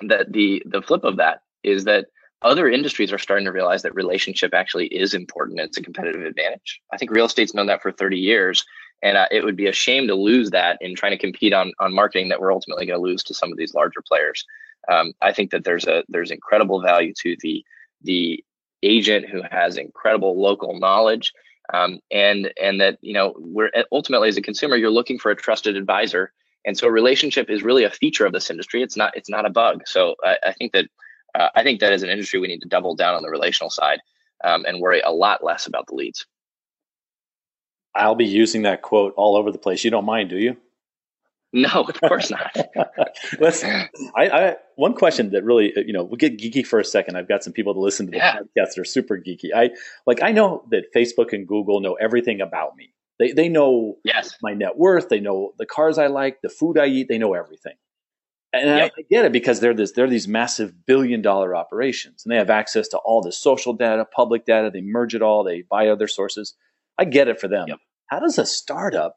that 0.03 0.33
the 0.33 0.62
the 0.66 0.81
flip 0.83 1.05
of 1.05 1.16
that 1.16 1.40
is 1.62 1.85
that 1.85 2.07
other 2.42 2.68
industries 2.68 3.12
are 3.12 3.18
starting 3.18 3.46
to 3.46 3.53
realize 3.53 3.83
that 3.83 3.94
relationship 3.94 4.55
actually 4.55 4.87
is 4.87 5.14
important. 5.14 5.61
It's 5.61 5.77
a 5.77 5.83
competitive 5.83 6.22
advantage. 6.22 6.81
I 6.92 6.96
think 6.96 7.11
real 7.11 7.27
estate's 7.27 7.55
known 7.55 7.66
that 7.66 7.83
for 7.83 7.90
30 7.90 8.16
years, 8.18 8.64
and 9.03 9.16
uh, 9.16 9.27
it 9.31 9.44
would 9.44 9.57
be 9.57 9.66
a 9.66 9.72
shame 9.72 10.07
to 10.09 10.14
lose 10.14 10.51
that 10.51 10.79
in 10.81 10.94
trying 10.94 11.12
to 11.12 11.18
compete 11.18 11.53
on 11.53 11.72
on 11.81 11.94
marketing 11.94 12.29
that 12.29 12.40
we're 12.40 12.53
ultimately 12.53 12.87
going 12.87 12.98
to 12.98 13.03
lose 13.03 13.22
to 13.24 13.35
some 13.35 13.51
of 13.51 13.59
these 13.59 13.74
larger 13.74 14.03
players. 14.07 14.44
Um, 14.90 15.12
I 15.20 15.33
think 15.33 15.51
that 15.51 15.64
there's 15.64 15.87
a 15.87 16.05
there's 16.09 16.31
incredible 16.31 16.81
value 16.81 17.12
to 17.22 17.37
the 17.40 17.64
the 18.03 18.44
agent 18.83 19.29
who 19.29 19.42
has 19.51 19.77
incredible 19.77 20.40
local 20.40 20.79
knowledge, 20.79 21.33
um, 21.72 21.98
and 22.11 22.53
and 22.61 22.81
that 22.81 22.98
you 23.01 23.14
know 23.14 23.35
we're 23.37 23.70
ultimately 23.90 24.29
as 24.29 24.37
a 24.37 24.42
consumer 24.42 24.77
you're 24.77 24.90
looking 24.90 25.18
for 25.18 25.31
a 25.31 25.37
trusted 25.37 25.77
advisor, 25.77 26.33
and 26.64 26.79
so 26.79 26.87
relationship 26.87 27.51
is 27.51 27.62
really 27.62 27.85
a 27.85 27.90
feature 27.90 28.27
of 28.27 28.33
this 28.33 28.51
industry. 28.51 28.83
It's 28.83 28.96
not 28.96 29.16
it's 29.16 29.31
not 29.31 29.46
a 29.46 29.51
bug. 29.51 29.83
So 29.87 30.14
I, 30.22 30.37
I 30.46 30.53
think 30.53 30.72
that 30.72 30.87
uh, 31.38 31.51
I 31.55 31.62
think 31.62 31.81
that 31.81 31.92
as 31.92 32.03
an 32.03 32.11
industry, 32.11 32.40
we 32.40 32.48
need 32.48 32.61
to 32.61 32.68
double 32.68 32.94
down 32.94 33.14
on 33.14 33.22
the 33.22 33.31
relational 33.31 33.70
side 33.70 34.01
um, 34.44 34.64
and 34.66 34.81
worry 34.81 35.01
a 35.01 35.11
lot 35.11 35.44
less 35.44 35.66
about 35.66 35.87
the 35.87 35.94
leads. 35.94 36.27
I'll 37.94 38.14
be 38.14 38.27
using 38.27 38.62
that 38.62 38.83
quote 38.83 39.14
all 39.16 39.37
over 39.37 39.51
the 39.51 39.59
place. 39.59 39.85
You 39.85 39.90
don't 39.90 40.05
mind, 40.05 40.31
do 40.31 40.38
you? 40.38 40.57
No, 41.51 41.85
of 41.88 41.98
course 42.03 42.31
not. 42.31 42.55
Let's. 43.40 43.64
I, 43.64 43.88
I, 44.14 44.57
one 44.77 44.92
question 44.92 45.31
that 45.31 45.44
really, 45.44 45.72
you 45.77 45.94
know, 45.94 46.05
we'll 46.05 46.18
get 46.18 46.37
geeky 46.37 46.66
for 46.66 46.79
a 46.79 46.85
second. 46.85 47.16
I've 47.16 47.27
got 47.27 47.42
some 47.42 47.55
people 47.55 47.72
to 47.72 47.81
listen 47.81 48.05
to 48.05 48.11
the 48.11 48.18
yeah. 48.18 48.35
podcast 48.35 48.74
that 48.74 48.79
are 48.81 48.85
super 48.85 49.16
geeky. 49.16 49.55
I 49.57 49.70
like. 50.07 50.22
I 50.22 50.31
know 50.31 50.62
that 50.70 50.92
Facebook 50.94 51.33
and 51.33 51.48
Google 51.48 51.81
know 51.81 51.94
everything 51.94 52.42
about 52.42 52.77
me. 52.77 52.92
They 53.18 53.33
they 53.33 53.48
know 53.48 53.96
yes. 54.05 54.37
my 54.42 54.53
net 54.53 54.77
worth. 54.77 55.09
They 55.09 55.20
know 55.20 55.55
the 55.59 55.64
cars 55.64 55.96
I 55.96 56.09
like, 56.09 56.42
the 56.42 56.51
food 56.51 56.79
I 56.79 56.85
eat. 56.85 57.09
They 57.09 57.16
know 57.16 57.33
everything. 57.33 57.77
And 58.52 58.66
yep. 58.66 58.92
I 58.98 59.02
get 59.11 59.26
it 59.26 59.32
because 59.32 59.61
they're 59.61 59.74
this 59.74 59.92
they're 59.92 60.08
these 60.08 60.26
massive 60.26 60.87
billion 60.87 61.20
dollar 61.20 61.54
operations 61.54 62.24
and 62.24 62.32
they 62.32 62.38
have 62.38 62.48
access 62.48 62.88
to 62.88 62.98
all 62.98 63.20
the 63.20 63.32
social 63.32 63.74
data, 63.74 64.06
public 64.06 64.46
data, 64.46 64.70
they 64.70 64.80
merge 64.80 65.14
it 65.14 65.22
all, 65.22 65.44
they 65.44 65.62
buy 65.62 65.88
other 65.88 66.08
sources. 66.08 66.54
I 66.98 67.04
get 67.04 67.28
it 67.28 67.40
for 67.40 67.48
them. 67.48 67.68
Yep. 67.68 67.78
How 68.06 68.20
does 68.20 68.38
a 68.38 68.46
startup 68.46 69.16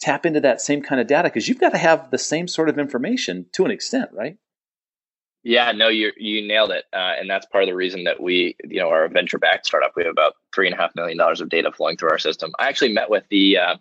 tap 0.00 0.24
into 0.24 0.40
that 0.40 0.60
same 0.60 0.82
kind 0.82 1.00
of 1.00 1.08
data? 1.08 1.28
Because 1.28 1.48
you've 1.48 1.58
got 1.58 1.70
to 1.70 1.78
have 1.78 2.10
the 2.10 2.18
same 2.18 2.46
sort 2.46 2.68
of 2.68 2.78
information 2.78 3.46
to 3.54 3.64
an 3.64 3.72
extent, 3.72 4.10
right? 4.12 4.36
Yeah, 5.42 5.72
no, 5.72 5.88
you 5.88 6.12
you 6.18 6.46
nailed 6.46 6.70
it, 6.70 6.84
uh, 6.92 7.14
and 7.18 7.28
that's 7.28 7.46
part 7.46 7.64
of 7.64 7.68
the 7.68 7.74
reason 7.74 8.04
that 8.04 8.22
we, 8.22 8.56
you 8.62 8.78
know, 8.78 8.90
our 8.90 9.08
venture 9.08 9.38
backed 9.38 9.66
startup, 9.66 9.92
we 9.96 10.04
have 10.04 10.12
about 10.12 10.34
three 10.54 10.66
and 10.66 10.74
a 10.74 10.78
half 10.78 10.94
million 10.94 11.16
dollars 11.16 11.40
of 11.40 11.48
data 11.48 11.72
flowing 11.72 11.96
through 11.96 12.10
our 12.10 12.18
system. 12.18 12.52
I 12.58 12.68
actually 12.68 12.92
met 12.92 13.08
with 13.08 13.24
the 13.30 13.56
uh, 13.56 13.76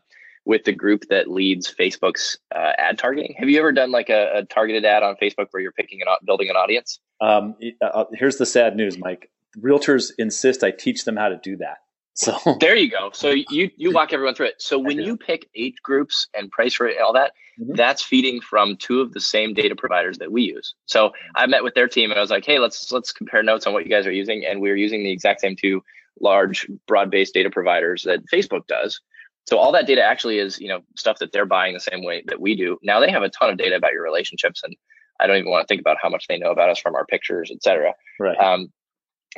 with 0.50 0.64
the 0.64 0.72
group 0.72 1.04
that 1.12 1.30
leads 1.30 1.72
Facebook's 1.72 2.40
uh, 2.54 2.72
ad 2.80 2.98
targeting. 2.98 3.36
Have 3.38 3.50
you 3.50 3.60
ever 3.60 3.72
done 3.72 3.92
like 3.92 4.10
a, 4.10 4.40
a, 4.40 4.46
targeted 4.46 4.84
ad 4.84 5.04
on 5.04 5.16
Facebook 5.22 5.46
where 5.52 5.62
you're 5.62 5.72
picking 5.72 6.02
and 6.02 6.10
building 6.26 6.50
an 6.50 6.56
audience? 6.56 7.00
Um, 7.22 7.56
uh, 7.84 7.86
uh, 7.86 8.06
here's 8.14 8.38
the 8.38 8.48
sad 8.48 8.76
news, 8.76 8.98
Mike. 8.98 9.30
Realtors 9.60 10.12
insist 10.18 10.64
I 10.64 10.72
teach 10.72 11.06
them 11.06 11.18
how 11.18 11.30
to 11.30 11.38
do 11.38 11.56
that. 11.58 11.78
So 12.16 12.36
there 12.60 12.76
you 12.76 12.90
go. 12.90 13.12
So 13.14 13.30
you 13.30 13.70
you 13.78 13.94
walk 13.94 14.12
everyone 14.12 14.36
through 14.36 14.48
it. 14.48 14.56
So 14.62 14.78
when 14.78 15.00
you 15.00 15.16
pick 15.16 15.48
age 15.56 15.76
groups 15.82 16.28
and 16.36 16.52
price 16.52 16.78
rate, 16.78 16.98
all 17.00 17.14
that, 17.14 17.32
mm-hmm. 17.58 17.76
that's 17.76 18.04
feeding 18.04 18.42
from 18.42 18.76
two 18.76 19.00
of 19.00 19.14
the 19.14 19.22
same 19.22 19.54
data 19.54 19.74
providers 19.74 20.18
that 20.18 20.30
we 20.30 20.42
use. 20.42 20.76
So 20.86 21.14
I 21.38 21.46
met 21.46 21.64
with 21.64 21.76
their 21.76 21.88
team 21.88 22.12
and 22.12 22.18
I 22.18 22.22
was 22.22 22.30
like, 22.30 22.46
hey, 22.46 22.60
let's 22.60 22.92
let's 22.92 23.14
compare 23.14 23.42
notes 23.42 23.66
on 23.66 23.72
what 23.72 23.86
you 23.86 23.90
guys 23.90 24.06
are 24.06 24.12
using, 24.12 24.44
and 24.46 24.60
we 24.60 24.70
are 24.70 24.76
using 24.76 25.02
the 25.02 25.12
exact 25.12 25.40
same 25.40 25.56
two 25.56 25.82
large 26.20 26.68
broad-based 26.88 27.34
data 27.34 27.50
providers 27.50 28.04
that 28.04 28.20
Facebook 28.34 28.68
does. 28.68 29.00
So 29.50 29.58
all 29.58 29.72
that 29.72 29.88
data 29.88 30.04
actually 30.04 30.38
is, 30.38 30.60
you 30.60 30.68
know, 30.68 30.82
stuff 30.96 31.18
that 31.18 31.32
they're 31.32 31.44
buying 31.44 31.74
the 31.74 31.80
same 31.80 32.06
way 32.06 32.24
that 32.28 32.40
we 32.40 32.56
do. 32.56 32.78
Now 32.84 33.00
they 33.00 33.10
have 33.10 33.24
a 33.24 33.30
ton 33.30 33.50
of 33.50 33.58
data 33.58 33.76
about 33.76 33.94
your 33.94 34.04
relationships, 34.04 34.62
and 34.64 34.76
I 35.20 35.26
don't 35.26 35.38
even 35.38 35.50
want 35.50 35.64
to 35.64 35.68
think 35.68 35.82
about 35.82 35.98
how 36.00 36.08
much 36.08 36.28
they 36.28 36.38
know 36.38 36.52
about 36.52 36.70
us 36.70 36.78
from 36.78 36.94
our 36.94 37.04
pictures, 37.04 37.50
et 37.52 37.64
cetera. 37.64 37.96
Right. 38.20 38.38
Um, 38.38 38.72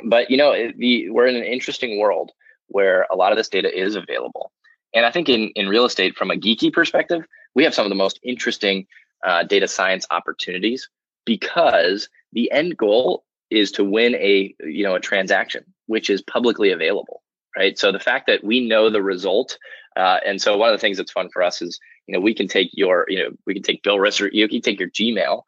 but 0.04 0.30
you 0.30 0.36
know, 0.36 0.52
the, 0.76 1.08
we're 1.08 1.28
in 1.28 1.36
an 1.36 1.44
interesting 1.44 1.98
world 1.98 2.30
where 2.66 3.06
a 3.10 3.16
lot 3.16 3.32
of 3.32 3.38
this 3.38 3.48
data 3.48 3.74
is 3.74 3.94
available, 3.94 4.52
and 4.94 5.06
I 5.06 5.10
think 5.10 5.30
in 5.30 5.48
in 5.54 5.66
real 5.66 5.86
estate, 5.86 6.14
from 6.14 6.30
a 6.30 6.36
geeky 6.36 6.70
perspective, 6.70 7.24
we 7.54 7.64
have 7.64 7.72
some 7.72 7.86
of 7.86 7.90
the 7.90 7.96
most 7.96 8.20
interesting 8.22 8.86
uh, 9.26 9.44
data 9.44 9.66
science 9.66 10.06
opportunities 10.10 10.90
because 11.24 12.10
the 12.34 12.52
end 12.52 12.76
goal 12.76 13.24
is 13.48 13.72
to 13.72 13.82
win 13.82 14.14
a 14.16 14.54
you 14.60 14.84
know 14.84 14.94
a 14.94 15.00
transaction 15.00 15.64
which 15.86 16.10
is 16.10 16.20
publicly 16.20 16.70
available 16.70 17.21
right 17.56 17.78
so 17.78 17.92
the 17.92 18.00
fact 18.00 18.26
that 18.26 18.42
we 18.44 18.66
know 18.66 18.90
the 18.90 19.02
result 19.02 19.58
uh, 19.96 20.18
and 20.24 20.40
so 20.40 20.56
one 20.56 20.68
of 20.68 20.74
the 20.74 20.80
things 20.80 20.96
that's 20.96 21.12
fun 21.12 21.28
for 21.28 21.42
us 21.42 21.60
is, 21.62 21.78
you 22.06 22.14
know, 22.14 22.20
we 22.20 22.34
can 22.34 22.48
take 22.48 22.70
your, 22.72 23.04
you 23.08 23.18
know, 23.18 23.30
we 23.46 23.54
can 23.54 23.62
take 23.62 23.82
Bill 23.82 23.96
Risser, 23.96 24.30
you 24.32 24.48
can 24.48 24.60
take 24.60 24.80
your 24.80 24.90
Gmail 24.90 25.42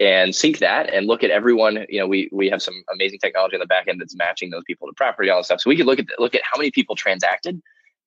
and 0.00 0.34
sync 0.34 0.58
that 0.58 0.88
and 0.92 1.06
look 1.06 1.22
at 1.22 1.30
everyone. 1.30 1.84
You 1.88 2.00
know, 2.00 2.06
we 2.06 2.28
we 2.32 2.48
have 2.50 2.62
some 2.62 2.82
amazing 2.92 3.18
technology 3.18 3.56
on 3.56 3.60
the 3.60 3.66
back 3.66 3.88
end 3.88 4.00
that's 4.00 4.16
matching 4.16 4.50
those 4.50 4.64
people 4.66 4.88
to 4.88 4.94
property, 4.94 5.28
all 5.28 5.40
that 5.40 5.44
stuff. 5.44 5.60
So 5.60 5.70
we 5.70 5.76
can 5.76 5.86
look 5.86 5.98
at 5.98 6.06
look 6.18 6.34
at 6.34 6.42
how 6.44 6.58
many 6.58 6.70
people 6.70 6.94
transacted 6.94 7.60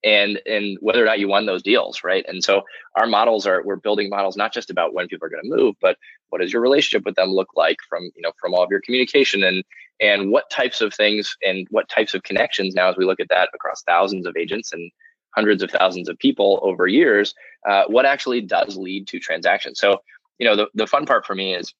and 0.03 0.39
and 0.45 0.77
whether 0.81 1.03
or 1.03 1.05
not 1.05 1.19
you 1.19 1.27
won 1.27 1.45
those 1.45 1.61
deals, 1.61 2.03
right? 2.03 2.25
And 2.27 2.43
so 2.43 2.63
our 2.95 3.05
models 3.05 3.45
are 3.45 3.61
we're 3.63 3.75
building 3.75 4.09
models 4.09 4.37
not 4.37 4.53
just 4.53 4.69
about 4.69 4.93
when 4.93 5.07
people 5.07 5.25
are 5.25 5.29
going 5.29 5.43
to 5.43 5.55
move, 5.55 5.75
but 5.81 5.97
what 6.29 6.41
does 6.41 6.51
your 6.51 6.61
relationship 6.61 7.05
with 7.05 7.15
them 7.15 7.29
look 7.29 7.49
like 7.55 7.77
from 7.87 8.09
you 8.15 8.21
know 8.21 8.31
from 8.39 8.53
all 8.53 8.63
of 8.63 8.71
your 8.71 8.81
communication 8.81 9.43
and 9.43 9.63
and 9.99 10.31
what 10.31 10.49
types 10.49 10.81
of 10.81 10.93
things 10.93 11.35
and 11.43 11.67
what 11.69 11.89
types 11.89 12.13
of 12.13 12.23
connections 12.23 12.73
now 12.73 12.89
as 12.89 12.97
we 12.97 13.05
look 13.05 13.19
at 13.19 13.29
that 13.29 13.49
across 13.53 13.83
thousands 13.83 14.25
of 14.25 14.35
agents 14.37 14.73
and 14.73 14.91
hundreds 15.35 15.63
of 15.63 15.71
thousands 15.71 16.09
of 16.09 16.17
people 16.19 16.59
over 16.63 16.87
years, 16.87 17.33
uh, 17.67 17.83
what 17.87 18.05
actually 18.05 18.41
does 18.41 18.77
lead 18.77 19.07
to 19.07 19.19
transactions. 19.19 19.79
So, 19.79 19.97
you 20.39 20.47
know, 20.47 20.55
the, 20.55 20.67
the 20.73 20.87
fun 20.87 21.05
part 21.05 21.25
for 21.25 21.35
me 21.35 21.55
is 21.55 21.73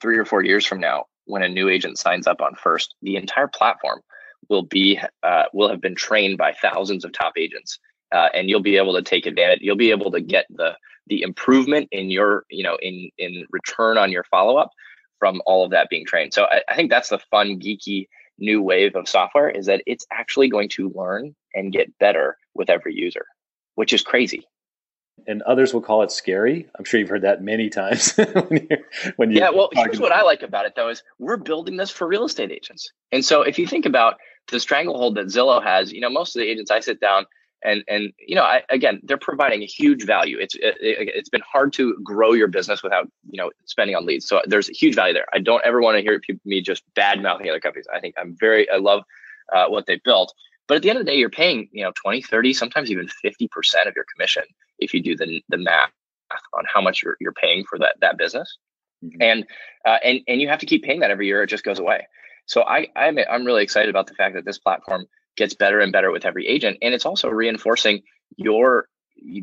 three 0.00 0.16
or 0.16 0.24
four 0.24 0.44
years 0.44 0.64
from 0.64 0.80
now, 0.80 1.04
when 1.26 1.42
a 1.42 1.48
new 1.48 1.68
agent 1.68 1.98
signs 1.98 2.26
up 2.26 2.40
on 2.40 2.54
First, 2.54 2.94
the 3.02 3.16
entire 3.16 3.48
platform 3.48 4.00
will 4.48 4.62
be 4.62 4.98
uh, 5.22 5.44
will 5.52 5.68
have 5.68 5.80
been 5.80 5.94
trained 5.94 6.38
by 6.38 6.52
thousands 6.52 7.04
of 7.04 7.12
top 7.12 7.34
agents, 7.36 7.78
uh, 8.12 8.28
and 8.34 8.48
you'll 8.48 8.60
be 8.60 8.76
able 8.76 8.94
to 8.94 9.02
take 9.02 9.26
advantage. 9.26 9.60
You'll 9.62 9.76
be 9.76 9.90
able 9.90 10.10
to 10.10 10.20
get 10.20 10.46
the 10.50 10.76
the 11.06 11.22
improvement 11.22 11.88
in 11.92 12.10
your 12.10 12.44
you 12.50 12.62
know 12.62 12.76
in 12.80 13.10
in 13.18 13.46
return 13.50 13.98
on 13.98 14.12
your 14.12 14.24
follow 14.24 14.56
up 14.56 14.70
from 15.20 15.40
all 15.46 15.64
of 15.64 15.70
that 15.70 15.88
being 15.88 16.04
trained. 16.04 16.34
So 16.34 16.46
I, 16.46 16.62
I 16.68 16.74
think 16.74 16.90
that's 16.90 17.10
the 17.10 17.20
fun 17.30 17.60
geeky 17.60 18.08
new 18.40 18.60
wave 18.60 18.96
of 18.96 19.06
software 19.06 19.48
is 19.48 19.66
that 19.66 19.82
it's 19.86 20.06
actually 20.10 20.48
going 20.48 20.68
to 20.70 20.90
learn 20.96 21.36
and 21.54 21.72
get 21.72 21.96
better 21.98 22.38
with 22.54 22.70
every 22.70 22.94
user, 22.94 23.26
which 23.76 23.92
is 23.92 24.02
crazy. 24.02 24.48
And 25.26 25.42
others 25.42 25.74
will 25.74 25.82
call 25.82 26.02
it 26.02 26.10
scary. 26.10 26.66
I'm 26.78 26.84
sure 26.86 26.98
you've 26.98 27.10
heard 27.10 27.22
that 27.22 27.42
many 27.42 27.68
times 27.68 28.12
when 28.16 28.66
you 28.70 28.76
when 29.16 29.30
you 29.30 29.38
Yeah, 29.38 29.50
well, 29.50 29.68
here's 29.72 30.00
what 30.00 30.12
I 30.12 30.22
like 30.22 30.42
about 30.42 30.64
it 30.64 30.72
though 30.74 30.88
is 30.88 31.02
we're 31.18 31.36
building 31.36 31.76
this 31.76 31.90
for 31.90 32.08
real 32.08 32.24
estate 32.24 32.50
agents. 32.50 32.90
And 33.12 33.22
so 33.22 33.42
if 33.42 33.58
you 33.58 33.66
think 33.66 33.84
about 33.84 34.16
the 34.50 34.58
stranglehold 34.58 35.16
that 35.16 35.26
Zillow 35.26 35.62
has, 35.62 35.92
you 35.92 36.00
know, 36.00 36.08
most 36.08 36.34
of 36.34 36.40
the 36.40 36.48
agents 36.48 36.70
I 36.70 36.80
sit 36.80 37.00
down 37.00 37.26
and 37.62 37.84
and 37.88 38.12
you 38.18 38.34
know 38.34 38.42
I, 38.42 38.62
again 38.70 39.00
they're 39.02 39.18
providing 39.18 39.62
a 39.62 39.66
huge 39.66 40.04
value. 40.04 40.38
It's 40.38 40.54
it, 40.56 40.76
it's 40.80 41.28
been 41.28 41.42
hard 41.50 41.72
to 41.74 41.96
grow 42.02 42.32
your 42.32 42.48
business 42.48 42.82
without 42.82 43.10
you 43.30 43.38
know 43.38 43.50
spending 43.66 43.96
on 43.96 44.06
leads. 44.06 44.26
So 44.26 44.42
there's 44.46 44.68
a 44.68 44.72
huge 44.72 44.94
value 44.94 45.14
there. 45.14 45.26
I 45.32 45.38
don't 45.38 45.64
ever 45.64 45.80
want 45.80 45.96
to 45.96 46.02
hear 46.02 46.20
me 46.44 46.60
just 46.60 46.82
bad 46.94 47.22
mouthing 47.22 47.48
other 47.48 47.60
companies. 47.60 47.86
I 47.94 48.00
think 48.00 48.14
i'm 48.18 48.36
very 48.38 48.70
i 48.70 48.76
love 48.76 49.02
uh, 49.52 49.66
what 49.66 49.86
they 49.86 50.00
built. 50.04 50.32
But 50.68 50.76
at 50.76 50.82
the 50.82 50.90
end 50.90 50.98
of 50.98 51.04
the 51.04 51.10
day 51.10 51.18
you're 51.18 51.30
paying 51.30 51.68
you 51.72 51.82
know 51.82 51.92
20 52.02 52.22
30 52.22 52.52
sometimes 52.52 52.90
even 52.90 53.08
50% 53.24 53.48
of 53.86 53.94
your 53.94 54.04
commission 54.14 54.44
if 54.78 54.94
you 54.94 55.02
do 55.02 55.16
the, 55.16 55.42
the 55.48 55.58
math 55.58 55.90
on 56.54 56.64
how 56.72 56.80
much 56.80 57.02
you're, 57.02 57.16
you're 57.20 57.32
paying 57.32 57.64
for 57.64 57.78
that 57.78 57.96
that 58.00 58.16
business. 58.16 58.56
Mm-hmm. 59.04 59.22
and 59.22 59.46
uh, 59.86 59.96
and 60.04 60.20
and 60.28 60.40
you 60.42 60.48
have 60.48 60.58
to 60.58 60.66
keep 60.66 60.84
paying 60.84 61.00
that 61.00 61.10
every 61.10 61.26
year. 61.26 61.42
It 61.42 61.46
just 61.46 61.64
goes 61.64 61.78
away. 61.78 62.06
So 62.44 62.62
i 62.62 62.86
i'm, 62.96 63.18
I'm 63.30 63.44
really 63.44 63.62
excited 63.62 63.88
about 63.88 64.06
the 64.06 64.14
fact 64.14 64.34
that 64.34 64.44
this 64.44 64.58
platform 64.58 65.06
gets 65.40 65.54
better 65.64 65.80
and 65.80 65.92
better 65.96 66.10
with 66.12 66.24
every 66.30 66.46
agent 66.54 66.76
and 66.82 66.94
it's 66.94 67.08
also 67.10 67.28
reinforcing 67.28 67.96
your 68.36 68.86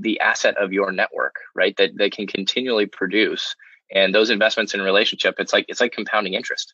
the 0.03 0.19
asset 0.31 0.55
of 0.57 0.73
your 0.73 0.91
network 0.91 1.35
right 1.61 1.75
that 1.77 1.91
they 1.99 2.09
can 2.09 2.25
continually 2.27 2.87
produce 2.87 3.45
And 3.91 4.13
those 4.13 4.29
investments 4.29 4.73
in 4.73 4.81
relationship, 4.81 5.35
it's 5.39 5.53
like 5.53 5.65
it's 5.69 5.79
like 5.81 5.93
compounding 5.93 6.33
interest. 6.33 6.73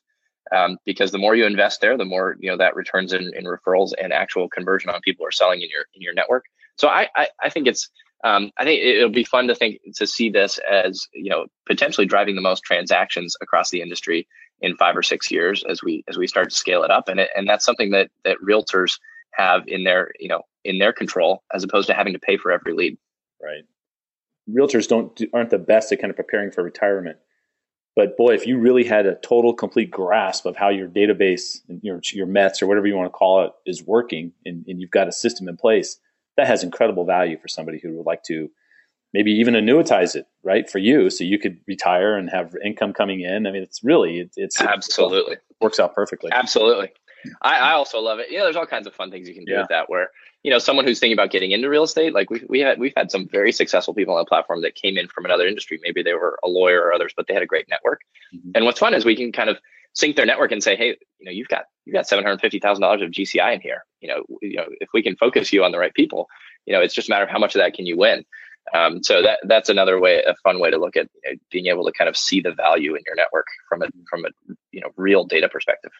Um, 0.56 0.78
because 0.86 1.12
the 1.12 1.18
more 1.20 1.36
you 1.36 1.46
invest 1.46 1.82
there, 1.82 1.98
the 1.98 2.06
more 2.06 2.36
you 2.40 2.50
know 2.50 2.58
that 2.58 2.76
returns 2.76 3.14
in, 3.14 3.32
in 3.38 3.46
referrals 3.46 3.92
and 4.02 4.12
actual 4.14 4.50
conversion 4.50 4.90
on 4.90 5.02
people 5.02 5.26
are 5.26 5.32
selling 5.32 5.62
in 5.62 5.70
your 5.70 5.86
in 5.94 6.02
your 6.02 6.14
network. 6.14 6.46
So 6.78 6.88
I 6.88 7.08
I, 7.16 7.28
I 7.40 7.50
think 7.50 7.68
it's 7.68 7.90
um, 8.24 8.52
I 8.58 8.64
think 8.64 8.82
it'll 8.84 9.10
be 9.10 9.24
fun 9.26 9.48
to 9.48 9.56
think 9.56 9.80
to 9.96 10.08
see 10.08 10.30
this 10.30 10.60
as 10.70 11.08
you 11.14 11.30
know 11.30 11.46
potentially 11.68 12.08
driving 12.08 12.36
the 12.36 12.42
most 12.42 12.64
transactions 12.64 13.36
across 13.42 13.70
the 13.70 13.82
industry 13.82 14.28
in 14.62 14.78
five 14.78 14.98
or 14.98 15.04
six 15.04 15.32
years 15.32 15.64
as 15.70 15.84
we 15.84 16.04
as 16.08 16.18
we 16.18 16.28
start 16.28 16.50
to 16.50 16.56
scale 16.56 16.84
it 16.84 16.92
up, 16.92 17.10
and 17.10 17.20
it, 17.20 17.30
and 17.36 17.48
that's 17.48 17.66
something 17.66 17.92
that 17.92 18.10
that 18.26 18.38
realtors 18.44 19.00
have 19.36 19.64
in 19.68 19.84
their 19.84 20.12
you 20.20 20.28
know 20.28 20.44
in 20.64 20.80
their 20.80 20.94
control 20.94 21.44
as 21.54 21.64
opposed 21.64 21.88
to 21.88 21.94
having 21.94 22.14
to 22.14 22.20
pay 22.20 22.38
for 22.38 22.52
every 22.52 22.74
lead. 22.74 22.98
Right. 23.42 23.64
Realtors 24.50 24.88
don't 24.88 25.20
aren't 25.34 25.50
the 25.50 25.58
best 25.58 25.92
at 25.92 26.00
kind 26.00 26.12
of 26.12 26.16
preparing 26.16 26.52
for 26.52 26.64
retirement. 26.64 27.18
But 27.96 28.18
boy, 28.18 28.34
if 28.34 28.48
you 28.48 28.58
really 28.58 28.84
had 28.84 29.06
a 29.06 29.16
total, 29.16 29.54
complete 29.54 29.92
grasp 29.92 30.46
of 30.46 30.56
how 30.56 30.70
your 30.70 30.88
database, 30.88 31.60
your 31.82 32.02
your 32.12 32.26
Mets 32.26 32.62
or 32.62 32.68
whatever 32.68 32.88
you 32.88 32.96
want 32.96 33.06
to 33.06 33.18
call 33.18 33.46
it, 33.46 33.52
is 33.66 33.84
working, 33.84 34.32
and, 34.46 34.66
and 34.68 34.82
you've 34.82 34.92
got 34.92 35.08
a 35.08 35.12
system 35.12 35.48
in 35.48 35.58
place, 35.58 36.00
that 36.36 36.48
has 36.48 36.64
incredible 36.64 37.06
value 37.06 37.38
for 37.38 37.48
somebody 37.48 37.80
who 37.80 37.94
would 37.94 38.06
like 38.08 38.24
to 38.24 38.50
maybe 39.14 39.32
even 39.32 39.54
annuitize 39.54 40.16
it, 40.16 40.26
right, 40.42 40.68
for 40.68 40.80
you, 40.80 41.12
so 41.12 41.24
you 41.24 41.38
could 41.38 41.60
retire 41.68 42.18
and 42.18 42.32
have 42.32 42.56
income 42.66 42.94
coming 42.94 43.22
in. 43.22 43.46
I 43.46 43.52
mean, 43.52 43.62
it's 43.62 43.84
really 43.84 44.22
it, 44.22 44.32
it's 44.36 44.60
absolutely 44.60 45.34
it 45.34 45.44
works 45.62 45.80
out 45.80 45.94
perfectly. 45.94 46.32
Absolutely. 46.34 46.92
I, 47.42 47.58
I, 47.58 47.72
also 47.74 48.00
love 48.00 48.20
it. 48.20 48.30
You 48.30 48.38
know, 48.38 48.44
there's 48.46 48.56
all 48.56 48.66
kinds 48.66 48.88
of 48.88 48.94
fun 48.94 49.12
things 49.12 49.28
you 49.28 49.34
can 49.34 49.46
do 49.46 49.54
yeah. 49.54 49.60
with 49.60 49.70
that. 49.70 49.90
Where 49.90 50.10
you 50.44 50.52
know, 50.52 50.60
someone 50.60 50.86
who's 50.86 51.00
thinking 51.00 51.18
about 51.18 51.32
getting 51.32 51.52
into 51.52 51.70
real 51.70 51.84
estate, 51.84 52.14
like 52.14 52.30
we 52.30 52.44
we 52.48 52.60
had 52.60 52.80
we've 52.80 52.94
had 52.96 53.12
some 53.12 53.28
very 53.28 53.52
successful 53.52 53.94
people 53.94 54.16
on 54.16 54.22
the 54.22 54.26
platform 54.26 54.62
that 54.62 54.76
came 54.76 54.98
in 54.98 55.08
from 55.08 55.26
another 55.26 55.48
industry. 55.48 55.80
Maybe 55.82 56.04
they 56.04 56.14
were 56.14 56.40
a 56.44 56.50
lawyer 56.50 56.82
or 56.82 56.94
others, 56.94 57.14
but 57.16 57.28
they 57.28 57.34
had 57.34 57.44
a 57.44 57.48
great 57.48 57.68
network. 57.70 58.02
Mm-hmm. 58.36 58.52
And 58.56 58.66
what's 58.66 58.80
fun 58.80 58.94
is 58.94 59.06
we 59.06 59.16
can 59.16 59.32
kind 59.32 59.50
of 59.50 59.58
sync 59.94 60.16
their 60.16 60.26
network 60.26 60.52
and 60.52 60.64
say, 60.64 60.76
hey, 60.76 60.98
you 61.20 61.26
know, 61.26 61.32
you've 61.32 61.48
got 61.48 61.66
you've 61.86 61.94
got 61.94 62.08
seven 62.08 62.26
hundred 62.26 62.42
fifty 62.42 62.60
thousand 62.60 62.82
dollars 62.82 63.02
of 63.02 63.12
GCI 63.12 63.56
in 63.56 63.62
here. 63.62 63.86
You 64.02 64.10
know, 64.10 64.24
you 64.42 64.58
know, 64.58 64.66
if 64.82 64.90
we 64.94 65.02
can 65.02 65.16
focus 65.16 65.54
you 65.54 65.64
on 65.64 65.72
the 65.72 65.80
right 65.80 65.94
people, 65.94 66.28
you 66.66 66.74
know, 66.74 66.82
it's 66.82 66.94
just 66.94 67.10
a 67.10 67.12
matter 67.12 67.24
of 67.24 67.30
how 67.30 67.40
much 67.40 67.56
of 67.56 67.60
that 67.60 67.74
can 67.74 67.86
you 67.86 67.98
win. 67.98 68.26
Um, 68.74 69.04
so 69.04 69.22
that 69.22 69.40
that's 69.44 69.70
another 69.70 70.00
way, 70.00 70.24
a 70.24 70.36
fun 70.44 70.60
way 70.60 70.72
to 70.72 70.78
look 70.78 70.96
at 70.96 71.10
you 71.24 71.32
know, 71.32 71.38
being 71.52 71.68
able 71.68 71.86
to 71.86 71.92
kind 71.92 72.10
of 72.10 72.18
see 72.18 72.40
the 72.40 72.54
value 72.54 72.96
in 72.96 73.04
your 73.06 73.16
network 73.16 73.48
from 73.68 73.82
a 73.82 73.88
from 74.10 74.26
a 74.26 74.30
you 74.72 74.82
know 74.82 74.90
real 74.96 75.26
data 75.26 75.50
perspective. 75.50 75.92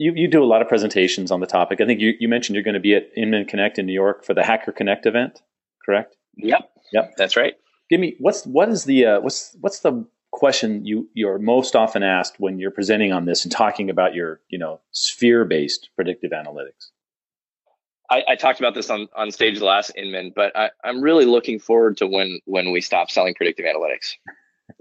You 0.00 0.14
you 0.16 0.28
do 0.28 0.42
a 0.42 0.46
lot 0.46 0.62
of 0.62 0.68
presentations 0.68 1.30
on 1.30 1.40
the 1.40 1.46
topic. 1.46 1.82
I 1.82 1.84
think 1.84 2.00
you, 2.00 2.14
you 2.18 2.26
mentioned 2.26 2.54
you're 2.54 2.64
going 2.64 2.72
to 2.72 2.80
be 2.80 2.94
at 2.94 3.10
Inman 3.18 3.44
Connect 3.44 3.78
in 3.78 3.84
New 3.84 3.92
York 3.92 4.24
for 4.24 4.32
the 4.32 4.42
Hacker 4.42 4.72
Connect 4.72 5.04
event, 5.04 5.42
correct? 5.84 6.16
Yep. 6.36 6.70
Yep. 6.94 7.12
That's 7.18 7.36
right. 7.36 7.52
Give 7.90 8.00
me 8.00 8.16
what's 8.18 8.46
what 8.46 8.70
is 8.70 8.84
the 8.84 9.04
uh, 9.04 9.20
what's 9.20 9.54
what's 9.60 9.80
the 9.80 10.06
question 10.30 10.86
you 10.86 11.06
you're 11.12 11.38
most 11.38 11.76
often 11.76 12.02
asked 12.02 12.36
when 12.38 12.58
you're 12.58 12.70
presenting 12.70 13.12
on 13.12 13.26
this 13.26 13.44
and 13.44 13.52
talking 13.52 13.90
about 13.90 14.14
your 14.14 14.40
you 14.48 14.58
know 14.58 14.80
sphere 14.92 15.44
based 15.44 15.90
predictive 15.96 16.30
analytics 16.30 16.92
I, 18.08 18.22
I, 18.28 18.36
talked 18.36 18.58
about 18.58 18.74
this 18.74 18.90
on, 18.90 19.06
on 19.14 19.30
stage 19.30 19.60
last 19.60 19.92
Inman, 19.96 20.32
but 20.34 20.56
I, 20.56 20.70
I'm 20.82 21.00
really 21.00 21.26
looking 21.26 21.60
forward 21.60 21.96
to 21.98 22.08
when 22.08 22.40
when 22.44 22.72
we 22.72 22.80
stop 22.80 23.08
selling 23.10 23.34
predictive 23.34 23.66
analytics. 23.66 24.14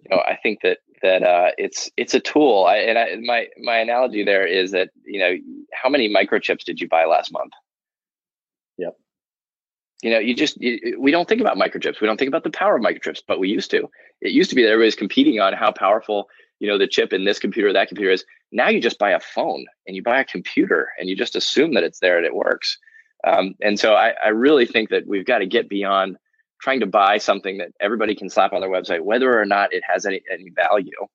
You 0.04 0.16
know, 0.16 0.22
I 0.22 0.36
think 0.42 0.62
that 0.64 0.80
that 1.02 1.24
uh, 1.24 1.52
it's 1.58 1.90
it's 1.98 2.14
a 2.14 2.20
tool. 2.20 2.66
I, 2.68 2.78
and 2.78 2.98
I, 2.98 3.16
my 3.22 3.48
my 3.62 3.78
analogy 3.78 4.24
there 4.24 4.46
is 4.46 4.72
that 4.72 4.90
you 5.10 5.20
know 5.20 5.36
how 5.74 5.90
many 5.90 6.14
microchips 6.14 6.64
did 6.64 6.80
you 6.80 6.88
buy 6.88 7.06
last 7.06 7.32
month? 7.32 7.54
Yep. 8.78 8.96
You 10.02 10.12
know, 10.12 10.20
you 10.20 10.36
just 10.36 10.60
you, 10.62 10.98
we 11.00 11.12
don't 11.12 11.28
think 11.28 11.42
about 11.42 11.58
microchips. 11.58 12.00
We 12.00 12.08
don't 12.08 12.18
think 12.18 12.30
about 12.30 12.44
the 12.44 12.52
power 12.52 12.78
of 12.78 12.84
microchips, 12.84 13.22
but 13.28 13.40
we 13.40 13.50
used 13.50 13.72
to. 13.72 13.90
It 14.22 14.32
used 14.32 14.50
to 14.52 14.56
be 14.56 14.64
that 14.64 14.70
everybody's 14.70 14.96
competing 14.96 15.40
on 15.40 15.54
how 15.54 15.72
powerful 15.72 16.30
you 16.60 16.68
know 16.68 16.78
the 16.78 16.88
chip 16.88 17.14
in 17.14 17.26
this 17.26 17.40
computer, 17.40 17.74
that 17.74 17.88
computer 17.88 18.12
is. 18.12 18.26
Now 18.52 18.70
you 18.70 18.82
just 18.82 19.00
buy 19.00 19.12
a 19.12 19.20
phone 19.20 19.66
and 19.86 19.96
you 19.96 20.04
buy 20.04 20.20
a 20.20 20.26
computer 20.26 20.90
and 20.98 21.10
you 21.10 21.16
just 21.16 21.36
assume 21.36 21.74
that 21.74 21.84
it's 21.84 22.00
there 22.00 22.18
and 22.18 22.26
it 22.26 22.36
works. 22.36 22.78
Um, 23.26 23.56
and 23.62 23.80
so 23.80 23.94
I, 23.94 24.14
I 24.24 24.30
really 24.30 24.66
think 24.66 24.90
that 24.90 25.06
we've 25.06 25.26
got 25.26 25.40
to 25.40 25.46
get 25.46 25.70
beyond 25.70 26.18
trying 26.62 26.80
to 26.82 26.86
buy 26.86 27.18
something 27.18 27.58
that 27.58 27.72
everybody 27.80 28.16
can 28.16 28.30
slap 28.30 28.54
on 28.54 28.62
their 28.62 28.70
website, 28.70 29.02
whether 29.02 29.40
or 29.40 29.46
not 29.46 29.74
it 29.74 29.84
has 29.88 30.06
any, 30.06 30.22
any 30.32 30.50
value. 30.50 31.08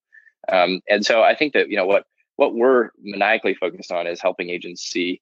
Um, 0.50 0.80
and 0.88 1.04
so 1.04 1.22
I 1.22 1.34
think 1.34 1.54
that, 1.54 1.68
you 1.70 1.76
know, 1.76 1.86
what, 1.86 2.04
what 2.36 2.54
we're 2.54 2.90
maniacally 3.00 3.54
focused 3.54 3.92
on 3.92 4.06
is 4.06 4.20
helping 4.20 4.50
agents 4.50 4.82
see 4.82 5.20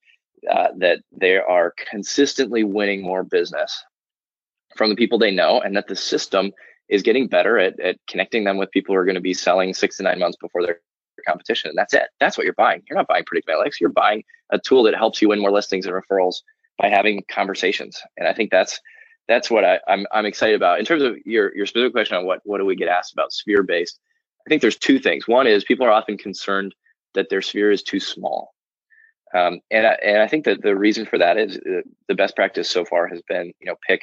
uh, 0.51 0.69
that 0.79 1.01
they 1.13 1.37
are 1.37 1.75
consistently 1.91 2.65
winning 2.65 3.03
more 3.03 3.23
business 3.23 3.85
from 4.77 4.91
the 4.91 4.97
people 4.97 5.19
they 5.19 5.31
know 5.31 5.61
and 5.61 5.77
that 5.77 5.87
the 5.87 5.97
system 5.97 6.53
is 6.89 7.03
getting 7.03 7.29
better 7.29 7.59
at, 7.59 7.79
at 7.81 7.97
connecting 8.09 8.45
them 8.45 8.57
with 8.57 8.71
people 8.71 8.95
who 8.95 8.99
are 8.99 9.05
going 9.05 9.15
to 9.15 9.21
be 9.21 9.35
selling 9.35 9.73
six 9.73 9.97
to 9.97 10.03
nine 10.03 10.19
months 10.19 10.37
before 10.41 10.63
their 10.63 10.81
competition. 11.27 11.69
And 11.69 11.79
that's 11.79 11.95
it. 11.95 12.09
That's 12.21 12.37
what 12.37 12.45
you're 12.45 12.55
buying. 12.55 12.83
You're 12.89 12.99
not 12.99 13.07
buying 13.07 13.25
predictive 13.25 13.55
analytics. 13.55 13.81
You're 13.81 13.91
buying 13.91 14.25
a 14.51 14.59
tool 14.59 14.83
that 14.85 14.95
helps 14.95 15.23
you 15.23 15.29
win 15.29 15.41
more 15.41 15.53
listings 15.53 15.87
and 15.87 15.95
referrals 15.95 16.37
by 16.79 16.89
having 16.89 17.23
conversations. 17.31 18.01
And 18.17 18.27
I 18.27 18.33
think 18.33 18.51
that's 18.51 18.81
that's 19.29 19.51
what 19.51 19.65
I, 19.65 19.75
am 19.75 19.81
I'm, 19.89 20.07
I'm 20.13 20.27
excited 20.27 20.57
about. 20.57 20.81
In 20.81 20.85
terms 20.85 21.03
of 21.03 21.17
your 21.25 21.55
your 21.55 21.67
specific 21.67 21.93
question 21.93 22.17
on 22.17 22.27
what 22.27 22.41
what 22.45 22.59
do 22.59 22.65
we 22.65 22.75
get 22.75 22.89
asked 22.89 23.13
about 23.13 23.33
sphere 23.33 23.63
based, 23.63 24.01
I 24.47 24.49
think 24.49 24.63
there's 24.63 24.77
two 24.77 24.99
things. 24.99 25.29
One 25.29 25.47
is 25.47 25.65
people 25.65 25.87
are 25.87 25.93
often 25.93 26.19
concerned 26.19 26.75
that 27.15 27.29
their 27.31 27.43
sphere 27.43 27.71
is 27.71 27.83
too 27.83 28.01
small. 28.01 28.55
Um, 29.35 29.61
and 29.71 29.87
I, 29.87 29.93
and 30.03 30.23
I 30.23 30.29
think 30.29 30.45
that 30.45 30.63
the 30.63 30.77
reason 30.77 31.07
for 31.07 31.19
that 31.19 31.39
is 31.39 31.57
uh, 31.57 31.81
the 32.09 32.15
best 32.15 32.37
practice 32.37 32.69
so 32.69 32.85
far 32.85 33.07
has 33.09 33.23
been 33.23 33.53
you 33.61 33.67
know 33.67 33.77
pick 33.87 34.03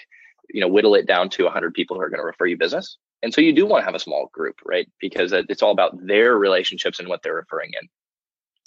you 0.50 0.62
know 0.62 0.68
whittle 0.68 0.96
it 0.96 1.08
down 1.08 1.30
to 1.30 1.44
100 1.44 1.74
people 1.74 1.96
who 1.96 2.02
are 2.02 2.10
going 2.10 2.20
to 2.20 2.26
refer 2.26 2.46
you 2.46 2.58
business. 2.58 2.98
And 3.22 3.34
so 3.34 3.42
you 3.42 3.54
do 3.54 3.66
want 3.66 3.82
to 3.82 3.86
have 3.86 3.96
a 3.96 4.00
small 4.00 4.30
group, 4.34 4.56
right? 4.66 4.90
Because 5.00 5.34
it's 5.34 5.62
all 5.62 5.72
about 5.72 5.96
their 6.06 6.38
relationships 6.38 7.00
and 7.00 7.10
what 7.10 7.22
they're 7.22 7.36
referring 7.36 7.72
in. 7.80 7.88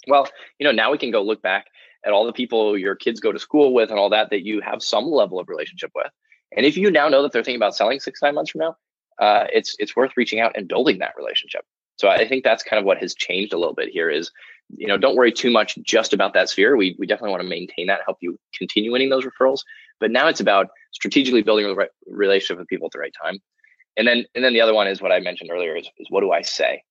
Well, 0.07 0.27
you 0.59 0.65
know, 0.65 0.71
now 0.71 0.91
we 0.91 0.99
can 0.99 1.11
go 1.11 1.23
look 1.23 1.41
back 1.41 1.65
at 2.05 2.11
all 2.11 2.25
the 2.25 2.33
people 2.33 2.77
your 2.77 2.95
kids 2.95 3.19
go 3.19 3.31
to 3.31 3.39
school 3.39 3.73
with 3.73 3.89
and 3.89 3.97
all 3.97 4.09
that 4.09 4.29
that 4.29 4.45
you 4.45 4.61
have 4.61 4.83
some 4.83 5.05
level 5.05 5.39
of 5.39 5.49
relationship 5.49 5.91
with. 5.95 6.11
And 6.55 6.65
if 6.65 6.77
you 6.77 6.91
now 6.91 7.09
know 7.09 7.23
that 7.23 7.31
they're 7.31 7.43
thinking 7.43 7.59
about 7.59 7.75
selling 7.75 7.99
six 7.99 8.21
nine 8.21 8.35
months 8.35 8.51
from 8.51 8.61
now, 8.61 8.75
uh, 9.19 9.45
it's 9.51 9.75
it's 9.79 9.95
worth 9.95 10.11
reaching 10.15 10.39
out 10.39 10.55
and 10.55 10.67
building 10.67 10.99
that 10.99 11.13
relationship. 11.17 11.65
So 11.97 12.09
I 12.09 12.27
think 12.27 12.43
that's 12.43 12.63
kind 12.63 12.79
of 12.79 12.85
what 12.85 12.97
has 12.97 13.13
changed 13.13 13.53
a 13.53 13.57
little 13.57 13.73
bit 13.73 13.89
here. 13.89 14.09
Is 14.09 14.31
you 14.75 14.87
know 14.87 14.97
don't 14.97 15.15
worry 15.15 15.31
too 15.31 15.51
much 15.51 15.77
just 15.83 16.13
about 16.13 16.33
that 16.33 16.49
sphere. 16.49 16.75
We 16.75 16.95
we 16.99 17.07
definitely 17.07 17.31
want 17.31 17.43
to 17.43 17.49
maintain 17.49 17.87
that, 17.87 18.01
help 18.05 18.17
you 18.21 18.39
continue 18.57 18.91
winning 18.91 19.09
those 19.09 19.25
referrals. 19.25 19.61
But 19.99 20.11
now 20.11 20.27
it's 20.27 20.41
about 20.41 20.67
strategically 20.91 21.43
building 21.43 21.65
a 21.65 21.87
relationship 22.07 22.57
with 22.57 22.67
people 22.67 22.87
at 22.87 22.91
the 22.91 22.99
right 22.99 23.13
time. 23.21 23.39
And 23.97 24.07
then 24.07 24.25
and 24.35 24.43
then 24.43 24.53
the 24.53 24.61
other 24.61 24.73
one 24.73 24.87
is 24.87 25.01
what 25.01 25.11
I 25.11 25.19
mentioned 25.19 25.51
earlier 25.51 25.75
is, 25.75 25.87
is 25.97 26.07
what 26.09 26.21
do 26.21 26.31
I 26.31 26.41
say? 26.41 26.83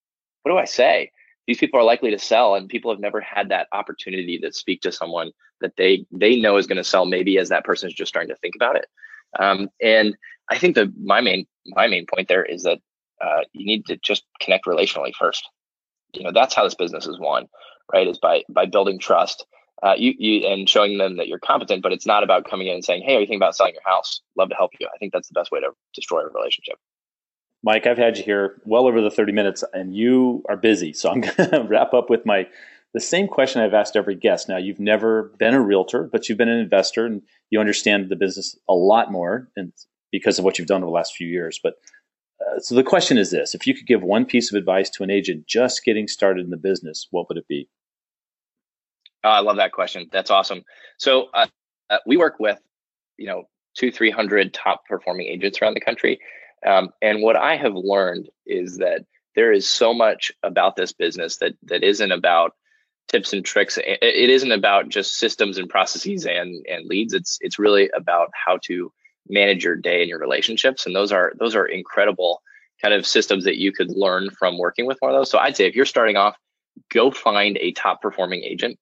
What 0.42 0.52
do 0.52 0.58
I 0.58 0.64
say? 0.64 1.10
these 1.46 1.58
people 1.58 1.78
are 1.78 1.84
likely 1.84 2.10
to 2.10 2.18
sell 2.18 2.54
and 2.54 2.68
people 2.68 2.90
have 2.90 3.00
never 3.00 3.20
had 3.20 3.48
that 3.48 3.68
opportunity 3.72 4.38
to 4.38 4.52
speak 4.52 4.80
to 4.82 4.92
someone 4.92 5.30
that 5.60 5.76
they 5.76 6.06
they 6.10 6.36
know 6.40 6.56
is 6.56 6.66
going 6.66 6.76
to 6.76 6.84
sell 6.84 7.04
maybe 7.04 7.38
as 7.38 7.48
that 7.48 7.64
person 7.64 7.88
is 7.88 7.94
just 7.94 8.08
starting 8.08 8.28
to 8.28 8.40
think 8.40 8.54
about 8.54 8.76
it 8.76 8.86
um, 9.38 9.68
and 9.80 10.16
i 10.50 10.58
think 10.58 10.74
that 10.74 10.88
my 11.02 11.20
main 11.20 11.46
my 11.66 11.86
main 11.86 12.06
point 12.06 12.28
there 12.28 12.44
is 12.44 12.62
that 12.62 12.78
uh, 13.22 13.42
you 13.52 13.66
need 13.66 13.86
to 13.86 13.96
just 13.96 14.24
connect 14.40 14.66
relationally 14.66 15.12
first 15.18 15.48
you 16.14 16.24
know 16.24 16.32
that's 16.32 16.54
how 16.54 16.64
this 16.64 16.74
business 16.74 17.06
is 17.06 17.18
won 17.18 17.46
right 17.92 18.06
is 18.06 18.18
by 18.18 18.42
by 18.48 18.66
building 18.66 18.98
trust 18.98 19.46
uh, 19.82 19.94
you, 19.96 20.14
you 20.16 20.46
and 20.46 20.68
showing 20.68 20.98
them 20.98 21.16
that 21.16 21.28
you're 21.28 21.38
competent 21.38 21.82
but 21.82 21.92
it's 21.92 22.06
not 22.06 22.22
about 22.22 22.48
coming 22.48 22.68
in 22.68 22.74
and 22.74 22.84
saying 22.84 23.02
hey 23.04 23.16
are 23.16 23.20
you 23.20 23.26
thinking 23.26 23.38
about 23.38 23.56
selling 23.56 23.74
your 23.74 23.82
house 23.84 24.20
love 24.36 24.48
to 24.48 24.54
help 24.54 24.70
you 24.80 24.86
i 24.92 24.98
think 24.98 25.12
that's 25.12 25.28
the 25.28 25.34
best 25.34 25.50
way 25.50 25.60
to 25.60 25.70
destroy 25.94 26.20
a 26.20 26.28
relationship 26.28 26.76
Mike, 27.64 27.86
I've 27.86 27.98
had 27.98 28.18
you 28.18 28.24
here 28.24 28.60
well 28.64 28.88
over 28.88 29.00
the 29.00 29.10
30 29.10 29.32
minutes 29.32 29.62
and 29.72 29.94
you 29.94 30.42
are 30.48 30.56
busy. 30.56 30.92
So 30.92 31.10
I'm 31.10 31.20
going 31.20 31.50
to 31.50 31.64
wrap 31.68 31.94
up 31.94 32.10
with 32.10 32.26
my 32.26 32.48
the 32.94 33.00
same 33.00 33.26
question 33.26 33.62
I've 33.62 33.72
asked 33.72 33.96
every 33.96 34.14
guest. 34.14 34.48
Now, 34.48 34.58
you've 34.58 34.80
never 34.80 35.32
been 35.38 35.54
a 35.54 35.60
realtor, 35.60 36.08
but 36.12 36.28
you've 36.28 36.36
been 36.36 36.50
an 36.50 36.58
investor 36.58 37.06
and 37.06 37.22
you 37.48 37.58
understand 37.58 38.10
the 38.10 38.16
business 38.16 38.56
a 38.68 38.74
lot 38.74 39.10
more 39.10 39.48
and 39.56 39.72
because 40.10 40.38
of 40.38 40.44
what 40.44 40.58
you've 40.58 40.68
done 40.68 40.82
over 40.82 40.90
the 40.90 40.94
last 40.94 41.16
few 41.16 41.26
years. 41.26 41.58
But 41.62 41.74
so 42.58 42.74
the 42.74 42.82
question 42.82 43.18
is 43.18 43.30
this, 43.30 43.54
if 43.54 43.66
you 43.66 43.74
could 43.74 43.86
give 43.86 44.02
one 44.02 44.24
piece 44.24 44.52
of 44.52 44.56
advice 44.56 44.90
to 44.90 45.02
an 45.02 45.10
agent 45.10 45.46
just 45.46 45.84
getting 45.84 46.08
started 46.08 46.44
in 46.44 46.50
the 46.50 46.56
business, 46.56 47.06
what 47.10 47.28
would 47.28 47.38
it 47.38 47.48
be? 47.48 47.68
Oh, 49.24 49.30
I 49.30 49.40
love 49.40 49.56
that 49.56 49.72
question. 49.72 50.08
That's 50.10 50.30
awesome. 50.30 50.62
So 50.98 51.28
uh, 51.34 51.46
uh, 51.90 51.98
we 52.06 52.16
work 52.16 52.36
with, 52.40 52.58
you 53.16 53.26
know, 53.26 53.44
two, 53.76 53.92
300 53.92 54.52
top 54.52 54.84
performing 54.86 55.26
agents 55.28 55.60
around 55.60 55.74
the 55.74 55.80
country. 55.80 56.18
Um, 56.66 56.90
and 57.00 57.22
what 57.22 57.36
I 57.36 57.56
have 57.56 57.74
learned 57.74 58.28
is 58.46 58.78
that 58.78 59.04
there 59.34 59.52
is 59.52 59.68
so 59.68 59.94
much 59.94 60.30
about 60.42 60.76
this 60.76 60.92
business 60.92 61.38
that 61.38 61.54
that 61.64 61.82
isn't 61.82 62.12
about 62.12 62.54
tips 63.08 63.32
and 63.32 63.44
tricks. 63.44 63.78
It, 63.78 63.98
it 64.02 64.30
isn't 64.30 64.52
about 64.52 64.88
just 64.88 65.16
systems 65.16 65.58
and 65.58 65.68
processes 65.68 66.26
and 66.26 66.64
and 66.68 66.86
leads. 66.86 67.14
It's 67.14 67.38
it's 67.40 67.58
really 67.58 67.90
about 67.96 68.30
how 68.34 68.58
to 68.64 68.92
manage 69.28 69.64
your 69.64 69.76
day 69.76 70.00
and 70.00 70.08
your 70.08 70.18
relationships. 70.18 70.86
And 70.86 70.94
those 70.94 71.12
are 71.12 71.32
those 71.38 71.54
are 71.54 71.66
incredible 71.66 72.42
kind 72.80 72.94
of 72.94 73.06
systems 73.06 73.44
that 73.44 73.58
you 73.58 73.72
could 73.72 73.90
learn 73.90 74.30
from 74.30 74.58
working 74.58 74.86
with 74.86 74.98
one 75.00 75.10
of 75.10 75.16
those. 75.16 75.30
So 75.30 75.38
I'd 75.38 75.56
say 75.56 75.66
if 75.66 75.76
you're 75.76 75.86
starting 75.86 76.16
off, 76.16 76.36
go 76.90 77.10
find 77.10 77.56
a 77.58 77.72
top 77.72 78.02
performing 78.02 78.42
agent 78.42 78.78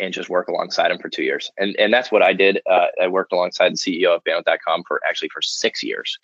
and 0.00 0.12
just 0.12 0.28
work 0.28 0.48
alongside 0.48 0.90
them 0.90 0.98
for 0.98 1.08
two 1.08 1.22
years. 1.22 1.50
And 1.58 1.76
and 1.76 1.92
that's 1.92 2.12
what 2.12 2.22
I 2.22 2.32
did. 2.32 2.60
Uh, 2.68 2.86
I 3.00 3.08
worked 3.08 3.32
alongside 3.32 3.72
the 3.72 3.76
CEO 3.76 4.14
of 4.14 4.22
Bandwidth.com 4.24 4.84
for 4.86 5.00
actually 5.08 5.30
for 5.30 5.42
six 5.42 5.82
years. 5.82 6.16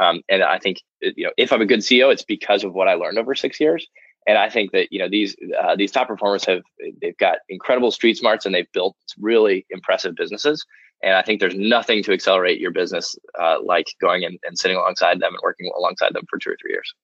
Um, 0.00 0.22
and 0.28 0.42
I 0.42 0.58
think 0.58 0.80
you 1.00 1.24
know 1.24 1.32
if 1.36 1.52
I'm 1.52 1.62
a 1.62 1.66
good 1.66 1.80
CEO, 1.80 2.12
it's 2.12 2.24
because 2.24 2.64
of 2.64 2.74
what 2.74 2.88
I 2.88 2.94
learned 2.94 3.18
over 3.18 3.34
six 3.34 3.60
years. 3.60 3.86
And 4.26 4.38
I 4.38 4.48
think 4.48 4.72
that 4.72 4.88
you 4.90 4.98
know 4.98 5.08
these 5.08 5.36
uh, 5.60 5.76
these 5.76 5.90
top 5.90 6.08
performers 6.08 6.44
have 6.44 6.62
they've 7.00 7.16
got 7.18 7.38
incredible 7.48 7.90
street 7.90 8.16
smarts 8.16 8.46
and 8.46 8.54
they've 8.54 8.70
built 8.72 8.96
really 9.18 9.66
impressive 9.70 10.14
businesses. 10.14 10.64
And 11.02 11.14
I 11.14 11.22
think 11.22 11.40
there's 11.40 11.54
nothing 11.54 12.02
to 12.04 12.12
accelerate 12.12 12.58
your 12.58 12.70
business 12.70 13.14
uh, 13.38 13.56
like 13.62 13.88
going 14.00 14.24
and, 14.24 14.38
and 14.44 14.58
sitting 14.58 14.76
alongside 14.76 15.20
them 15.20 15.34
and 15.34 15.40
working 15.42 15.70
alongside 15.76 16.14
them 16.14 16.24
for 16.30 16.38
two 16.38 16.50
or 16.50 16.56
three 16.60 16.72
years. 16.72 16.94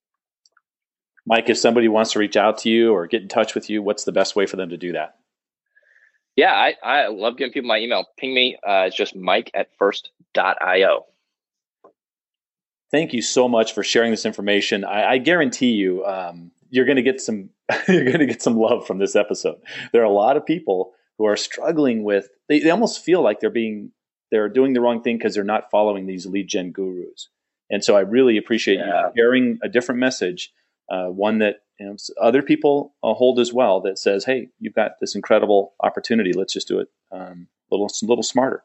Mike, 1.27 1.51
if 1.51 1.59
somebody 1.59 1.89
wants 1.89 2.13
to 2.13 2.19
reach 2.19 2.37
out 2.37 2.57
to 2.59 2.71
you 2.71 2.93
or 2.93 3.07
get 3.07 3.21
in 3.21 3.29
touch 3.29 3.55
with 3.55 3.69
you, 3.69 3.83
what's 3.83 4.05
the 4.05 4.13
best 4.13 4.37
way 4.37 4.47
for 4.47 4.57
them 4.57 4.71
to 4.71 4.79
do 4.79 4.93
that? 4.93 5.17
Yeah, 6.35 6.53
I, 6.53 6.75
I 6.83 7.07
love 7.09 7.37
giving 7.37 7.53
people 7.53 7.69
my 7.69 7.79
email. 7.79 8.07
Ping 8.17 8.33
me. 8.33 8.57
Uh, 8.67 8.85
it's 8.87 8.97
just 8.97 9.15
mike 9.15 9.51
at 9.53 9.69
first.io. 9.79 11.05
Thank 12.91 13.13
you 13.13 13.23
so 13.23 13.49
much 13.49 13.75
for 13.75 13.83
sharing 13.83 14.11
this 14.11 14.25
information. 14.25 14.85
I, 14.85 15.13
I 15.13 15.19
guarantee 15.19 15.73
you, 15.73 16.05
um, 16.07 16.51
you're 16.71 16.87
going 16.87 16.97
to 16.97 17.03
get 17.03 17.21
some 17.21 17.51
you're 17.89 18.05
going 18.05 18.19
to 18.19 18.27
get 18.27 18.43
some 18.43 18.57
love 18.57 18.87
from 18.87 18.99
this 18.99 19.17
episode. 19.17 19.57
There 19.93 20.03
are 20.03 20.07
a 20.07 20.11
lot 20.11 20.37
of 20.37 20.47
people 20.47 20.93
who 21.19 21.27
are 21.27 21.37
struggling 21.37 22.03
with 22.03 22.29
they, 22.49 22.61
they 22.61 22.71
almost 22.71 23.05
feel 23.05 23.23
like 23.23 23.41
they're 23.41 23.51
being 23.51 23.93
they're 24.31 24.49
doing 24.49 24.73
the 24.73 24.81
wrong 24.81 25.03
thing 25.03 25.19
because 25.19 25.35
they're 25.35 25.45
not 25.45 25.71
following 25.71 26.07
these 26.07 26.27
lead 26.27 26.49
gen 26.49 26.73
gurus. 26.73 27.29
And 27.71 27.85
so 27.85 27.97
I 27.97 28.01
really 28.01 28.37
appreciate 28.37 28.79
yeah. 28.79 29.07
you 29.07 29.13
sharing 29.17 29.59
a 29.63 29.69
different 29.69 30.01
message, 30.01 30.53
uh, 30.91 31.07
one 31.07 31.39
that 31.39 31.57
you 31.79 31.87
know, 31.87 31.97
other 32.21 32.43
people 32.43 32.95
uh, 33.03 33.15
hold 33.15 33.39
as 33.39 33.53
well. 33.53 33.81
That 33.81 33.99
says, 33.99 34.25
"Hey, 34.25 34.49
you've 34.59 34.75
got 34.75 34.93
this 35.01 35.15
incredible 35.15 35.75
opportunity. 35.81 36.33
Let's 36.33 36.53
just 36.53 36.69
do 36.69 36.81
it 36.81 36.89
um, 37.13 37.49
a 37.71 37.75
little, 37.75 37.87
a 37.87 38.07
little 38.07 38.23
smarter." 38.23 38.65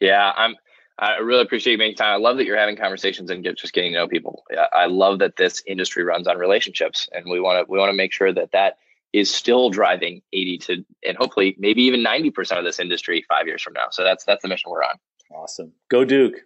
Yeah, 0.00 0.32
I'm 0.36 0.56
I 0.98 1.16
really 1.16 1.42
appreciate 1.42 1.72
you 1.72 1.78
making 1.78 1.96
time. 1.96 2.12
I 2.12 2.16
love 2.16 2.36
that 2.36 2.46
you're 2.46 2.58
having 2.58 2.76
conversations 2.76 3.30
and 3.30 3.42
get, 3.42 3.58
just 3.58 3.72
getting 3.72 3.92
to 3.92 3.98
know 3.98 4.08
people. 4.08 4.44
I 4.72 4.86
love 4.86 5.18
that 5.18 5.36
this 5.36 5.62
industry 5.66 6.04
runs 6.04 6.28
on 6.28 6.38
relationships, 6.38 7.08
and 7.12 7.24
we 7.28 7.40
want 7.40 7.66
to 7.66 7.70
we 7.70 7.78
want 7.78 7.90
to 7.90 7.96
make 7.96 8.12
sure 8.12 8.32
that 8.32 8.52
that 8.52 8.78
is 9.12 9.32
still 9.32 9.70
driving 9.70 10.22
80 10.32 10.58
to 10.58 10.84
and 11.06 11.16
hopefully 11.16 11.54
maybe 11.58 11.82
even 11.82 12.02
90 12.02 12.30
percent 12.30 12.58
of 12.58 12.64
this 12.64 12.78
industry 12.78 13.24
five 13.28 13.46
years 13.46 13.62
from 13.62 13.72
now. 13.72 13.86
So 13.90 14.04
that's 14.04 14.24
that's 14.24 14.42
the 14.42 14.48
mission 14.48 14.70
we're 14.70 14.84
on. 14.84 14.96
Awesome. 15.32 15.72
Go 15.90 16.04
Duke. 16.04 16.36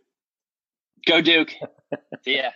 Go 1.07 1.21
Duke. 1.21 1.53
See 2.23 2.37
ya. 2.37 2.51